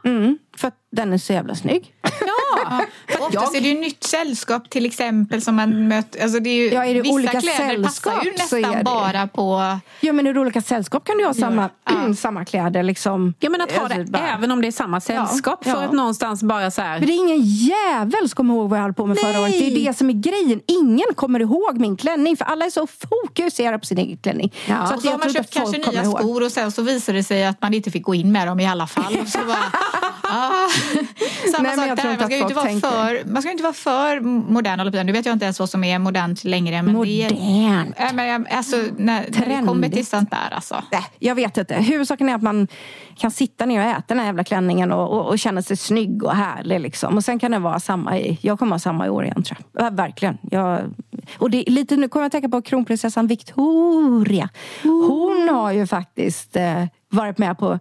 För 0.57 0.67
att 0.67 0.76
den 0.95 1.13
är 1.13 1.17
så 1.17 1.33
jävla 1.33 1.55
snygg. 1.55 1.93
Ja, 2.01 2.81
Oftast 3.19 3.55
är 3.55 3.61
det 3.61 3.67
ju 3.67 3.79
nytt 3.79 4.03
sällskap 4.03 4.69
till 4.69 4.85
exempel 4.85 5.41
som 5.41 5.55
man 5.55 5.87
möter. 5.87 6.23
Alltså 6.23 6.39
det 6.39 6.49
är 6.49 6.55
ju, 6.55 6.69
Ja, 6.73 6.85
är 6.85 6.93
det 6.93 7.01
vissa 7.01 7.13
olika 7.15 7.41
kläder 7.41 7.83
passar 7.83 8.23
ju 8.23 8.31
nästan 8.31 8.61
det- 8.61 8.81
bara 8.85 9.27
på... 9.27 9.77
Ja, 9.99 10.13
men 10.13 10.27
i 10.27 10.39
olika 10.39 10.61
sällskap 10.61 11.05
kan 11.05 11.17
du 11.17 11.25
ha 11.25 11.33
samma, 11.33 11.69
samma 12.17 12.45
kläder. 12.45 12.83
Liksom. 12.83 13.33
Ja, 13.39 13.49
men 13.49 13.61
att 13.61 13.71
ha 13.71 13.87
det 13.87 14.03
bara- 14.11 14.27
även 14.33 14.51
om 14.51 14.61
det 14.61 14.67
är 14.67 14.71
samma 14.71 15.01
sällskap. 15.01 15.59
Ja, 15.65 15.73
För 15.73 15.81
ja. 15.81 15.85
att 15.87 15.93
någonstans 15.93 16.43
bara 16.43 16.71
så 16.71 16.81
här... 16.81 16.99
Men 16.99 17.07
det 17.07 17.13
är 17.13 17.17
ingen 17.17 17.41
jävel 17.41 18.29
som 18.29 18.35
kommer 18.35 18.53
ihåg 18.53 18.69
vad 18.69 18.79
jag 18.79 18.83
höll 18.83 18.93
på 18.93 19.05
med 19.05 19.17
förra 19.19 19.31
Nej. 19.31 19.41
året. 19.41 19.51
Det 19.59 19.65
är 19.67 19.85
det 19.87 19.97
som 19.97 20.09
är 20.09 20.13
grejen. 20.13 20.61
Ingen 20.67 21.07
kommer 21.15 21.39
ihåg 21.39 21.77
min 21.79 21.97
klänning 21.97 22.37
för 22.37 22.45
alla 22.45 22.65
är 22.65 22.69
så 22.69 22.87
fokuserade 22.87 23.79
på 23.79 23.85
sin 23.85 23.97
egen 23.97 24.17
klänning. 24.17 24.53
Ja. 24.65 24.75
Så 24.75 24.81
Och 24.83 24.93
att 24.93 25.01
så 25.01 25.07
har 25.07 25.11
jag 25.13 25.19
man 25.19 25.29
tror 25.29 25.43
köpt 25.43 25.55
inte 25.55 25.59
att 25.61 25.71
folk 25.71 25.83
kanske 25.83 26.01
nya 26.09 26.19
skor 26.19 26.43
och 26.43 26.51
sen 26.51 26.71
så 26.71 26.81
visar 26.81 27.13
det 27.13 27.23
sig 27.23 27.45
att 27.45 27.61
man 27.61 27.73
inte 27.73 27.91
fick 27.91 28.03
gå 28.03 28.15
in 28.15 28.31
med 28.31 28.47
dem 28.47 28.59
i 28.59 28.67
alla 28.67 28.87
fall. 28.87 29.17
Och 29.21 29.27
så 29.27 29.39
bara, 29.47 29.57
ah. 30.21 30.67
Samma 31.55 31.67
Nej, 31.67 31.75
sak 31.89 31.97
där. 31.97 32.17
Man 32.17 32.27
ska, 32.27 32.36
inte 32.38 32.53
vara 32.53 32.65
tänker. 32.65 32.89
för, 32.89 33.31
man 33.33 33.41
ska 33.41 33.51
inte 33.51 33.63
vara 33.63 33.73
för 33.73 34.19
modern. 34.51 34.79
håller 34.79 34.91
på. 34.91 35.03
Nu 35.03 35.11
vet 35.11 35.25
jag 35.25 35.33
inte 35.33 35.45
ens 35.45 35.59
vad 35.59 35.69
som 35.69 35.83
är 35.83 35.99
modernt 35.99 36.43
längre. 36.43 36.81
Men 36.81 37.01
Det 37.01 37.23
är, 37.23 38.13
men, 38.13 38.27
jag- 38.27 38.49
alltså, 38.51 38.75
när, 38.97 39.25
när 39.29 39.61
det 39.61 39.67
kommer 39.67 39.89
till 39.89 40.05
sånt 40.05 40.31
där 40.31 40.55
alltså. 40.55 40.83
Nej, 40.91 41.01
jag 41.19 41.36
vet 41.36 41.57
inte. 41.57 41.75
Huvudsaken 41.75 42.29
är 42.29 42.36
att 42.36 42.41
man 42.43 42.67
kan 43.17 43.31
sitta 43.31 43.65
ner 43.65 43.79
och 43.83 43.89
äta 43.89 44.03
den 44.07 44.19
här 44.19 44.25
jävla 44.25 44.43
klänningen 44.43 44.91
och, 44.91 45.11
och, 45.13 45.25
och 45.27 45.39
känna 45.39 45.61
sig 45.61 45.77
snygg 45.77 46.23
och 46.23 46.36
härlig. 46.36 46.79
Liksom. 46.79 47.15
Och 47.17 47.23
sen 47.23 47.39
kan 47.39 47.51
det 47.51 47.59
vara 47.59 47.79
samma 47.79 48.17
i... 48.19 48.38
Jag 48.41 48.59
kommer 48.59 48.71
ha 48.71 48.79
samma 48.79 49.05
i 49.05 49.09
år 49.09 49.23
igen 49.23 49.43
tror 49.43 49.57
jag. 49.73 49.86
Ja, 49.86 49.89
verkligen. 49.89 50.38
Jag, 50.51 50.81
och 51.38 51.49
det 51.49 51.63
lite, 51.67 51.97
nu 51.97 52.07
kommer 52.07 52.23
jag 52.23 52.27
att 52.27 52.31
tänka 52.31 52.49
på 52.49 52.61
kronprinsessan 52.61 53.27
Victoria. 53.27 54.49
Hon 54.83 55.49
har 55.51 55.71
ju 55.71 55.88
faktiskt 55.88 56.55
eh, 56.55 56.83
varit 57.16 57.38
med 57.38 57.57
på 57.57 57.80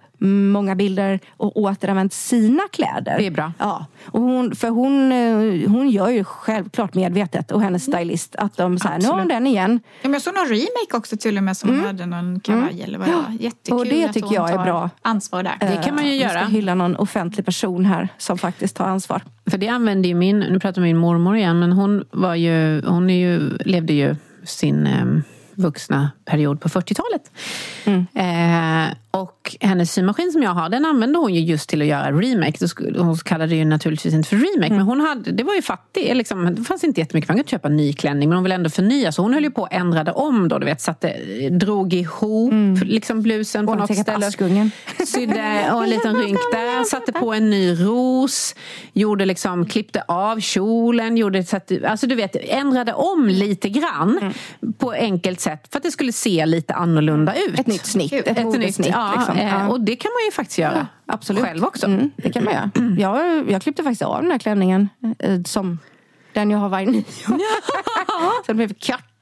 många 0.53 0.75
bilder 0.75 1.21
och 1.37 1.57
återanvänt 1.57 2.13
sina 2.13 2.63
kläder. 2.73 3.19
Det 3.19 3.27
är 3.27 3.31
bra. 3.31 3.53
Ja, 3.59 3.87
och 4.07 4.21
hon, 4.21 4.55
för 4.57 4.69
hon, 4.69 5.13
eh, 5.13 5.71
hon 5.71 5.91
gör 5.91 6.09
ju 6.09 6.25
självklart 6.25 6.95
medvetet 6.95 7.51
och 7.53 7.63
hennes 7.63 7.83
stylist 7.85 8.37
att 8.37 8.57
de 8.57 8.79
så 8.79 8.89
här, 8.89 8.99
nu 8.99 9.07
har 9.09 9.19
hon 9.19 9.29
den 9.29 9.47
igen. 9.47 9.81
Ja, 9.85 10.09
men 10.09 10.13
jag 10.13 10.23
såg 10.23 10.35
någon 10.35 10.47
remake 10.49 10.97
också 10.97 11.17
till 11.17 11.37
och 11.37 11.43
med 11.45 11.57
som 11.57 11.85
hade 11.85 12.07
någon 12.07 12.41
kavaj 12.41 12.83
eller 12.83 12.99
vad 12.99 13.09
det 13.09 13.15
var. 13.15 13.37
Jättekul 13.41 13.79
Och 13.79 13.87
det 13.87 14.05
att 14.05 14.13
tycker 14.13 14.27
hon 14.27 14.35
jag 14.35 14.51
är 14.51 14.57
tar 14.57 14.65
bra. 14.65 14.91
ansvar 15.03 15.43
där. 15.43 15.57
Det 15.61 15.81
kan 15.85 15.95
man 15.95 16.05
ju 16.05 16.11
Vi 16.11 16.19
ska 16.21 16.29
göra. 16.35 16.45
hylla 16.45 16.75
någon 16.75 16.97
offentlig 16.97 17.47
person 17.47 17.85
här 17.85 18.09
som 18.19 18.39
faktiskt 18.39 18.77
tar 18.77 18.85
ansvar. 18.87 19.23
För 19.51 19.59
det 19.59 19.69
använde 19.69 20.09
ju 20.09 20.15
min, 20.15 20.41
nu 20.41 20.61
pratar 20.61 20.83
min 20.83 20.97
mormor 20.97 21.37
igen, 21.37 21.59
men 21.61 21.73
hon 21.73 22.05
var 22.11 22.35
ju, 22.35 22.83
hon 22.87 23.11
är 23.11 23.19
ju, 23.19 23.59
levde 23.59 23.93
ju 23.93 24.17
sin 24.45 24.87
eh, 24.87 25.05
vuxna 25.55 26.11
period 26.25 26.61
på 26.61 26.69
40-talet. 26.69 27.31
Eh, 28.15 28.95
och 29.15 29.57
hennes 29.61 29.93
symaskin 29.93 30.33
som 30.33 30.43
jag 30.43 30.51
har, 30.51 30.69
den 30.69 30.85
använde 30.85 31.19
hon 31.19 31.35
ju 31.35 31.41
just 31.41 31.69
till 31.69 31.83
att 31.83 31.89
göra 31.89 32.13
remake. 32.13 32.67
Hon 32.99 33.17
kallade 33.17 33.51
det 33.51 33.57
ju 33.57 33.65
naturligtvis 33.65 34.15
inte 34.15 34.29
för 34.29 34.37
remake, 34.37 34.73
men 34.75 34.81
hon 34.81 35.01
hade, 35.01 35.33
det 35.33 35.45
var 35.45 35.55
ju 35.55 35.63
fattig, 35.63 36.17
liksom, 36.17 36.55
det 36.55 36.63
fanns 36.65 36.85
inte 36.85 37.01
jättemycket, 37.01 37.29
man 37.29 37.37
kunde 37.37 37.51
köpa 37.51 37.69
en 37.69 37.77
ny 37.77 37.93
klänning, 37.93 38.29
men 38.29 38.37
hon 38.37 38.43
ville 38.43 38.55
ändå 38.55 38.71
förnya, 38.71 39.13
så 39.13 39.23
hon 39.23 39.35
höll 39.35 39.45
ju 39.45 39.51
på 39.51 39.63
och 39.63 39.73
ändrade 39.73 40.13
om 40.13 40.49
då, 40.49 40.59
du 40.59 40.67
vet, 40.67 40.81
satte, 40.81 41.17
drog 41.51 41.93
ihop 41.95 42.53
liksom 42.85 43.23
blusen 43.23 43.67
på 43.67 43.75
något 43.75 43.99
ställe. 43.99 44.27
Askungen. 44.27 44.71
Sydde 45.07 45.71
och 45.75 45.83
en 45.85 45.91
liten 45.91 46.17
rynk 46.17 46.39
där, 46.53 46.85
satte 46.85 47.13
på 47.13 47.33
en 47.35 47.51
ny 47.51 47.75
ros, 47.75 48.55
gjorde 48.93 49.25
liksom, 49.25 49.67
klippte 49.67 50.03
av 50.09 50.41
kjolen, 50.41 51.17
gjorde 51.17 51.45
så 51.45 51.57
att, 51.57 51.73
alltså 51.85 52.07
du 52.07 52.15
vet, 52.15 52.37
ändrade 52.41 52.93
om 52.93 53.29
lite 53.29 53.69
grann 53.69 54.33
på 54.79 54.93
enkelt 54.93 55.41
sätt 55.41 55.69
för 55.71 55.77
att 55.77 55.83
det 55.83 55.91
skulle 55.91 56.13
se 56.13 56.47
lite 56.47 56.75
annorlunda 56.75 57.35
ut. 57.35 57.61
Ett 57.61 57.67
nytt 57.67 57.87
snitt, 57.87 58.13
ett, 58.13 58.27
Ett 58.27 58.37
nytt, 58.37 58.47
modesnitt. 58.47 58.89
ja, 58.93 59.04
liksom. 59.13 59.37
eh, 59.37 59.71
och 59.71 59.81
det 59.81 59.97
kan 59.97 60.11
man 60.15 60.25
ju 60.25 60.33
faktiskt 60.33 60.59
göra 60.59 60.87
Absolut. 61.07 61.45
själv 61.45 61.65
också. 61.65 61.87
Mm, 61.87 62.11
det 62.17 62.33
kan 62.33 62.45
man 62.45 62.55
göra. 62.55 62.71
Jag, 62.99 63.51
jag 63.51 63.63
klippte 63.63 63.83
faktiskt 63.83 64.03
av 64.03 64.23
den 64.23 64.31
här 64.31 64.39
klänningen 64.39 64.89
eh, 65.19 65.43
som 65.43 65.79
den 66.33 66.51
jag 66.51 66.59
har 66.59 66.69
varje 66.69 66.91
nyår. 66.91 67.05
Så 68.37 68.47
den 68.47 68.57
blev 68.57 68.69
kort 68.69 69.14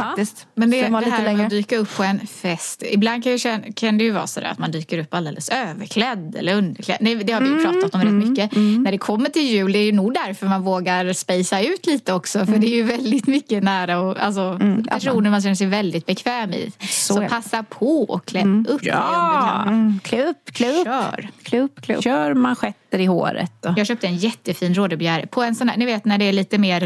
faktiskt. 0.00 0.46
Men 0.54 0.70
det, 0.70 0.86
Så 0.86 0.92
det 0.92 0.98
lite 0.98 1.10
här 1.10 1.18
med 1.18 1.32
längre. 1.32 1.44
att 1.44 1.50
dyka 1.50 1.76
upp 1.76 1.96
på 1.96 2.02
en 2.02 2.26
fest. 2.26 2.82
Ibland 2.90 3.24
kan, 3.24 3.38
känna, 3.38 3.64
kan 3.74 3.98
det 3.98 4.04
ju 4.04 4.10
vara 4.10 4.26
sådär 4.26 4.48
att 4.48 4.58
man 4.58 4.70
dyker 4.70 4.98
upp 4.98 5.14
alldeles 5.14 5.48
överklädd 5.48 6.36
eller 6.38 6.54
underklädd. 6.54 6.98
Nej, 7.00 7.16
det 7.16 7.32
har 7.32 7.40
vi 7.40 7.48
ju 7.48 7.64
pratat 7.64 7.94
om 7.94 8.00
rätt 8.00 8.28
mycket. 8.28 8.52
När 8.52 8.92
det 8.92 8.98
kommer 8.98 9.28
till 9.28 9.42
jul, 9.42 9.72
det 9.72 9.78
är 9.78 9.84
ju 9.84 9.92
nog 9.92 10.14
därför 10.14 10.46
man 10.46 10.62
vågar 10.62 11.12
spacea 11.12 11.60
ut 11.62 11.86
lite 11.86 12.12
också. 12.12 12.46
För 12.46 12.58
det 12.58 12.66
är 12.66 12.76
ju 12.76 12.82
väldigt 12.82 13.26
mycket 13.26 13.62
nära 13.62 13.98
och 14.00 14.18
alltså, 14.20 14.58
personer 14.88 15.30
man 15.30 15.42
känner 15.42 15.54
sig 15.54 15.66
väldigt 15.66 16.06
bekväm 16.06 16.52
i. 16.52 16.72
Så, 16.88 17.20
det. 17.20 17.28
passa 17.28 17.62
på 17.62 18.02
och 18.02 18.24
klä 18.24 18.40
upp 18.40 18.82
dig 18.82 18.92
om 18.94 19.32
du 19.32 19.38
kan. 19.38 19.68
Mm, 19.68 20.00
klä 20.02 20.24
upp, 20.24 20.52
klä 20.52 20.68
upp. 20.80 20.84
Kör. 20.86 21.28
Klä 21.42 21.60
upp, 21.60 21.80
klä 21.82 21.96
upp. 21.96 22.04
Kör 22.04 22.34
manschetter 22.34 22.98
i 22.98 23.06
håret. 23.06 23.66
Och. 23.66 23.72
Jag 23.78 23.86
köpte 23.86 24.06
en 24.06 24.16
jättefin 24.16 24.74
rådebjär. 24.74 25.26
På 25.26 25.42
en 25.42 25.54
sån 25.54 25.68
här, 25.68 25.76
ni 25.76 25.86
vet 25.86 26.04
när 26.04 26.18
det 26.18 26.24
är 26.24 26.32
lite 26.32 26.58
mer 26.58 26.80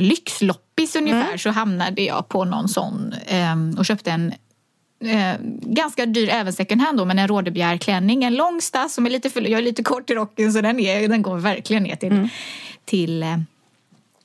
lyxloppis 0.76 0.96
ungefär 0.96 1.36
så 1.36 1.50
hamnade 1.50 2.02
jag 2.02 2.28
på 2.28 2.44
någon 2.44 2.68
sån 2.68 3.14
ehm, 3.26 3.74
och 3.78 3.86
köpte 3.86 4.10
en 4.10 4.32
eh, 5.04 5.34
ganska 5.62 6.06
dyr, 6.06 6.28
även 6.28 6.52
second 6.52 6.80
hand 6.80 6.98
då, 6.98 7.04
men 7.04 7.18
en 7.18 7.28
rådebjärklänning. 7.28 8.24
En 8.24 8.34
lång 8.34 8.60
stass 8.60 8.94
som 8.94 9.06
är 9.06 9.10
lite 9.10 9.30
för, 9.30 9.40
jag 9.40 9.58
är 9.58 9.62
lite 9.62 9.82
kort 9.82 10.10
i 10.10 10.14
rocken 10.14 10.52
så 10.52 10.60
den, 10.60 10.80
är, 10.80 11.08
den 11.08 11.22
går 11.22 11.38
verkligen 11.38 11.82
ner 11.82 11.96
till, 11.96 12.28
till 12.84 13.22
eh, 13.22 13.36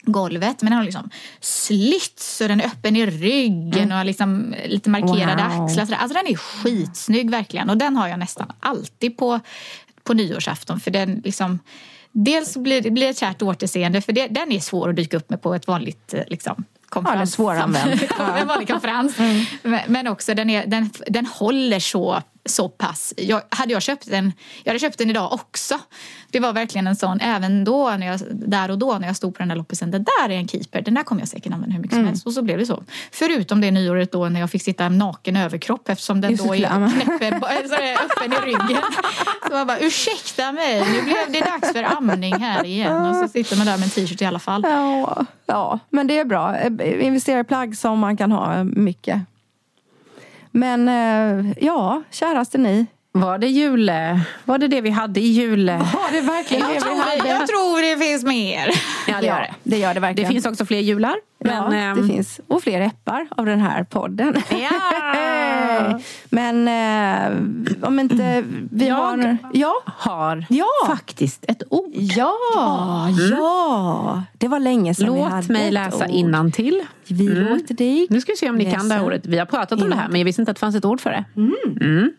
golvet. 0.01 0.61
Men 0.61 0.71
den 0.71 0.77
har 0.77 0.85
liksom 0.85 1.09
slits 1.39 2.41
och 2.41 2.47
den 2.47 2.61
är 2.61 2.65
öppen 2.65 2.95
i 2.95 3.05
ryggen 3.05 3.91
och 3.91 3.97
har 3.97 4.03
liksom 4.05 4.55
lite 4.65 4.89
markerade 4.89 5.43
Wow. 5.43 5.65
axlar. 5.65 5.85
sådär. 5.85 5.97
Alltså 5.97 6.17
den 6.17 6.27
är 6.27 6.35
skitsnygg 6.35 7.31
verkligen 7.31 7.69
och 7.69 7.77
den 7.77 7.95
har 7.95 8.07
jag 8.07 8.19
nästan 8.19 8.51
alltid 8.59 9.17
på, 9.17 9.39
på 10.03 10.13
nyårsafton 10.13 10.79
för 10.79 10.91
den 10.91 11.21
liksom 11.25 11.59
Dels 12.17 12.57
blir 12.57 12.81
det 12.81 12.91
blir 12.91 13.09
ett 13.09 13.17
kärt 13.17 13.41
återseende 13.41 14.01
för 14.01 14.13
det, 14.13 14.27
den 14.27 14.51
är 14.51 14.59
svår 14.59 14.89
att 14.89 14.95
dyka 14.95 15.17
upp 15.17 15.29
med 15.29 15.41
på 15.41 15.53
ett 15.53 15.67
vanligt 15.67 16.13
eh, 16.13 16.21
liksom, 16.27 16.63
konferens. 16.89 17.35
Ja, 17.39 17.53
den 17.53 17.75
är 17.75 17.75
svåranvänd. 17.79 18.01
en 18.41 18.47
vanlig 18.47 18.67
konferens. 18.67 19.17
Men, 19.61 19.79
men 19.87 20.07
också 20.07 20.33
den, 20.33 20.49
är, 20.49 20.65
den, 20.65 20.89
den 21.07 21.25
håller 21.25 21.79
så 21.79 22.21
så 22.45 22.69
pass. 22.69 23.13
Jag, 23.17 23.41
hade 23.49 23.73
jag 23.73 23.81
köpt 23.81 24.09
den, 24.09 24.33
jag 24.63 24.69
hade 24.71 24.79
köpt 24.79 24.97
den 24.97 25.09
idag 25.09 25.33
också. 25.33 25.79
Det 26.31 26.39
var 26.39 26.53
verkligen 26.53 26.87
en 26.87 26.95
sån, 26.95 27.19
även 27.21 27.63
då, 27.63 27.89
när 27.89 28.07
jag, 28.07 28.19
där 28.31 28.71
och 28.71 28.77
då 28.77 28.97
när 28.99 29.07
jag 29.07 29.15
stod 29.15 29.33
på 29.33 29.39
den 29.39 29.47
där 29.47 29.55
loppisen, 29.55 29.91
det 29.91 29.97
där 29.99 30.29
är 30.29 30.37
en 30.37 30.47
keeper, 30.47 30.81
den 30.81 30.93
där 30.93 31.03
kommer 31.03 31.21
jag 31.21 31.27
säkert 31.27 31.53
använda 31.53 31.73
hur 31.73 31.81
mycket 31.81 31.93
Mm. 31.95 32.03
som 32.05 32.07
helst. 32.07 32.25
Och 32.27 32.33
så 32.33 32.41
blev 32.41 32.57
det 32.57 32.65
så. 32.65 32.83
Förutom 33.11 33.61
det 33.61 33.71
nyåret 33.71 34.11
då 34.11 34.29
när 34.29 34.39
jag 34.39 34.51
fick 34.51 34.63
sitta 34.63 34.89
naken 34.89 35.35
överkropp 35.35 35.89
eftersom 35.89 36.21
den 36.21 36.31
Just 36.31 36.43
då 36.43 36.55
är 36.55 36.57
knäppe, 37.01 37.25
är 37.25 37.95
öppen 37.95 38.33
i 38.33 38.45
ryggen. 38.45 38.81
Så 39.47 39.53
jag 39.53 39.67
bara, 39.67 39.79
ursäkta 39.79 40.51
mig, 40.51 40.79
nu 40.91 41.01
blev 41.01 41.31
det 41.31 41.39
dags 41.39 41.71
för 41.71 41.83
amning 41.97 42.35
här 42.35 42.65
igen. 42.65 43.05
Och 43.05 43.15
så 43.15 43.27
sitter 43.27 43.57
man 43.57 43.65
där 43.65 43.77
med 43.77 43.83
en 43.83 43.89
t-shirt 43.89 44.21
i 44.21 44.25
alla 44.25 44.39
fall. 44.39 44.61
Ja, 44.63 45.25
ja, 45.45 45.79
men 45.89 46.07
det 46.07 46.19
är 46.19 46.25
bra. 46.25 46.57
Eh, 46.57 47.05
Investera 47.05 47.39
i 47.39 47.43
plagg 47.43 47.77
som 47.77 47.99
man 47.99 48.17
kan 48.17 48.31
ha 48.31 48.63
mycket. 48.63 49.21
Men 50.55 50.87
eh, 50.89 51.53
ja, 51.59 52.03
käraste 52.11 52.57
ni. 52.57 52.85
Var 53.11 53.37
det 53.37 53.47
jul... 53.47 53.91
Var 54.45 54.57
det 54.57 54.67
det 54.67 54.81
vi 54.81 54.89
hade 54.89 55.19
i 55.19 55.27
jul... 55.27 55.65
Var 55.69 56.11
det 56.11 56.21
verkligen 56.21 56.61
Jag 56.63 56.69
det 56.71 56.75
vi 56.75 56.79
tror, 56.81 56.97
hade? 57.03 57.29
jag 57.29 57.47
tror 57.47 57.81
det 57.91 58.05
finns 58.05 58.23
mer. 58.23 58.69
Ja, 59.07 59.21
det 59.21 59.27
gör 59.27 59.39
det. 59.39 59.53
det 59.63 59.77
gör 59.77 59.87
det 59.87 59.93
Det 59.93 59.99
verkligen. 59.99 60.31
finns 60.31 60.45
också 60.45 60.65
fler 60.65 60.79
jular. 60.79 61.15
Men, 61.39 61.73
ja, 61.73 61.77
ehm, 61.79 62.01
det 62.07 62.13
finns. 62.13 62.39
Och 62.47 62.63
fler 62.63 62.81
äppar 62.81 63.27
av 63.37 63.45
den 63.45 63.59
här 63.59 63.83
podden. 63.83 64.35
Ja. 64.49 64.57
Men 66.29 66.67
eh, 66.67 67.87
om 67.87 67.99
inte 67.99 68.43
vi 68.71 68.87
Jag 68.87 68.95
har... 68.95 69.37
Ja, 69.53 69.73
har 69.85 70.45
Ja. 70.49 70.65
faktiskt 70.87 71.45
ett 71.47 71.63
ord. 71.69 71.89
ja, 71.93 73.09
ja. 73.31 74.23
Det 74.37 74.47
var 74.47 74.59
länge 74.59 74.95
sedan 74.95 75.13
vi 75.13 75.19
Låt 75.19 75.31
hade 75.31 75.53
mig 75.53 75.67
ett 75.67 75.73
läsa 75.73 76.07
innantill. 76.07 76.81
Vi 77.07 77.27
låter 77.27 77.73
dig 77.73 78.07
Nu 78.09 78.21
ska 78.21 78.31
vi 78.31 78.37
se 78.37 78.49
om 78.49 78.55
ni 78.55 78.63
kan 78.71 78.73
det 78.73 78.77
här 78.93 79.01
läsa 79.01 79.05
ordet. 79.05 79.25
Vi 79.25 79.37
har 79.37 79.45
pratat 79.45 79.81
om 79.81 79.89
det 79.89 79.95
här 79.95 80.07
men 80.09 80.19
jag 80.19 80.25
visste 80.25 80.41
inte 80.41 80.51
att 80.51 80.55
det 80.57 80.59
fanns 80.59 80.75
ett 80.75 80.85
ord 80.85 81.01
för 81.01 81.09
det. 81.09 81.25
Mm. 81.35 82.11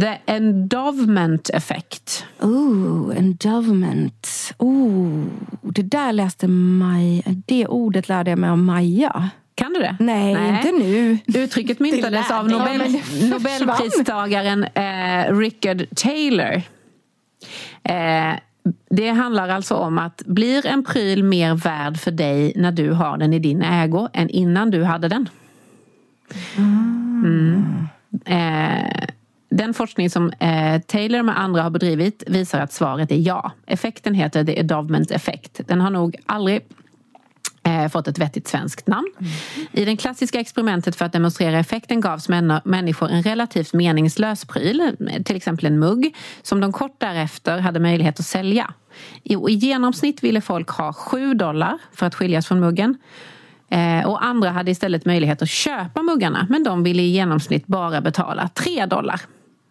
The 0.00 0.18
endowment 0.26 1.50
effect. 1.50 2.24
Oh, 2.40 3.12
endowment. 3.16 4.28
Oh, 4.58 5.24
det 5.62 5.82
där 5.82 6.12
läste 6.12 6.48
Maja. 6.48 7.22
Det 7.46 7.66
ordet 7.66 8.08
lärde 8.08 8.30
jag 8.30 8.38
mig 8.38 8.50
av 8.50 8.58
Maja. 8.58 9.30
Kan 9.58 9.72
du 9.72 9.80
det? 9.80 9.96
Nej, 10.00 10.30
inte 10.30 10.72
nu. 10.72 11.18
Uttrycket 11.26 11.80
myntades 11.80 12.30
av 12.30 12.48
Nobel. 12.48 13.00
Nobelpristagaren 13.30 14.64
eh, 14.64 15.38
Richard 15.38 15.86
Taylor. 15.96 16.62
Eh, 17.82 18.34
det 18.90 19.08
handlar 19.08 19.48
alltså 19.48 19.74
om 19.74 19.98
att 19.98 20.22
blir 20.26 20.66
en 20.66 20.84
pryl 20.84 21.24
mer 21.24 21.54
värd 21.54 21.98
för 21.98 22.10
dig 22.10 22.52
när 22.56 22.72
du 22.72 22.90
har 22.90 23.16
den 23.16 23.32
i 23.32 23.38
din 23.38 23.62
ägo 23.62 24.08
än 24.12 24.28
innan 24.28 24.70
du 24.70 24.84
hade 24.84 25.08
den? 25.08 25.28
Mm. 26.56 27.88
Eh, 28.24 29.08
den 29.50 29.74
forskning 29.74 30.10
som 30.10 30.30
eh, 30.30 30.80
Taylor 30.80 31.22
med 31.22 31.40
andra 31.40 31.62
har 31.62 31.70
bedrivit 31.70 32.22
visar 32.26 32.60
att 32.60 32.72
svaret 32.72 33.12
är 33.12 33.16
ja. 33.16 33.52
Effekten 33.66 34.14
heter 34.14 34.44
the 34.44 34.60
endowment 34.60 35.10
effect. 35.10 35.60
Den 35.66 35.80
har 35.80 35.90
nog 35.90 36.16
aldrig 36.26 36.62
eh, 37.68 37.88
fått 37.88 38.08
ett 38.08 38.18
vettigt 38.18 38.48
svenskt 38.48 38.86
namn. 38.86 39.08
I 39.72 39.84
det 39.84 39.96
klassiska 39.96 40.40
experimentet 40.40 40.96
för 40.96 41.04
att 41.04 41.12
demonstrera 41.12 41.58
effekten 41.58 42.00
gavs 42.00 42.28
män- 42.28 42.60
människor 42.64 43.10
en 43.10 43.22
relativt 43.22 43.72
meningslös 43.72 44.44
pryl, 44.44 44.96
till 45.24 45.36
exempel 45.36 45.66
en 45.66 45.78
mugg, 45.78 46.16
som 46.42 46.60
de 46.60 46.72
kort 46.72 47.00
därefter 47.00 47.58
hade 47.58 47.80
möjlighet 47.80 48.20
att 48.20 48.26
sälja. 48.26 48.74
I, 49.22 49.34
I 49.34 49.52
genomsnitt 49.52 50.22
ville 50.22 50.40
folk 50.40 50.68
ha 50.68 50.92
7 50.92 51.34
dollar 51.34 51.78
för 51.92 52.06
att 52.06 52.14
skiljas 52.14 52.46
från 52.46 52.60
muggen. 52.60 52.96
Eh, 53.70 54.08
och 54.08 54.24
andra 54.24 54.50
hade 54.50 54.70
istället 54.70 55.04
möjlighet 55.04 55.42
att 55.42 55.48
köpa 55.48 56.02
muggarna, 56.02 56.46
men 56.50 56.64
de 56.64 56.82
ville 56.82 57.02
i 57.02 57.10
genomsnitt 57.10 57.66
bara 57.66 58.00
betala 58.00 58.48
3 58.48 58.86
dollar. 58.86 59.20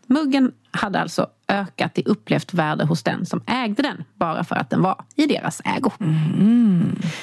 Muggen 0.07 0.51
hade 0.71 0.99
alltså 0.99 1.27
ökat 1.47 1.97
i 1.97 2.03
upplevt 2.03 2.53
värde 2.53 2.85
hos 2.85 3.03
den 3.03 3.25
som 3.25 3.43
ägde 3.47 3.83
den, 3.83 4.03
bara 4.13 4.43
för 4.43 4.55
att 4.55 4.69
den 4.69 4.81
var 4.81 5.05
i 5.15 5.25
deras 5.25 5.61
ägo. 5.65 5.91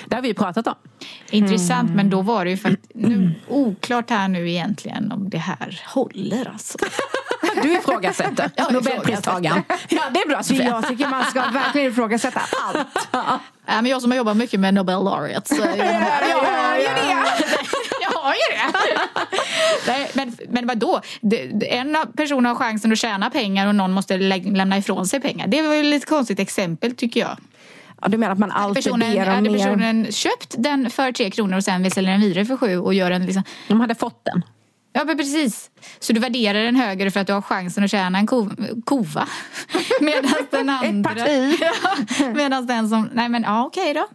Det 0.07 0.14
har 0.14 0.22
vi 0.22 0.35
pratat 0.35 0.66
om. 0.66 0.74
Intressant, 1.30 1.91
men 1.95 2.11
då 2.11 2.22
var 2.22 2.45
det 2.45 2.51
ju 2.51 2.57
faktiskt 2.57 2.93
nu, 2.95 3.35
oklart 3.49 4.11
här 4.11 4.28
nu 4.28 4.51
egentligen 4.51 5.12
om 5.12 5.30
det 5.30 5.39
här 5.39 5.82
håller 5.87 6.49
alltså. 6.49 6.78
Du 7.62 7.72
ifrågasätter 7.72 8.51
Jag 8.57 8.72
Nobelpristagaren. 8.72 9.62
Ja, 9.89 10.03
det 10.11 10.20
är 10.20 10.28
bra 10.28 10.43
Sofia. 10.43 10.64
Jag 10.64 10.89
tycker 10.89 11.09
man 11.09 11.24
ska 11.24 11.41
verkligen 11.41 11.93
ifrågasätta 11.93 12.41
allt. 12.62 13.09
Ja, 13.66 13.82
men 13.82 13.87
jag 13.87 14.03
som 14.03 14.11
har 14.11 14.18
jobbat 14.18 14.37
mycket 14.37 14.61
med 14.61 14.74
Nobel 14.74 15.05
laureates. 15.05 15.59
har 15.59 15.66
ju 15.66 15.72
det. 15.72 16.30
Jag 16.30 17.44
har 18.25 18.35
ju 18.35 18.57
det. 18.57 18.79
Nej, 19.87 20.11
men, 20.14 20.37
men 20.49 20.66
vadå? 20.66 21.01
En 21.68 21.97
person 22.16 22.45
har 22.47 22.55
chansen 22.55 22.93
att 22.93 22.99
tjäna 22.99 23.31
pengar 23.31 23.66
och 23.66 23.75
någon 23.75 23.93
måste 23.93 24.16
lä- 24.18 24.37
lämna 24.57 24.79
ifrån 24.79 25.07
sig 25.07 25.20
pengar. 25.20 25.47
Det 25.47 25.62
var 25.62 25.75
ju 25.75 25.81
ett 25.81 25.87
lite 25.87 26.07
konstigt 26.07 26.39
exempel 26.41 26.97
tycker 26.97 27.20
jag. 27.20 27.37
Ja, 28.03 28.09
du 28.09 28.16
menar 28.18 28.33
att 28.33 28.39
man 28.39 28.51
alltid 28.51 28.85
Personen, 28.85 29.12
ber 29.12 29.22
om 29.29 29.35
hade 29.35 29.51
mer? 29.51 29.59
personen 29.59 30.12
köpt 30.12 30.55
den 30.59 30.91
för 30.91 31.12
tre 31.12 31.31
kronor 31.31 31.57
och 31.57 31.64
sen 31.64 31.83
vill 31.83 31.93
sälja 31.93 32.11
den 32.12 32.20
vidare 32.20 32.45
för 32.45 32.57
sju 32.57 32.79
och 32.79 32.95
gör 32.95 33.11
en 33.11 33.27
liksom... 33.27 33.43
De 33.68 33.81
hade 33.81 33.95
fått 33.95 34.25
den. 34.25 34.43
Ja 34.93 35.05
men 35.05 35.16
precis. 35.16 35.70
Så 35.99 36.12
du 36.12 36.20
värderar 36.20 36.64
den 36.64 36.77
högre 36.77 37.11
för 37.11 37.20
att 37.20 37.27
du 37.27 37.33
har 37.33 37.43
chansen 37.43 37.85
att 37.85 37.91
tjäna 37.91 38.18
en 38.18 38.27
ko, 38.27 38.51
kova. 38.85 39.29
Medan 40.01 40.31
den 40.51 40.68
andra... 40.70 41.11
parti. 41.11 41.57
Ja, 41.61 42.29
Medan 42.35 42.66
den 42.66 42.89
som... 42.89 43.11
Nej 43.12 43.29
men 43.29 43.43
ja 43.43 43.64
okej 43.66 43.95
då. 43.95 44.07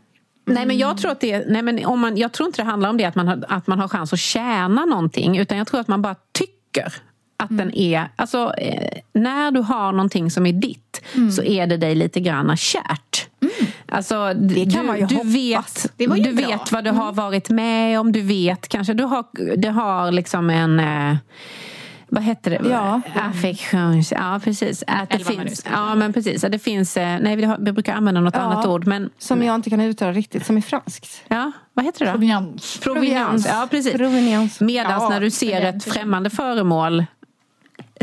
Nej 0.54 0.66
men 0.66 0.78
jag 0.78 0.98
tror 0.98 1.12
att 1.12 1.20
det, 1.20 1.46
nej, 1.48 1.62
men 1.62 1.86
om 1.86 2.00
man, 2.00 2.18
jag 2.18 2.32
tror 2.32 2.48
inte 2.48 2.62
det 2.62 2.66
handlar 2.66 2.90
om 2.90 2.98
det 2.98 3.06
att 3.06 3.16
man, 3.16 3.28
har, 3.28 3.44
att 3.48 3.68
man 3.68 3.80
har 3.80 3.88
chans 3.88 4.14
att 4.14 4.20
tjäna 4.20 4.86
någonting 4.86 5.38
utan 5.38 5.58
jag 5.58 5.68
tror 5.68 5.80
att 5.80 5.88
man 5.88 6.02
bara 6.02 6.16
tycker 6.32 6.94
att 7.38 7.58
den 7.58 7.76
är, 7.76 8.08
alltså 8.16 8.54
eh, 8.58 9.00
när 9.14 9.52
du 9.52 9.60
har 9.60 9.92
någonting 9.92 10.32
som 10.32 10.46
är 10.46 10.54
ditt 10.54 11.02
så 11.36 11.44
är 11.44 11.68
det 11.68 11.78
dig 11.78 11.96
lite 11.96 12.20
grann 12.20 12.58
kärt. 12.58 13.28
Alltså, 13.92 14.34
Det 14.34 14.66
kan 14.74 14.82
du, 14.82 14.88
man 14.88 15.00
ju 15.00 15.06
du 15.06 15.16
hoppas. 15.16 15.36
vet, 15.36 15.92
Det 15.98 16.08
var 16.08 16.16
ju 16.16 16.24
du 16.24 16.34
bra. 16.34 16.48
vet 16.48 16.72
vad 16.72 16.84
du 16.84 16.90
har 16.92 17.12
varit 17.12 17.50
med 17.50 18.00
om, 18.00 18.12
du 18.12 18.22
vet 18.22 18.68
kanske, 18.68 18.94
du 18.94 19.04
har, 19.04 19.26
du 19.58 19.70
har 19.70 20.12
liksom 20.12 20.50
en 20.50 20.80
eh, 20.80 21.18
vad 22.12 22.24
heter 22.24 22.52
det? 22.52 22.70
Ja. 22.70 23.02
Affektions... 23.16 24.12
Ja, 24.12 24.40
precis. 24.44 24.84
Att 24.88 25.10
det 25.10 25.20
finns, 25.20 25.66
ja, 25.72 25.96
men 25.96 26.14
precis. 26.14 26.44
Att 26.44 26.52
det 26.52 26.60
finns... 26.60 26.98
eh, 26.98 27.20
Nej, 27.22 27.36
vi, 27.36 27.44
har, 27.44 27.58
vi 27.60 27.72
brukar 27.72 27.94
använda 27.94 28.22
något 28.22 28.34
Ja. 28.34 28.40
annat 28.42 28.66
ord. 28.66 28.88
Men, 28.88 29.10
Som 29.18 29.44
jag 29.44 29.56
inte 29.56 29.70
kan 29.70 29.82
uttala 29.82 30.12
riktigt, 30.14 30.46
som 30.46 30.58
är 30.58 30.62
franskt. 30.62 31.24
ja, 31.28 31.52
vad 31.74 31.86
heter 31.86 32.00
det 32.00 32.06
då? 32.06 32.12
Proveniens. 32.12 32.80
Proveniens. 32.80 33.46
Ja, 33.48 33.68
precis. 33.72 33.94
Proveniens. 33.94 34.60
Medan 34.62 34.92
Ja, 34.92 35.10
när 35.10 35.22
du 35.22 35.32
ser 35.32 35.62
ett 35.62 35.84
främmande 35.84 36.30
föremål, 36.30 37.06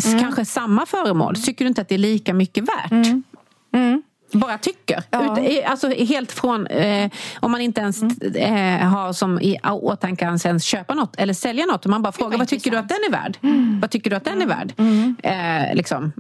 Mm. 0.07 0.21
kanske 0.21 0.45
samma 0.45 0.87
föremål, 0.87 1.37
tycker 1.37 1.65
du 1.65 1.69
inte 1.69 1.81
att 1.81 1.89
det 1.89 1.95
är 1.95 1.99
lika 1.99 2.35
mycket 2.35 2.65
värt? 2.65 2.93
Bara 4.33 4.59
tycker. 4.59 5.03
Ja. 5.11 5.41
Ut, 5.41 5.65
alltså 5.65 5.89
helt 5.89 6.33
från, 6.33 6.67
eh, 6.67 7.11
om 7.41 7.51
man 7.51 7.61
inte 7.61 7.81
ens 7.81 8.03
Mm. 8.03 8.81
eh, 8.83 8.89
har 8.89 9.13
som 9.13 9.41
i 9.41 9.59
åtanke 9.65 10.29
att 10.29 10.45
ens 10.47 10.65
köpa 10.65 10.95
något 10.95 11.17
eller 11.17 11.35
sälja 11.35 11.67
något. 11.67 11.87
Man 11.87 12.03
bara 12.03 12.13
frågar, 12.13 12.39
vad 12.39 12.49
tycker 12.49 12.71
du 12.71 12.77
att 12.77 12.89
den 12.89 12.99
är 13.09 13.13
värd? 13.13 13.39
Mm. 13.43 13.81
Vad 13.81 13.91
tycker 13.91 14.11
du 14.11 14.17
att 14.17 14.25
den 14.25 14.43
är 14.43 14.47
värd? 14.47 14.73
Eh, 15.23 15.75
liksom. 15.77 16.13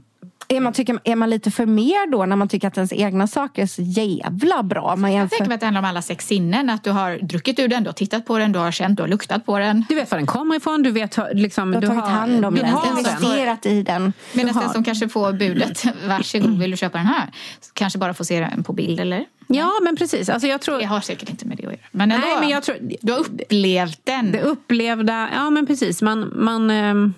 Är 0.49 0.61
man, 0.61 0.73
tycker, 0.73 0.99
är 1.05 1.17
man 1.17 1.31
lite 1.31 1.51
för 1.51 1.67
mer 1.67 2.11
då 2.13 2.27
när 2.27 2.37
man 2.37 2.49
tycker 2.49 2.69
att 2.69 2.77
ens 2.77 2.93
egna 2.93 3.27
saker 3.27 3.63
är 3.63 3.67
så 3.67 3.83
jävla 3.83 4.63
bra? 4.63 4.97
Man 4.97 5.13
Jag 5.13 5.19
jämför... 5.21 5.37
tänker 5.37 5.49
mig 5.49 5.55
att 5.55 5.61
det 5.61 5.67
handlar 5.67 5.81
om 5.83 5.85
alla 5.85 6.03
sex 6.03 6.27
sinnen. 6.27 6.71
Att 6.71 6.85
du 6.85 6.91
har 6.91 7.19
druckit 7.23 7.59
ur 7.59 7.69
den, 7.69 7.83
du 7.83 7.89
har 7.89 7.95
tittat 7.95 8.27
på 8.27 8.39
den, 8.39 8.53
du 8.53 8.59
har 8.59 8.71
känt, 8.73 8.97
du 8.97 9.03
har 9.03 9.09
luktat 9.09 9.47
på 9.47 9.59
den. 9.59 9.85
Du 9.89 9.95
vet 9.95 10.11
var 10.11 10.19
den 10.19 10.27
kommer 10.27 10.57
ifrån, 10.57 10.83
du 10.83 10.91
vet 10.91 11.19
liksom, 11.33 11.71
Du 11.71 11.87
har 11.87 11.95
tagit 11.95 12.05
hand 12.11 12.45
om 12.45 12.55
du 12.55 12.61
den, 12.63 12.71
har 12.71 12.89
investerat 12.99 13.67
i 13.67 13.83
den. 13.83 14.13
Medan 14.33 14.55
har- 14.55 14.63
den 14.63 14.73
som 14.73 14.85
kanske 14.85 15.09
får 15.09 15.33
budet, 15.33 15.85
varsågod 16.09 16.59
vill 16.59 16.71
du 16.71 16.77
köpa 16.77 16.99
den 16.99 17.07
här? 17.07 17.27
Kanske 17.73 17.99
bara 17.99 18.15
får 18.15 18.25
se 18.25 18.41
den 18.41 18.65
på 18.65 18.73
bild 18.73 19.01
eller? 19.01 19.25
Ja, 19.49 19.71
men 19.83 19.97
precis. 19.97 20.29
Alltså, 20.29 20.49
jag 20.49 20.61
tror, 20.61 20.79
Det 20.79 20.85
har 20.85 21.01
säkert 21.01 21.31
inte 21.31 21.47
med 21.47 21.57
det 21.57 21.67
att 21.67 21.73
göra. 21.73 21.83
Men 21.91 22.11
ändå, 22.11 22.27
Nej, 22.27 22.37
men 22.41 22.49
jag 22.49 22.63
tror, 22.63 22.77
du 23.03 23.13
har 23.13 23.19
upplevt 23.19 24.01
den. 24.05 24.33
Det 24.33 24.41
upplevda, 24.43 25.29
ja 25.35 25.51
men 25.51 25.67
precis. 25.67 26.03
Man, 26.03 26.33
man, 26.35 26.71
ehm, 26.71 27.15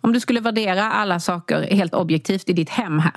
om 0.00 0.12
du 0.12 0.20
skulle 0.20 0.40
värdera 0.40 0.92
alla 0.92 1.20
saker 1.20 1.62
helt 1.62 1.94
objektivt 1.94 2.48
i 2.48 2.52
ditt 2.52 2.70
hem 2.70 2.98
här. 2.98 3.12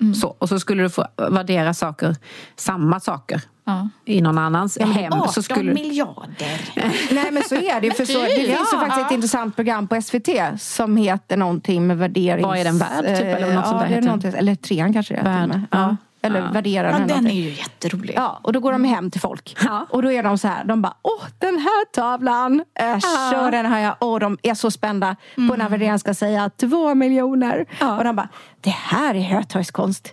Mm. 0.00 0.14
Så, 0.14 0.28
och 0.38 0.48
så 0.48 0.60
skulle 0.60 0.82
du 0.82 0.90
få 0.90 1.06
värdera 1.30 1.74
saker, 1.74 2.16
samma 2.56 3.00
saker 3.00 3.40
Ja. 3.68 3.88
i 4.04 4.20
någon 4.20 4.38
annans 4.38 4.78
hem. 4.78 5.12
18 5.12 5.32
Så 5.32 5.42
skulle, 5.42 5.74
miljarder. 5.74 6.60
Nej 7.14 7.30
men 7.32 7.42
så 7.42 7.54
är 7.54 7.80
det 7.80 7.86
ju. 7.86 7.92
För 7.92 8.04
så, 8.04 8.20
det 8.20 8.26
finns 8.34 8.48
ju 8.48 8.52
Ja. 8.72 8.80
faktiskt 8.80 9.06
ett 9.06 9.12
intressant 9.12 9.56
program 9.56 9.88
på 9.88 10.02
SVT 10.02 10.28
som 10.58 10.96
heter 10.96 11.36
någonting 11.36 11.86
med 11.86 11.98
värderings... 11.98 12.46
Vad 12.46 12.58
är 12.58 12.64
den 12.64 12.78
värd, 12.78 13.04
typ, 13.04 13.26
eller 13.26 13.54
något 13.54 13.54
ja, 13.54 13.62
sånt 13.62 13.80
där 13.80 13.88
det 13.88 13.94
är 13.94 13.96
heter 13.96 14.06
någonting, 14.06 14.32
Eller 14.34 14.54
trean 14.54 14.92
kanske 14.92 15.14
det 15.14 15.20
är. 15.20 15.46
Värd, 15.46 15.60
ja. 15.70 15.96
Ja. 16.26 16.30
Eller 16.36 16.46
Ja. 16.46 16.52
värderar 16.52 16.90
Ja, 16.90 16.98
den 16.98 17.08
den 17.08 17.26
är 17.26 17.34
ju 17.34 17.50
jätterolig. 17.50 18.14
Ja, 18.16 18.40
och 18.42 18.52
då 18.52 18.60
går 18.60 18.72
de 18.72 18.84
hem 18.84 19.10
till 19.10 19.20
folk. 19.20 19.56
Ja. 19.64 19.86
Och 19.90 20.02
då 20.02 20.12
är 20.12 20.22
de 20.22 20.38
så 20.38 20.48
här, 20.48 20.64
de 20.64 20.82
bara, 20.82 20.94
åh 21.02 21.22
den 21.38 21.58
här 21.58 21.84
tavlan, 21.92 22.64
äsch, 22.80 23.44
och 23.44 23.50
den 23.50 23.66
har 23.66 23.78
jag, 23.78 23.94
och 23.98 24.20
de 24.20 24.38
är 24.42 24.54
så 24.54 24.70
spända 24.70 25.16
på 25.34 25.56
när 25.56 25.68
värderingen 25.68 25.98
ska 25.98 26.14
säga 26.14 26.50
två 26.60 26.94
miljoner. 26.94 27.66
Och 27.98 28.04
de 28.04 28.16
bara, 28.16 28.28
det 28.60 28.70
här 28.70 29.14
är 29.14 29.20
hötorgskonst. 29.20 30.12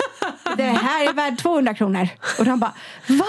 det 0.56 0.62
här 0.62 1.08
är 1.08 1.12
värd 1.12 1.38
200 1.38 1.74
kronor. 1.74 2.08
Och 2.38 2.44
de 2.44 2.60
bara, 2.60 2.72
va? 3.06 3.24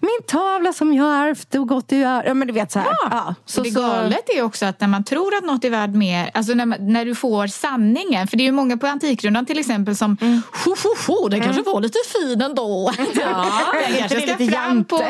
Min 0.00 0.22
tavla 0.26 0.72
som 0.72 0.94
jag 0.94 1.04
har 1.04 1.28
ärvt 1.28 1.54
och 1.54 1.68
gått 1.68 1.92
i. 1.92 2.00
Ja, 2.00 2.34
men 2.34 2.46
du 2.48 2.52
vet 2.54 2.72
så 2.72 2.78
här. 2.78 2.88
Ja, 2.88 3.08
Ja, 3.10 3.34
och 3.56 3.62
det 3.64 3.70
galet 3.70 4.28
är 4.36 4.42
också 4.42 4.66
att 4.66 4.80
när 4.80 4.88
man 4.88 5.04
tror 5.04 5.34
att 5.34 5.44
något 5.44 5.64
är 5.64 5.70
värd 5.70 5.94
mer, 5.94 6.30
alltså 6.34 6.54
när, 6.54 6.66
man, 6.66 6.92
när 6.92 7.04
du 7.04 7.14
får 7.14 7.46
sanningen, 7.46 8.28
för 8.28 8.36
det 8.36 8.42
är 8.42 8.44
ju 8.46 8.52
många 8.52 8.76
på 8.76 8.86
Antikrundan 8.86 9.46
till 9.46 9.58
exempel 9.58 9.96
som, 9.96 10.16
Mm. 10.20 10.42
ho, 10.64 10.70
ho, 10.70 10.88
ho, 11.22 11.28
den 11.28 11.40
kanske 11.40 11.62
var 11.62 11.80
lite 11.80 11.98
fin 12.12 12.42
ändå. 12.42 12.92
Ja, 13.14 13.50
den 13.72 13.98
kanske 13.98 14.20
ska 14.26 14.36
lite 14.38 14.52
fram 14.56 14.84
på... 14.84 15.02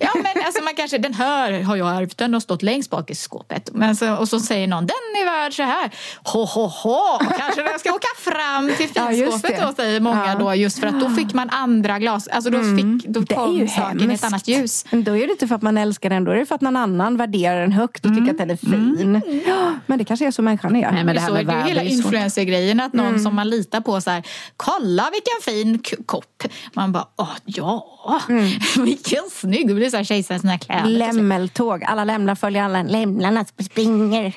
Ja, 0.00 0.10
men 0.14 0.44
alltså 0.46 0.62
man 0.62 0.74
kanske, 0.74 0.98
den 0.98 1.14
här 1.14 1.62
har 1.62 1.76
jag 1.76 1.96
ärvt, 2.02 2.18
den 2.18 2.32
har 2.32 2.40
stått 2.40 2.62
längst 2.62 2.90
bak 2.90 3.10
i 3.10 3.14
skåpet. 3.14 3.70
Men 3.72 3.96
så, 3.96 4.14
och 4.16 4.28
så 4.28 4.40
säger 4.40 4.66
någon, 4.66 4.86
den 4.86 5.22
är 5.22 5.24
värd 5.24 5.52
så 5.56 5.62
här. 5.62 5.90
Ho, 6.24 6.44
ho, 6.44 6.66
ho, 6.66 7.18
kanske 7.38 7.62
den 7.62 7.78
ska 7.78 7.92
åka 7.94 8.08
fram 8.18 8.70
till 8.76 8.88
Ja, 8.94 9.08
finskåpet 9.08 9.56
det. 9.60 9.66
då, 9.66 9.72
säger 9.76 10.00
många 10.00 10.26
Ja. 10.26 10.34
då, 10.38 10.54
just 10.54 10.80
för 10.80 10.86
att 10.86 11.00
då 11.00 11.10
fick 11.10 11.34
man 11.34 11.50
andra 11.50 11.98
glas, 11.98 12.28
alltså 12.28 12.50
då, 12.50 12.58
fick, 12.58 13.06
då 13.08 13.26
kom 13.34 13.68
saken 13.68 14.10
i 14.10 14.14
ett. 14.14 14.20
Annat 14.26 14.48
ljus. 14.48 14.84
Men 14.90 15.04
då 15.04 15.16
är 15.16 15.26
det 15.26 15.32
inte 15.32 15.48
för 15.48 15.54
att 15.54 15.62
man 15.62 15.78
älskar 15.78 16.10
den, 16.10 16.24
då 16.24 16.32
är 16.32 16.36
det 16.36 16.46
för 16.46 16.54
att 16.54 16.60
någon 16.60 16.76
annan 16.76 17.16
värderar 17.16 17.60
den 17.60 17.72
högt 17.72 18.04
och 18.06 18.14
tycker 18.16 18.30
att 18.30 18.38
den 18.38 18.50
är 18.50 18.56
fin. 18.56 19.20
Ja, 19.46 19.74
men 19.86 19.98
det 19.98 20.04
kanske 20.04 20.26
är 20.26 20.30
så 20.30 20.42
människan 20.42 20.76
är. 20.76 20.92
Nej, 20.92 21.04
men 21.04 21.14
det 21.14 21.20
här 21.20 21.28
så 21.28 21.34
med 21.34 21.48
är 21.48 21.52
det 21.56 21.62
hela 21.68 21.82
är 21.82 21.88
svårt. 21.88 22.04
influencer-grejen 22.04 22.80
att 22.80 22.92
någon 22.92 23.06
Mm. 23.06 23.18
som 23.22 23.34
man 23.34 23.48
litar 23.50 23.80
på 23.80 24.00
så 24.00 24.10
här, 24.10 24.22
kolla 24.56 25.10
vilken 25.12 25.54
fin 25.54 25.82
kopp. 26.06 26.42
Man 26.74 26.92
bara, 26.92 27.06
åh 27.16 27.28
ja, 27.44 27.92
Mm. 28.28 28.50
vilken 28.84 29.22
snygg. 29.32 29.68
Det 29.68 29.74
blir 29.74 29.90
så 29.90 29.96
här 29.96 30.04
kejsarens 30.04 30.44
nya 30.44 30.58
kläder. 30.58 30.86
Lämmeltåg. 30.90 31.84
Alla 31.84 32.04
lämlar 32.04 32.34
följer 32.34 32.62
alla. 32.62 32.82
Lämlarna 32.82 33.44
springer. 33.64 34.32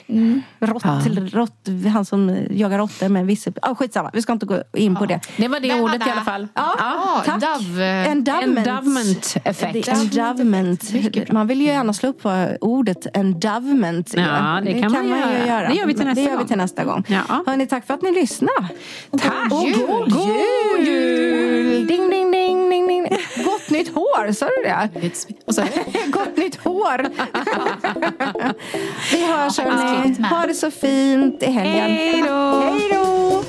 Rått, 0.59 1.33
rått, 1.33 1.67
han 1.93 2.05
som 2.05 2.37
jagar 2.51 2.77
råttor 2.77 3.09
med 3.09 3.25
visse... 3.25 3.51
Oh, 3.61 3.75
skitsamma, 3.75 4.09
vi 4.13 4.21
ska 4.21 4.33
inte 4.33 4.45
gå 4.45 4.63
in 4.73 4.95
på 4.95 5.05
det. 5.05 5.19
Det 5.37 5.47
var 5.47 5.59
det 5.59 5.67
Vem 5.67 5.81
ordet 5.81 5.91
hade- 6.01 6.09
i 6.09 6.13
alla 6.13 6.21
fall. 6.21 6.47
Ja, 6.53 7.21
tack. 7.25 7.41
Dove. 7.41 7.85
Endowment. 8.05 8.57
Endowment-effekt. 8.67 9.73
Det 9.73 9.78
är 9.87 10.01
Endowment. 10.01 11.31
Man 11.31 11.47
vill 11.47 11.61
ju 11.61 11.67
gärna 11.67 11.93
slå 11.93 12.09
upp 12.09 12.23
vad 12.23 12.57
ordet 12.61 13.17
endowment 13.17 14.13
är. 14.13 14.21
Ja, 14.21 14.61
det 14.65 14.81
kan 14.81 14.91
man 14.91 15.05
ju 15.05 15.47
göra. 15.47 15.67
Det 15.67 15.75
gör 15.75 15.85
vi 15.85 15.93
till 15.93 16.05
nästa 16.05 16.21
det 16.21 16.29
gång. 16.29 16.39
vi 16.41 16.47
till 16.47 16.57
nästa 16.57 16.83
gång. 16.83 17.03
Ja. 17.07 17.43
Hörni, 17.45 17.67
tack 17.67 17.87
för 17.87 17.93
att 17.93 18.01
ni 18.01 18.11
lyssnade. 18.11 18.67
Tack. 19.11 19.51
Och 19.51 19.67
god 19.87 20.11
jul! 20.87 21.87
Ding, 21.87 22.09
ding, 22.09 22.31
ding, 22.31 22.69
ding, 22.69 22.87
ding. 22.87 23.07
Gott 23.45 23.69
nytt 23.69 23.93
hår, 23.95 24.31
sa 24.31 24.45
du 24.45 24.63
det? 24.63 24.89
Och 25.45 25.55
så, 25.55 25.61
Gott 26.07 26.37
nytt 26.37 26.55
hår! 26.63 27.09
vi 29.11 29.25
hörs 29.25 29.59
hörni. 29.59 30.23
Ha 30.29 30.45
det 30.47 30.53
så 30.53 30.71
fint 30.71 31.43
i 31.43 31.51
helgen. 31.51 31.91
Hej 31.91 32.23
då. 32.27 33.48